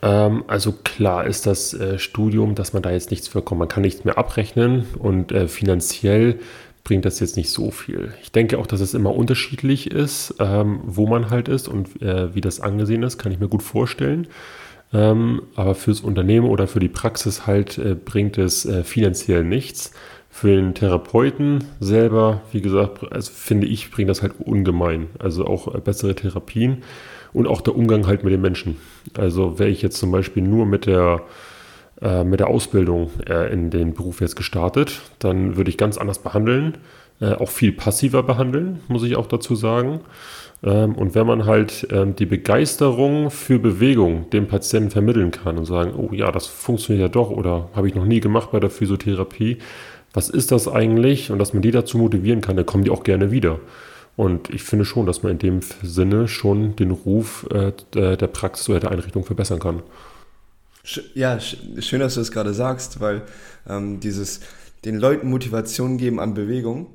Ähm, 0.03 0.45
also 0.47 0.73
klar 0.73 1.27
ist 1.27 1.47
das 1.47 1.75
äh, 1.75 1.99
Studium, 1.99 2.55
dass 2.55 2.73
man 2.73 2.83
da 2.83 2.91
jetzt 2.91 3.11
nichts 3.11 3.29
für 3.29 3.43
kommt. 3.43 3.59
Man 3.59 3.69
kann 3.69 3.83
nichts 3.83 4.05
mehr 4.05 4.19
abrechnen 4.19 4.87
und 4.99 5.33
äh, 5.33 5.49
finanziell 5.49 6.39
bringt 6.85 7.05
das 7.05 7.21
jetzt 7.21 7.37
nicht 7.37 7.51
so 7.51 7.71
viel. 7.71 8.15
Ich 8.23 8.33
denke 8.33 8.59
auch, 8.59 8.67
dass 8.67 8.81
es 8.81 8.95
immer 8.95 9.15
unterschiedlich 9.15 9.91
ist, 9.91 10.37
ähm, 10.39 10.81
wo 10.85 11.07
man 11.07 11.31
halt 11.31 11.49
ist 11.49 11.69
und 11.69 12.01
äh, 12.01 12.35
wie 12.35 12.41
das 12.41 12.61
angesehen 12.61 13.03
ist, 13.03 13.19
kann 13.19 13.33
ich 13.33 13.41
mir 13.41 13.49
gut 13.49 13.63
vorstellen. 13.63 14.27
Ähm, 14.93 15.43
aber 15.55 15.75
fürs 15.75 16.01
Unternehmen 16.01 16.49
oder 16.49 16.67
für 16.67 16.81
die 16.81 16.89
Praxis 16.89 17.47
halt 17.47 17.77
äh, 17.77 17.95
bringt 17.95 18.39
es 18.39 18.65
äh, 18.65 18.85
finanziell 18.85 19.45
nichts. 19.45 19.93
Für 20.31 20.55
den 20.55 20.75
Therapeuten 20.75 21.65
selber, 21.81 22.43
wie 22.53 22.61
gesagt, 22.61 23.13
also 23.13 23.33
finde 23.33 23.67
ich, 23.67 23.91
bringt 23.91 24.09
das 24.09 24.23
halt 24.23 24.35
ungemein. 24.39 25.09
Also 25.19 25.47
auch 25.47 25.75
äh, 25.75 25.79
bessere 25.81 26.15
Therapien 26.15 26.85
und 27.33 27.47
auch 27.47 27.61
der 27.61 27.77
Umgang 27.77 28.07
halt 28.07 28.25
mit 28.25 28.33
den 28.33 28.41
Menschen. 28.41 28.77
Also 29.17 29.59
wäre 29.59 29.71
ich 29.71 29.83
jetzt 29.83 29.99
zum 29.99 30.11
Beispiel 30.11 30.43
nur 30.43 30.67
mit 30.67 30.87
der 30.87 31.23
äh, 32.01 32.23
mit 32.23 32.39
der 32.39 32.49
Ausbildung 32.49 33.11
äh, 33.29 33.53
in 33.53 33.71
den 33.71 33.95
Beruf 33.95 34.21
jetzt 34.21 34.37
gestartet, 34.37 35.01
dann 35.19 35.57
würde 35.57 35.71
ich 35.71 35.77
ganz 35.77 35.99
anders 35.99 36.21
behandeln, 36.21 36.79
äh, 37.21 37.33
auch 37.33 37.49
viel 37.49 37.73
passiver 37.73 38.23
behandeln, 38.23 38.81
muss 38.87 39.03
ich 39.03 39.17
auch 39.17 39.27
dazu 39.27 39.57
sagen. 39.57 40.01
Ähm, 40.63 40.95
und 40.95 41.17
wenn 41.17 41.27
man 41.27 41.47
halt 41.47 41.89
ähm, 41.91 42.15
die 42.15 42.27
Begeisterung 42.27 43.31
für 43.31 43.59
Bewegung 43.59 44.31
dem 44.31 44.47
Patienten 44.47 44.91
vermitteln 44.91 45.33
kann 45.33 45.59
und 45.59 45.65
sagen, 45.65 45.93
oh 45.97 46.13
ja, 46.13 46.31
das 46.31 46.47
funktioniert 46.47 47.03
ja 47.03 47.09
doch 47.09 47.31
oder 47.31 47.69
habe 47.75 47.89
ich 47.89 47.95
noch 47.95 48.05
nie 48.05 48.21
gemacht 48.21 48.51
bei 48.53 48.61
der 48.61 48.71
Physiotherapie, 48.71 49.59
was 50.13 50.31
ist 50.31 50.53
das 50.53 50.69
eigentlich? 50.69 51.31
Und 51.31 51.39
dass 51.39 51.53
man 51.53 51.63
die 51.63 51.71
dazu 51.71 51.99
motivieren 51.99 52.41
kann, 52.41 52.57
dann 52.57 52.67
kommen 52.67 52.85
die 52.85 52.91
auch 52.91 53.03
gerne 53.03 53.31
wieder. 53.31 53.59
Und 54.19 54.51
ich 54.51 54.65
finde 54.65 54.85
schon, 54.85 55.07
dass 55.07 55.23
man 55.23 55.31
in 55.31 55.39
dem 55.39 55.61
Sinne 55.63 56.27
schon 56.27 56.75
den 56.75 56.91
Ruf 56.91 57.47
äh, 57.53 57.73
der 57.95 58.17
Praxis 58.27 58.69
oder 58.69 58.81
der 58.81 58.91
Einrichtung 58.91 59.25
verbessern 59.25 59.61
kann. 59.61 59.81
Ja, 61.15 61.39
schön, 61.39 62.01
dass 62.01 62.15
du 62.15 62.21
das 62.21 62.33
gerade 62.33 62.53
sagst, 62.53 62.99
weil 62.99 63.23
ähm, 63.69 64.01
dieses 64.01 64.41
den 64.85 64.99
Leuten 64.99 65.31
Motivation 65.31 65.99
geben 65.99 66.19
an 66.19 66.35
Bewegung, 66.35 66.89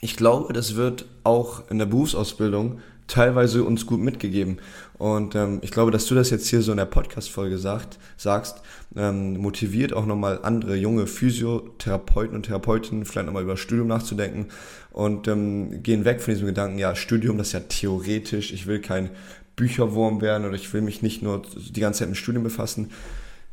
ich 0.00 0.16
glaube, 0.16 0.52
das 0.52 0.74
wird 0.74 1.04
auch 1.22 1.70
in 1.70 1.78
der 1.78 1.86
Berufsausbildung 1.86 2.80
teilweise 3.10 3.64
uns 3.64 3.86
gut 3.86 4.00
mitgegeben. 4.00 4.58
Und 4.96 5.34
ähm, 5.34 5.58
ich 5.62 5.70
glaube, 5.70 5.90
dass 5.90 6.06
du 6.06 6.14
das 6.14 6.30
jetzt 6.30 6.48
hier 6.48 6.62
so 6.62 6.70
in 6.70 6.78
der 6.78 6.84
Podcast-Folge 6.84 7.58
sagst, 7.58 8.62
ähm, 8.96 9.36
motiviert 9.38 9.92
auch 9.92 10.06
nochmal 10.06 10.40
andere 10.42 10.76
junge 10.76 11.06
Physiotherapeuten 11.06 12.36
und 12.36 12.44
Therapeutinnen 12.44 13.04
vielleicht 13.04 13.26
nochmal 13.26 13.42
über 13.42 13.56
Studium 13.56 13.88
nachzudenken 13.88 14.46
und 14.92 15.26
ähm, 15.28 15.82
gehen 15.82 16.04
weg 16.04 16.20
von 16.20 16.34
diesem 16.34 16.46
Gedanken, 16.46 16.78
ja, 16.78 16.94
Studium, 16.94 17.36
das 17.38 17.48
ist 17.48 17.52
ja 17.54 17.60
theoretisch, 17.60 18.52
ich 18.52 18.66
will 18.66 18.80
kein 18.80 19.10
Bücherwurm 19.56 20.20
werden 20.20 20.46
oder 20.46 20.54
ich 20.54 20.72
will 20.72 20.80
mich 20.80 21.02
nicht 21.02 21.22
nur 21.22 21.42
die 21.54 21.80
ganze 21.80 22.00
Zeit 22.00 22.08
mit 22.08 22.16
Studium 22.16 22.44
befassen. 22.44 22.90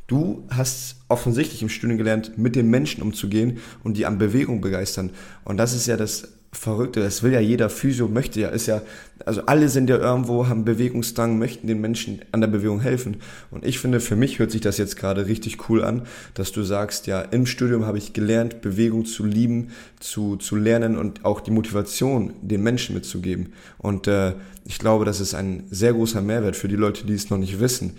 Du 0.06 0.46
hast 0.48 0.96
offensichtlich 1.08 1.60
im 1.62 1.68
Studium 1.68 1.98
gelernt, 1.98 2.38
mit 2.38 2.56
den 2.56 2.70
Menschen 2.70 3.02
umzugehen 3.02 3.58
und 3.84 3.96
die 3.96 4.06
an 4.06 4.16
Bewegung 4.18 4.60
begeistern. 4.60 5.10
Und 5.44 5.58
das 5.58 5.74
ist 5.74 5.86
ja 5.86 5.98
das 5.98 6.37
Verrückte, 6.50 7.00
das 7.00 7.22
will 7.22 7.32
ja 7.32 7.40
jeder 7.40 7.68
Physio, 7.68 8.08
möchte 8.08 8.40
ja, 8.40 8.48
ist 8.48 8.66
ja, 8.66 8.80
also 9.26 9.42
alle 9.44 9.68
sind 9.68 9.90
ja 9.90 9.98
irgendwo, 9.98 10.48
haben 10.48 10.64
Bewegungsdrang, 10.64 11.38
möchten 11.38 11.66
den 11.66 11.80
Menschen 11.80 12.20
an 12.32 12.40
der 12.40 12.48
Bewegung 12.48 12.80
helfen. 12.80 13.18
Und 13.50 13.66
ich 13.66 13.78
finde, 13.78 14.00
für 14.00 14.16
mich 14.16 14.38
hört 14.38 14.50
sich 14.50 14.62
das 14.62 14.78
jetzt 14.78 14.96
gerade 14.96 15.26
richtig 15.26 15.68
cool 15.68 15.84
an, 15.84 16.06
dass 16.32 16.50
du 16.50 16.62
sagst, 16.62 17.06
ja, 17.06 17.20
im 17.20 17.44
Studium 17.44 17.84
habe 17.84 17.98
ich 17.98 18.14
gelernt, 18.14 18.62
Bewegung 18.62 19.04
zu 19.04 19.26
lieben, 19.26 19.68
zu, 20.00 20.36
zu 20.36 20.56
lernen 20.56 20.96
und 20.96 21.26
auch 21.26 21.40
die 21.40 21.50
Motivation 21.50 22.32
den 22.40 22.62
Menschen 22.62 22.94
mitzugeben. 22.94 23.52
Und 23.76 24.06
äh, 24.06 24.32
ich 24.64 24.78
glaube, 24.78 25.04
das 25.04 25.20
ist 25.20 25.34
ein 25.34 25.64
sehr 25.70 25.92
großer 25.92 26.22
Mehrwert 26.22 26.56
für 26.56 26.68
die 26.68 26.76
Leute, 26.76 27.04
die 27.04 27.14
es 27.14 27.28
noch 27.28 27.38
nicht 27.38 27.60
wissen 27.60 27.92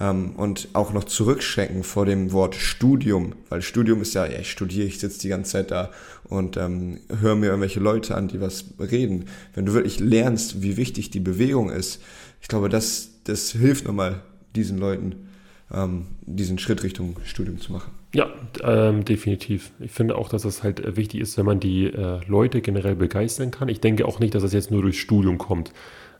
ähm, 0.00 0.36
und 0.36 0.68
auch 0.72 0.92
noch 0.92 1.04
zurückschrecken 1.04 1.84
vor 1.84 2.06
dem 2.06 2.32
Wort 2.32 2.54
Studium, 2.54 3.34
weil 3.48 3.62
Studium 3.62 4.02
ist 4.02 4.14
ja, 4.14 4.26
ja 4.26 4.40
ich 4.40 4.50
studiere, 4.50 4.86
ich 4.86 4.98
sitze 4.98 5.20
die 5.20 5.28
ganze 5.28 5.52
Zeit 5.52 5.70
da 5.70 5.90
und 6.24 6.56
ähm, 6.56 7.00
höre 7.20 7.36
mir 7.36 7.46
irgendwelche 7.46 7.80
Leute 7.80 8.14
an, 8.14 8.28
die 8.28 8.40
was 8.40 8.64
reden. 8.78 9.26
Wenn 9.54 9.66
du 9.66 9.74
wirklich 9.74 10.00
lernst, 10.00 10.62
wie 10.62 10.76
wichtig 10.76 11.10
die 11.10 11.20
Bewegung 11.20 11.70
ist, 11.70 12.02
ich 12.40 12.48
glaube, 12.48 12.68
das, 12.68 13.10
das 13.24 13.52
hilft 13.52 13.86
nochmal 13.86 14.22
diesen 14.56 14.78
Leuten, 14.78 15.28
ähm, 15.72 16.06
diesen 16.22 16.58
Schritt 16.58 16.82
Richtung 16.82 17.16
Studium 17.24 17.60
zu 17.60 17.72
machen. 17.72 17.92
Ja, 18.14 18.30
ähm, 18.62 19.04
definitiv. 19.04 19.70
Ich 19.80 19.90
finde 19.90 20.16
auch, 20.16 20.28
dass 20.28 20.44
es 20.44 20.62
halt 20.62 20.80
äh, 20.80 20.96
wichtig 20.96 21.20
ist, 21.20 21.38
wenn 21.38 21.46
man 21.46 21.60
die 21.60 21.86
äh, 21.86 22.20
Leute 22.26 22.60
generell 22.60 22.94
begeistern 22.94 23.50
kann. 23.50 23.68
Ich 23.68 23.80
denke 23.80 24.06
auch 24.06 24.20
nicht, 24.20 24.34
dass 24.34 24.42
das 24.42 24.52
jetzt 24.52 24.70
nur 24.70 24.82
durchs 24.82 24.98
Studium 24.98 25.38
kommt. 25.38 25.72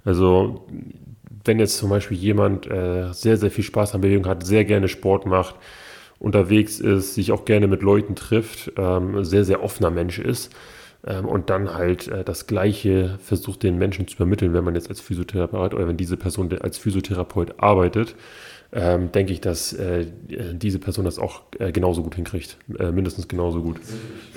Also 0.04 0.66
wenn 1.44 1.58
jetzt 1.58 1.78
zum 1.78 1.90
Beispiel 1.90 2.16
jemand 2.16 2.66
äh, 2.66 3.12
sehr, 3.12 3.36
sehr 3.36 3.50
viel 3.50 3.64
Spaß 3.64 3.94
an 3.94 4.00
Bewegung 4.00 4.26
hat, 4.26 4.46
sehr 4.46 4.64
gerne 4.64 4.88
Sport 4.88 5.26
macht, 5.26 5.56
unterwegs 6.18 6.78
ist, 6.80 7.14
sich 7.14 7.32
auch 7.32 7.44
gerne 7.44 7.66
mit 7.66 7.82
Leuten 7.82 8.14
trifft, 8.14 8.72
ähm, 8.76 9.24
sehr, 9.24 9.44
sehr 9.44 9.62
offener 9.62 9.90
Mensch 9.90 10.18
ist 10.18 10.54
ähm, 11.06 11.26
und 11.26 11.50
dann 11.50 11.74
halt 11.74 12.08
äh, 12.08 12.24
das 12.24 12.46
Gleiche 12.46 13.18
versucht, 13.22 13.62
den 13.62 13.78
Menschen 13.78 14.06
zu 14.06 14.16
vermitteln, 14.16 14.52
wenn 14.54 14.64
man 14.64 14.74
jetzt 14.74 14.88
als 14.88 15.00
Physiotherapeut 15.00 15.74
oder 15.74 15.88
wenn 15.88 15.96
diese 15.96 16.16
Person 16.16 16.52
als 16.60 16.78
Physiotherapeut 16.78 17.54
arbeitet, 17.58 18.14
ähm, 18.74 19.12
denke 19.12 19.34
ich, 19.34 19.42
dass 19.42 19.74
äh, 19.74 20.06
diese 20.28 20.78
Person 20.78 21.04
das 21.04 21.18
auch 21.18 21.42
äh, 21.58 21.72
genauso 21.72 22.02
gut 22.02 22.14
hinkriegt. 22.14 22.56
Äh, 22.78 22.90
mindestens 22.90 23.28
genauso 23.28 23.60
gut. 23.60 23.76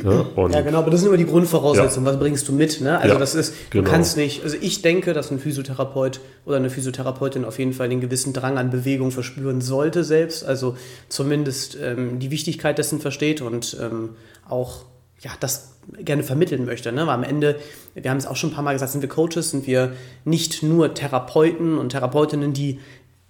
Ja, 0.04 0.26
ja, 0.50 0.62
genau, 0.62 0.80
aber 0.80 0.92
das 0.92 1.00
sind 1.00 1.08
immer 1.08 1.18
die 1.18 1.26
Grundvoraussetzungen. 1.26 2.06
Ja. 2.06 2.12
Was 2.12 2.20
bringst 2.20 2.48
du 2.50 2.52
mit? 2.52 2.82
Ne? 2.82 3.00
Also 3.00 3.14
ja, 3.14 3.20
das 3.20 3.34
ist, 3.34 3.54
du 3.70 3.78
genau. 3.80 3.90
kannst 3.90 4.18
nicht, 4.18 4.44
also 4.44 4.58
ich 4.60 4.82
denke, 4.82 5.14
dass 5.14 5.32
ein 5.32 5.40
Physiotherapeut 5.40 6.20
oder 6.46 6.58
eine 6.58 6.70
Physiotherapeutin 6.70 7.46
auf 7.46 7.60
jeden 7.60 7.72
Fall 7.72 7.88
den 7.88 8.02
gewissen 8.02 8.34
Drang 8.34 8.58
an 8.58 8.72
Bewegung 8.72 9.12
verspüren 9.12 9.62
sollte 9.62 10.04
selbst. 10.04 10.44
Also 10.44 10.76
zumindest 11.08 11.78
ähm, 11.82 12.20
die 12.20 12.30
Wichtigkeit 12.30 12.78
dessen 12.78 13.00
versteht 13.00 13.42
und 13.42 13.78
ähm, 13.82 14.10
auch 14.50 14.84
ja, 15.22 15.32
das 15.40 15.75
gerne 16.00 16.24
vermitteln 16.24 16.66
möchte. 16.66 16.92
Ne? 16.92 17.08
Weil 17.08 17.16
am 17.16 17.24
Ende, 17.24 17.56
wir 17.94 18.10
haben 18.10 18.18
es 18.18 18.28
auch 18.28 18.36
schon 18.36 18.52
ein 18.52 18.54
paar 18.54 18.64
Mal 18.64 18.74
gesagt, 18.74 18.92
sind 18.92 19.02
wir 19.02 19.10
Coaches, 19.10 19.52
sind 19.52 19.68
wir 19.68 19.94
nicht 20.24 20.64
nur 20.64 20.94
Therapeuten 20.94 21.78
und 21.78 21.90
Therapeutinnen, 21.90 22.54
die 22.54 22.80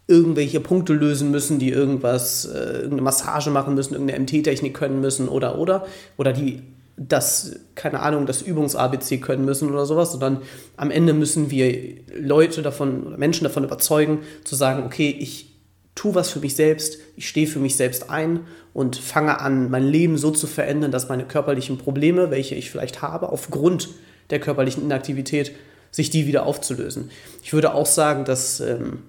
irgendwelche 0.07 0.59
Punkte 0.59 0.93
lösen 0.93 1.31
müssen, 1.31 1.59
die 1.59 1.69
irgendwas, 1.69 2.45
äh, 2.45 2.57
irgendeine 2.57 3.01
Massage 3.01 3.49
machen 3.49 3.73
müssen, 3.73 3.93
irgendeine 3.93 4.19
MT-Technik 4.23 4.73
können 4.73 5.01
müssen 5.01 5.27
oder 5.27 5.57
oder 5.57 5.85
oder 6.17 6.31
die 6.31 6.61
das, 6.97 7.59
keine 7.75 7.99
Ahnung, 7.99 8.25
das 8.25 8.41
Übungs-ABC 8.41 9.17
können 9.17 9.43
müssen 9.43 9.69
oder 9.69 9.85
sowas, 9.85 10.11
sondern 10.11 10.41
am 10.77 10.91
Ende 10.91 11.13
müssen 11.13 11.51
wir 11.51 11.95
Leute 12.17 12.61
davon 12.61 13.07
oder 13.07 13.17
Menschen 13.17 13.43
davon 13.43 13.65
überzeugen, 13.65 14.19
zu 14.45 14.55
sagen, 14.55 14.83
okay, 14.85 15.13
ich 15.19 15.54
tue 15.95 16.13
was 16.13 16.29
für 16.29 16.39
mich 16.39 16.55
selbst, 16.55 16.99
ich 17.15 17.27
stehe 17.27 17.47
für 17.47 17.59
mich 17.59 17.77
selbst 17.77 18.09
ein 18.09 18.41
und 18.73 18.97
fange 18.97 19.39
an, 19.39 19.71
mein 19.71 19.87
Leben 19.87 20.17
so 20.17 20.29
zu 20.29 20.45
verändern, 20.45 20.91
dass 20.91 21.09
meine 21.09 21.25
körperlichen 21.25 21.77
Probleme, 21.77 22.31
welche 22.31 22.55
ich 22.55 22.69
vielleicht 22.69 23.01
habe, 23.01 23.29
aufgrund 23.29 23.89
der 24.29 24.39
körperlichen 24.39 24.83
Inaktivität, 24.83 25.53
sich 25.91 26.09
die 26.09 26.27
wieder 26.27 26.45
aufzulösen. 26.45 27.09
Ich 27.41 27.53
würde 27.53 27.73
auch 27.73 27.85
sagen, 27.85 28.25
dass 28.25 28.59
ähm, 28.59 29.03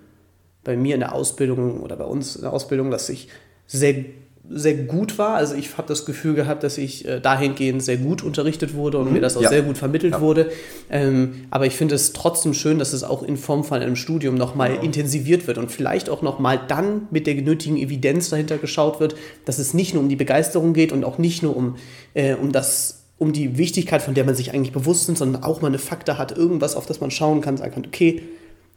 bei 0.62 0.76
mir 0.76 0.94
in 0.94 1.00
der 1.00 1.14
Ausbildung 1.14 1.80
oder 1.80 1.96
bei 1.96 2.04
uns 2.04 2.36
in 2.36 2.42
der 2.42 2.52
Ausbildung, 2.52 2.92
dass 2.92 3.08
ich 3.08 3.28
sehr, 3.66 4.04
sehr 4.48 4.74
gut 4.74 5.18
war. 5.18 5.34
Also 5.34 5.54
ich 5.54 5.76
habe 5.76 5.88
das 5.88 6.04
Gefühl 6.04 6.34
gehabt, 6.34 6.62
dass 6.62 6.78
ich 6.78 7.06
äh, 7.06 7.20
dahingehend 7.20 7.82
sehr 7.82 7.96
gut 7.96 8.22
unterrichtet 8.22 8.74
wurde 8.74 8.98
und 8.98 9.08
mhm. 9.08 9.14
mir 9.14 9.20
das 9.20 9.36
auch 9.36 9.42
ja. 9.42 9.48
sehr 9.48 9.62
gut 9.62 9.78
vermittelt 9.78 10.14
ja. 10.14 10.20
wurde. 10.20 10.50
Ähm, 10.90 11.46
aber 11.50 11.66
ich 11.66 11.74
finde 11.74 11.94
es 11.94 12.12
trotzdem 12.12 12.54
schön, 12.54 12.78
dass 12.78 12.92
es 12.92 13.04
auch 13.04 13.22
in 13.22 13.36
Form 13.36 13.64
von 13.64 13.82
einem 13.82 13.96
Studium 13.96 14.36
nochmal 14.36 14.70
genau. 14.70 14.82
intensiviert 14.82 15.46
wird 15.46 15.58
und 15.58 15.70
vielleicht 15.70 16.08
auch 16.08 16.22
nochmal 16.22 16.60
dann 16.68 17.08
mit 17.10 17.26
der 17.26 17.34
genötigen 17.34 17.76
Evidenz 17.76 18.30
dahinter 18.30 18.58
geschaut 18.58 19.00
wird, 19.00 19.16
dass 19.44 19.58
es 19.58 19.74
nicht 19.74 19.94
nur 19.94 20.02
um 20.02 20.08
die 20.08 20.16
Begeisterung 20.16 20.72
geht 20.72 20.92
und 20.92 21.04
auch 21.04 21.18
nicht 21.18 21.42
nur 21.42 21.56
um, 21.56 21.76
äh, 22.14 22.34
um 22.34 22.52
das 22.52 23.02
um 23.18 23.32
die 23.32 23.56
Wichtigkeit, 23.56 24.02
von 24.02 24.14
der 24.14 24.24
man 24.24 24.34
sich 24.34 24.52
eigentlich 24.52 24.72
bewusst 24.72 25.08
ist, 25.08 25.18
sondern 25.18 25.42
auch 25.42 25.62
mal 25.62 25.68
eine 25.68 25.78
Fakta 25.78 26.18
hat, 26.18 26.36
irgendwas, 26.36 26.76
auf 26.76 26.84
das 26.84 27.00
man 27.00 27.10
schauen 27.10 27.40
kann, 27.40 27.56
sagen 27.56 27.72
kann, 27.72 27.86
okay, 27.86 28.22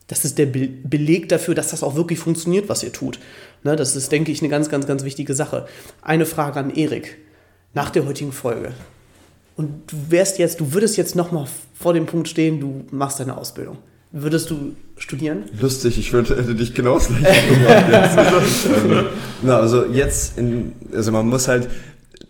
das 0.10 0.26
ist 0.26 0.38
der 0.38 0.48
Be 0.48 0.68
Beleg 0.68 1.30
dafür, 1.30 1.56
dass 1.56 1.70
das 1.70 1.84
auch 1.84 1.96
wirklich 1.96 2.20
funktioniert, 2.20 2.68
was 2.68 2.84
ihr 2.84 2.92
tut. 2.92 3.20
Ne, 3.64 3.76
das 3.76 3.96
ist, 3.96 4.12
denke 4.12 4.32
ich, 4.32 4.42
eine 4.42 4.50
ganz, 4.50 4.70
ganz, 4.70 4.86
ganz 4.86 5.04
wichtige 5.04 5.34
Sache. 5.34 5.68
Eine 6.02 6.26
Frage 6.26 6.60
an 6.60 6.72
Erik 6.72 7.18
nach 7.74 7.90
der 7.92 8.06
heutigen 8.06 8.32
Folge. 8.32 8.74
Und 9.56 9.92
du 9.92 9.98
wärst 10.10 10.40
jetzt, 10.40 10.60
du 10.60 10.74
würdest 10.74 10.98
jetzt 10.98 11.16
nochmal 11.16 11.48
vor 11.78 11.94
dem 11.94 12.06
Punkt 12.06 12.28
stehen, 12.28 12.60
du 12.60 12.86
machst 12.92 13.20
deine 13.20 13.38
Ausbildung. 13.38 13.78
Würdest 14.12 14.50
du 14.50 14.76
studieren? 14.98 15.44
Lustig, 15.62 16.00
ich 16.00 16.12
würde 16.12 16.36
hätte 16.36 16.56
dich 16.56 16.74
genau 16.74 16.96
das 16.96 17.10
gleiche 17.10 17.54
gemacht. 17.54 19.06
na, 19.44 19.60
also 19.60 19.86
jetzt, 19.86 20.40
in, 20.40 20.74
also 20.92 21.12
man 21.12 21.28
muss 21.28 21.48
halt 21.48 21.70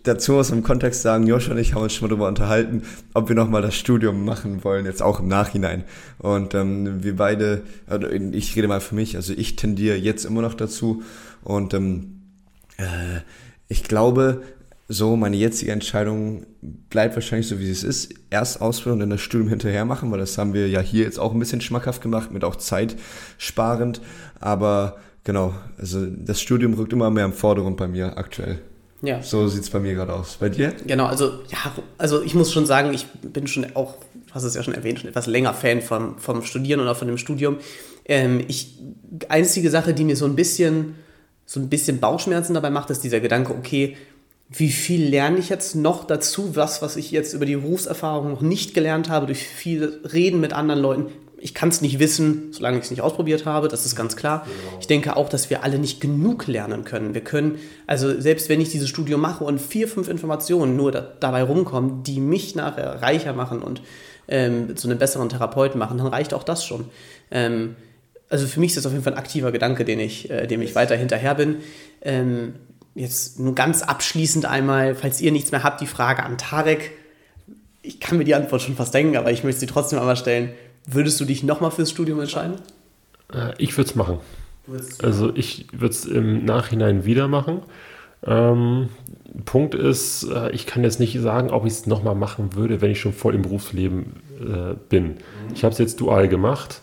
dazu 0.02 0.36
aus 0.36 0.48
dem 0.48 0.62
Kontext 0.62 1.02
sagen, 1.02 1.26
Josh 1.26 1.48
und 1.48 1.58
ich 1.58 1.74
haben 1.74 1.82
uns 1.82 1.94
schon 1.94 2.06
mal 2.06 2.10
darüber 2.10 2.28
unterhalten, 2.28 2.82
ob 3.14 3.28
wir 3.28 3.36
nochmal 3.36 3.62
das 3.62 3.74
Studium 3.74 4.24
machen 4.24 4.64
wollen, 4.64 4.86
jetzt 4.86 5.02
auch 5.02 5.20
im 5.20 5.28
Nachhinein. 5.28 5.84
Und 6.18 6.54
ähm, 6.54 7.02
wir 7.02 7.16
beide, 7.16 7.62
also 7.86 8.08
ich 8.08 8.56
rede 8.56 8.68
mal 8.68 8.80
für 8.80 8.94
mich, 8.94 9.16
also 9.16 9.32
ich 9.32 9.56
tendiere 9.56 9.96
jetzt 9.96 10.24
immer 10.24 10.42
noch 10.42 10.54
dazu. 10.54 11.02
Und 11.42 11.74
ähm, 11.74 12.22
äh, 12.78 13.20
ich 13.68 13.84
glaube, 13.84 14.42
so 14.88 15.16
meine 15.16 15.36
jetzige 15.36 15.70
Entscheidung 15.70 16.46
bleibt 16.62 17.14
wahrscheinlich 17.14 17.46
so, 17.46 17.60
wie 17.60 17.70
es 17.70 17.84
ist. 17.84 18.12
Erst 18.30 18.60
Ausbildung, 18.60 19.00
dann 19.00 19.10
das 19.10 19.20
Studium 19.20 19.48
hinterher 19.48 19.84
machen, 19.84 20.10
weil 20.10 20.18
das 20.18 20.36
haben 20.36 20.52
wir 20.52 20.68
ja 20.68 20.80
hier 20.80 21.04
jetzt 21.04 21.20
auch 21.20 21.32
ein 21.32 21.38
bisschen 21.38 21.60
schmackhaft 21.60 22.02
gemacht, 22.02 22.32
mit 22.32 22.42
auch 22.42 22.56
Zeit 22.56 22.96
sparend. 23.38 24.00
Aber 24.40 24.96
genau, 25.22 25.54
also 25.78 26.06
das 26.06 26.40
Studium 26.40 26.74
rückt 26.74 26.92
immer 26.92 27.10
mehr 27.10 27.24
im 27.24 27.32
Vordergrund 27.32 27.76
bei 27.76 27.86
mir 27.86 28.18
aktuell. 28.18 28.60
Ja. 29.02 29.22
So 29.22 29.48
sieht 29.48 29.62
es 29.62 29.70
bei 29.70 29.80
mir 29.80 29.94
gerade 29.94 30.12
aus. 30.12 30.36
Bei 30.38 30.48
dir? 30.48 30.74
Genau, 30.86 31.06
also 31.06 31.40
ja, 31.50 31.74
also 31.96 32.22
ich 32.22 32.34
muss 32.34 32.52
schon 32.52 32.66
sagen, 32.66 32.92
ich 32.92 33.06
bin 33.22 33.46
schon 33.46 33.66
auch, 33.74 33.94
du 33.96 34.34
hast 34.34 34.44
es 34.44 34.54
ja 34.54 34.62
schon 34.62 34.74
erwähnt, 34.74 35.00
schon 35.00 35.08
etwas 35.08 35.26
länger 35.26 35.54
Fan 35.54 35.80
vom, 35.80 36.18
vom 36.18 36.42
Studieren 36.42 36.80
und 36.80 36.88
auch 36.88 36.96
von 36.96 37.08
dem 37.08 37.16
Studium. 37.16 37.56
Ähm, 38.04 38.44
ich, 38.48 38.78
einzige 39.28 39.70
Sache, 39.70 39.94
die 39.94 40.04
mir 40.04 40.16
so 40.16 40.26
ein 40.26 40.36
bisschen, 40.36 40.96
so 41.46 41.60
ein 41.60 41.68
bisschen 41.68 41.98
Bauchschmerzen 41.98 42.54
dabei 42.54 42.70
macht, 42.70 42.90
ist 42.90 43.02
dieser 43.02 43.20
Gedanke, 43.20 43.54
okay, 43.54 43.96
wie 44.50 44.70
viel 44.70 45.08
lerne 45.08 45.38
ich 45.38 45.48
jetzt 45.48 45.76
noch 45.76 46.04
dazu, 46.04 46.56
was, 46.56 46.82
was 46.82 46.96
ich 46.96 47.12
jetzt 47.12 47.34
über 47.34 47.46
die 47.46 47.56
Berufserfahrung 47.56 48.30
noch 48.30 48.40
nicht 48.42 48.74
gelernt 48.74 49.08
habe, 49.08 49.26
durch 49.26 49.46
viel 49.46 50.00
Reden 50.12 50.40
mit 50.40 50.52
anderen 50.52 50.80
Leuten. 50.80 51.06
Ich 51.42 51.54
kann 51.54 51.70
es 51.70 51.80
nicht 51.80 51.98
wissen, 51.98 52.52
solange 52.52 52.78
ich 52.78 52.84
es 52.84 52.90
nicht 52.90 53.00
ausprobiert 53.00 53.46
habe, 53.46 53.68
das 53.68 53.86
ist 53.86 53.96
ganz 53.96 54.14
klar. 54.14 54.44
Genau. 54.44 54.78
Ich 54.80 54.86
denke 54.86 55.16
auch, 55.16 55.28
dass 55.28 55.48
wir 55.48 55.64
alle 55.64 55.78
nicht 55.78 56.00
genug 56.00 56.46
lernen 56.46 56.84
können. 56.84 57.14
Wir 57.14 57.22
können, 57.22 57.58
also 57.86 58.20
selbst 58.20 58.48
wenn 58.48 58.60
ich 58.60 58.68
dieses 58.68 58.88
Studium 58.88 59.20
mache 59.20 59.44
und 59.44 59.60
vier, 59.60 59.88
fünf 59.88 60.08
Informationen 60.08 60.76
nur 60.76 60.92
da, 60.92 61.00
dabei 61.00 61.42
rumkommen, 61.42 62.02
die 62.02 62.20
mich 62.20 62.54
nachher 62.54 63.00
reicher 63.02 63.32
machen 63.32 63.62
und 63.62 63.80
ähm, 64.28 64.76
zu 64.76 64.88
einem 64.88 64.98
besseren 64.98 65.28
Therapeuten 65.28 65.78
machen, 65.78 65.98
dann 65.98 66.06
reicht 66.06 66.34
auch 66.34 66.44
das 66.44 66.64
schon. 66.64 66.84
Ähm, 67.30 67.74
also 68.28 68.46
für 68.46 68.60
mich 68.60 68.70
ist 68.70 68.76
das 68.76 68.86
auf 68.86 68.92
jeden 68.92 69.02
Fall 69.02 69.14
ein 69.14 69.18
aktiver 69.18 69.50
Gedanke, 69.50 69.84
den 69.84 69.98
ich, 69.98 70.30
äh, 70.30 70.46
dem 70.46 70.62
ich 70.62 70.74
weiter 70.74 70.96
hinterher 70.96 71.34
bin. 71.34 71.56
Ähm, 72.02 72.54
jetzt 72.94 73.40
nur 73.40 73.54
ganz 73.54 73.82
abschließend 73.82 74.46
einmal, 74.46 74.94
falls 74.94 75.20
ihr 75.20 75.32
nichts 75.32 75.52
mehr 75.52 75.62
habt, 75.62 75.80
die 75.80 75.86
Frage 75.86 76.22
an 76.22 76.38
Tarek. 76.38 76.92
Ich 77.82 77.98
kann 77.98 78.18
mir 78.18 78.24
die 78.24 78.34
Antwort 78.34 78.62
schon 78.62 78.76
fast 78.76 78.94
denken, 78.94 79.16
aber 79.16 79.32
ich 79.32 79.42
möchte 79.42 79.60
sie 79.60 79.66
trotzdem 79.66 79.98
einmal 79.98 80.16
stellen. 80.16 80.52
Würdest 80.86 81.20
du 81.20 81.24
dich 81.24 81.42
nochmal 81.42 81.70
fürs 81.70 81.90
Studium 81.90 82.20
entscheiden? 82.20 82.54
Äh, 83.32 83.52
ich 83.58 83.76
würde 83.76 83.90
es 83.90 83.94
machen. 83.94 84.18
Also 85.02 85.34
ich 85.34 85.66
würde 85.72 85.92
es 85.92 86.04
im 86.04 86.44
Nachhinein 86.44 87.04
wieder 87.04 87.28
machen. 87.28 87.62
Ähm, 88.24 88.88
Punkt 89.44 89.74
ist, 89.74 90.24
äh, 90.24 90.50
ich 90.50 90.66
kann 90.66 90.82
jetzt 90.84 91.00
nicht 91.00 91.18
sagen, 91.20 91.50
ob 91.50 91.66
ich 91.66 91.72
es 91.72 91.86
nochmal 91.86 92.14
machen 92.14 92.54
würde, 92.54 92.80
wenn 92.80 92.90
ich 92.90 93.00
schon 93.00 93.12
voll 93.12 93.34
im 93.34 93.42
Berufsleben 93.42 94.16
äh, 94.40 94.74
bin. 94.88 95.04
Mhm. 95.04 95.16
Ich 95.54 95.64
habe 95.64 95.72
es 95.72 95.78
jetzt 95.78 96.00
dual 96.00 96.28
gemacht. 96.28 96.80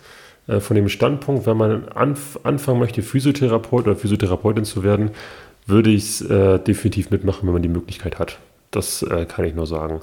Äh, 0.48 0.60
von 0.60 0.76
dem 0.76 0.90
Standpunkt, 0.90 1.46
wenn 1.46 1.58
man 1.58 1.90
anf 1.90 2.40
anfangen 2.44 2.80
möchte, 2.80 3.02
Physiotherapeut 3.02 3.86
oder 3.86 3.96
Physiotherapeutin 3.96 4.66
zu 4.66 4.84
werden, 4.84 5.12
würde 5.66 5.90
ich 5.90 6.04
es 6.04 6.22
äh, 6.22 6.60
definitiv 6.60 7.12
mitmachen, 7.12 7.46
wenn 7.48 7.54
man 7.54 7.62
die 7.62 7.70
Möglichkeit 7.70 8.20
hat. 8.20 8.40
Das 8.72 9.04
äh, 9.04 9.26
kann 9.26 9.46
ich 9.46 9.54
nur 9.54 9.68
sagen. 9.68 10.02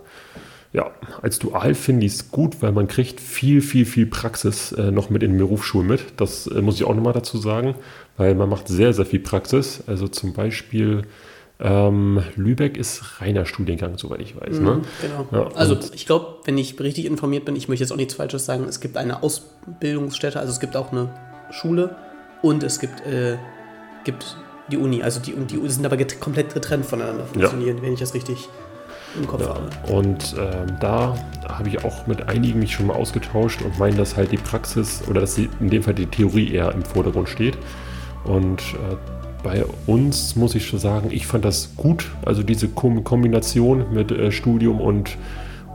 Ja, 0.75 0.91
als 1.23 1.39
Dual 1.39 1.75
finde 1.75 2.05
ich 2.05 2.15
es 2.15 2.31
gut, 2.33 2.61
weil 2.61 2.73
man 2.73 2.89
kriegt 2.89 3.21
viel, 3.21 3.63
viel, 3.63 3.87
viel 3.87 4.07
Praxis 4.07 4.73
äh, 4.73 4.91
noch 4.91 5.09
mit 5.09 5.23
in 5.23 5.31
den 5.31 5.39
Berufsschulen 5.39 5.87
mit. 5.87 6.03
Das 6.17 6.49
äh, 6.49 6.61
muss 6.61 6.75
ich 6.75 6.85
auch 6.85 6.97
nochmal 6.97 7.13
dazu 7.13 7.39
sagen, 7.39 7.77
weil 8.17 8.35
man 8.35 8.49
macht 8.49 8.67
sehr, 8.67 8.93
sehr 8.93 9.07
viel 9.07 9.21
Praxis. 9.21 9.85
Also 9.87 10.09
zum 10.09 10.33
Beispiel 10.33 11.03
ähm, 11.61 12.25
Lübeck 12.35 12.77
ist 12.77 13.21
reiner 13.21 13.47
Studiengang, 13.47 13.99
soweit 13.99 14.21
ich 14.21 14.35
weiß. 14.35 14.59
Ne? 14.59 14.75
Mhm, 14.75 14.83
genau. 15.01 15.29
Ja, 15.31 15.55
also 15.55 15.79
ich 15.93 16.07
glaube, 16.07 16.39
wenn 16.45 16.59
ich 16.59 16.79
richtig 16.81 17.05
informiert 17.05 17.45
bin, 17.45 17.55
ich 17.55 17.69
möchte 17.69 17.85
jetzt 17.85 17.93
auch 17.93 17.97
nichts 17.97 18.15
Falsches 18.15 18.45
sagen, 18.45 18.65
es 18.69 18.81
gibt 18.81 18.97
eine 18.97 19.23
Ausbildungsstätte, 19.23 20.41
also 20.41 20.51
es 20.51 20.59
gibt 20.59 20.77
auch 20.77 20.91
eine 20.91 21.09
Schule 21.53 21.95
und 22.43 22.65
es 22.65 22.81
gibt, 22.81 23.07
äh, 23.07 23.37
gibt 24.03 24.37
die 24.73 24.77
Uni. 24.77 25.05
Also 25.05 25.21
die 25.21 25.35
die 25.35 25.69
sind 25.69 25.87
aber 25.87 25.97
get 25.97 26.21
komplett 26.21 26.53
getrennt 26.53 26.85
voneinander 26.85 27.27
funktionieren, 27.27 27.77
ja. 27.77 27.83
wenn 27.85 27.93
ich 27.93 28.01
das 28.01 28.13
richtig 28.13 28.49
im 29.19 29.27
Kopf 29.27 29.43
ja. 29.43 29.49
habe. 29.49 29.71
Und 29.93 30.35
ähm, 30.39 30.77
da 30.81 31.15
habe 31.49 31.69
ich 31.69 31.85
auch 31.85 32.07
mit 32.07 32.29
einigen 32.29 32.59
mich 32.59 32.73
schon 32.73 32.87
mal 32.87 32.95
ausgetauscht 32.95 33.63
und 33.63 33.79
meinen, 33.79 33.97
dass 33.97 34.17
halt 34.17 34.33
die 34.33 34.39
Praxis 34.39 35.03
oder 35.09 35.21
dass 35.21 35.35
die, 35.35 35.49
in 35.61 35.71
dem 35.71 35.83
Fall 35.83 35.95
die 35.95 36.07
Theorie 36.07 36.53
eher 36.53 36.73
im 36.73 36.83
Vordergrund 36.83 37.29
steht. 37.29 37.57
Und 38.25 38.61
äh, 38.61 38.97
bei 39.43 39.65
uns 39.87 40.37
muss 40.37 40.55
ich 40.55 40.67
schon 40.67 40.79
sagen, 40.79 41.11
ich 41.13 41.27
fand 41.27 41.45
das 41.45 41.77
gut, 41.77 42.11
also 42.25 42.43
diese 42.43 42.69
Kom 42.69 43.05
Kombination 43.05 43.93
mit 43.93 44.11
äh, 44.11 44.33
Studium 44.33 44.81
und, 44.81 45.17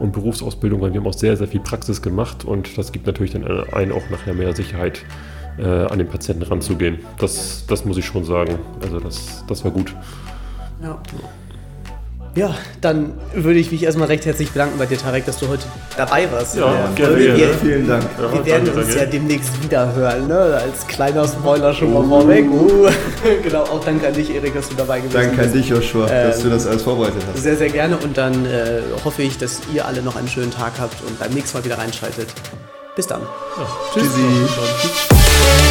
und 0.00 0.12
Berufsausbildung, 0.12 0.80
weil 0.80 0.92
wir 0.92 1.00
haben 1.00 1.06
auch 1.06 1.14
sehr, 1.14 1.36
sehr 1.36 1.46
viel 1.46 1.60
Praxis 1.60 2.02
gemacht 2.02 2.44
und 2.44 2.76
das 2.76 2.90
gibt 2.92 3.06
natürlich 3.06 3.32
dann 3.32 3.44
äh, 3.44 3.72
einen 3.72 3.92
auch 3.92 4.10
nachher 4.10 4.34
mehr 4.34 4.54
Sicherheit 4.54 5.04
äh, 5.58 5.64
an 5.64 5.98
den 5.98 6.08
Patienten 6.08 6.42
ranzugehen. 6.42 6.98
Das, 7.18 7.64
das 7.66 7.84
muss 7.84 7.96
ich 7.96 8.04
schon 8.04 8.24
sagen. 8.24 8.58
Also 8.82 8.98
das, 8.98 9.44
das 9.46 9.64
war 9.64 9.70
gut. 9.70 9.94
Ja. 10.82 10.98
Ja, 12.36 12.54
dann 12.80 13.12
würde 13.34 13.58
ich 13.58 13.72
mich 13.72 13.82
erstmal 13.82 14.06
recht 14.06 14.24
herzlich 14.24 14.52
bedanken 14.52 14.78
bei 14.78 14.86
dir, 14.86 14.96
Tarek, 14.96 15.26
dass 15.26 15.38
du 15.38 15.48
heute 15.48 15.64
dabei 15.96 16.30
warst. 16.30 16.56
Ja, 16.56 16.72
ja 16.72 16.90
gerne, 16.94 17.18
wir, 17.18 17.34
gerne. 17.34 17.54
Vielen 17.54 17.88
Dank. 17.88 18.04
Ja, 18.18 18.32
wir 18.32 18.46
werden 18.46 18.66
danke, 18.66 18.80
uns 18.80 18.88
danke. 18.88 19.04
ja 19.04 19.06
demnächst 19.06 19.62
wieder 19.64 19.94
hören, 19.94 20.28
ne? 20.28 20.38
als 20.38 20.86
kleiner 20.86 21.26
Spoiler 21.26 21.74
schon 21.74 21.92
mal 21.92 22.04
vorweg. 22.04 22.48
Uh. 22.48 22.88
genau, 23.42 23.62
auch 23.62 23.84
danke 23.84 24.06
an 24.06 24.14
dich, 24.14 24.32
Erik, 24.32 24.54
dass 24.54 24.68
du 24.68 24.76
dabei 24.76 25.00
gewesen 25.00 25.12
bist. 25.12 25.28
Danke 25.28 25.42
an 25.42 25.52
dich, 25.52 25.68
Joshua, 25.68 26.08
ähm, 26.08 26.28
dass 26.28 26.40
du 26.40 26.50
das 26.50 26.66
alles 26.68 26.82
vorbereitet 26.82 27.22
hast. 27.32 27.42
Sehr, 27.42 27.56
sehr 27.56 27.70
gerne 27.70 27.96
und 27.96 28.16
dann 28.16 28.46
äh, 28.46 28.80
hoffe 29.04 29.22
ich, 29.22 29.36
dass 29.36 29.60
ihr 29.74 29.84
alle 29.84 30.00
noch 30.00 30.14
einen 30.14 30.28
schönen 30.28 30.52
Tag 30.52 30.74
habt 30.78 31.02
und 31.06 31.18
beim 31.18 31.32
nächsten 31.32 31.58
Mal 31.58 31.64
wieder 31.64 31.78
reinschaltet. 31.78 32.28
Bis 32.94 33.08
dann. 33.08 33.22
Ja, 33.56 33.66
tschüss. 33.92 34.04
Tschüssi. 34.04 35.69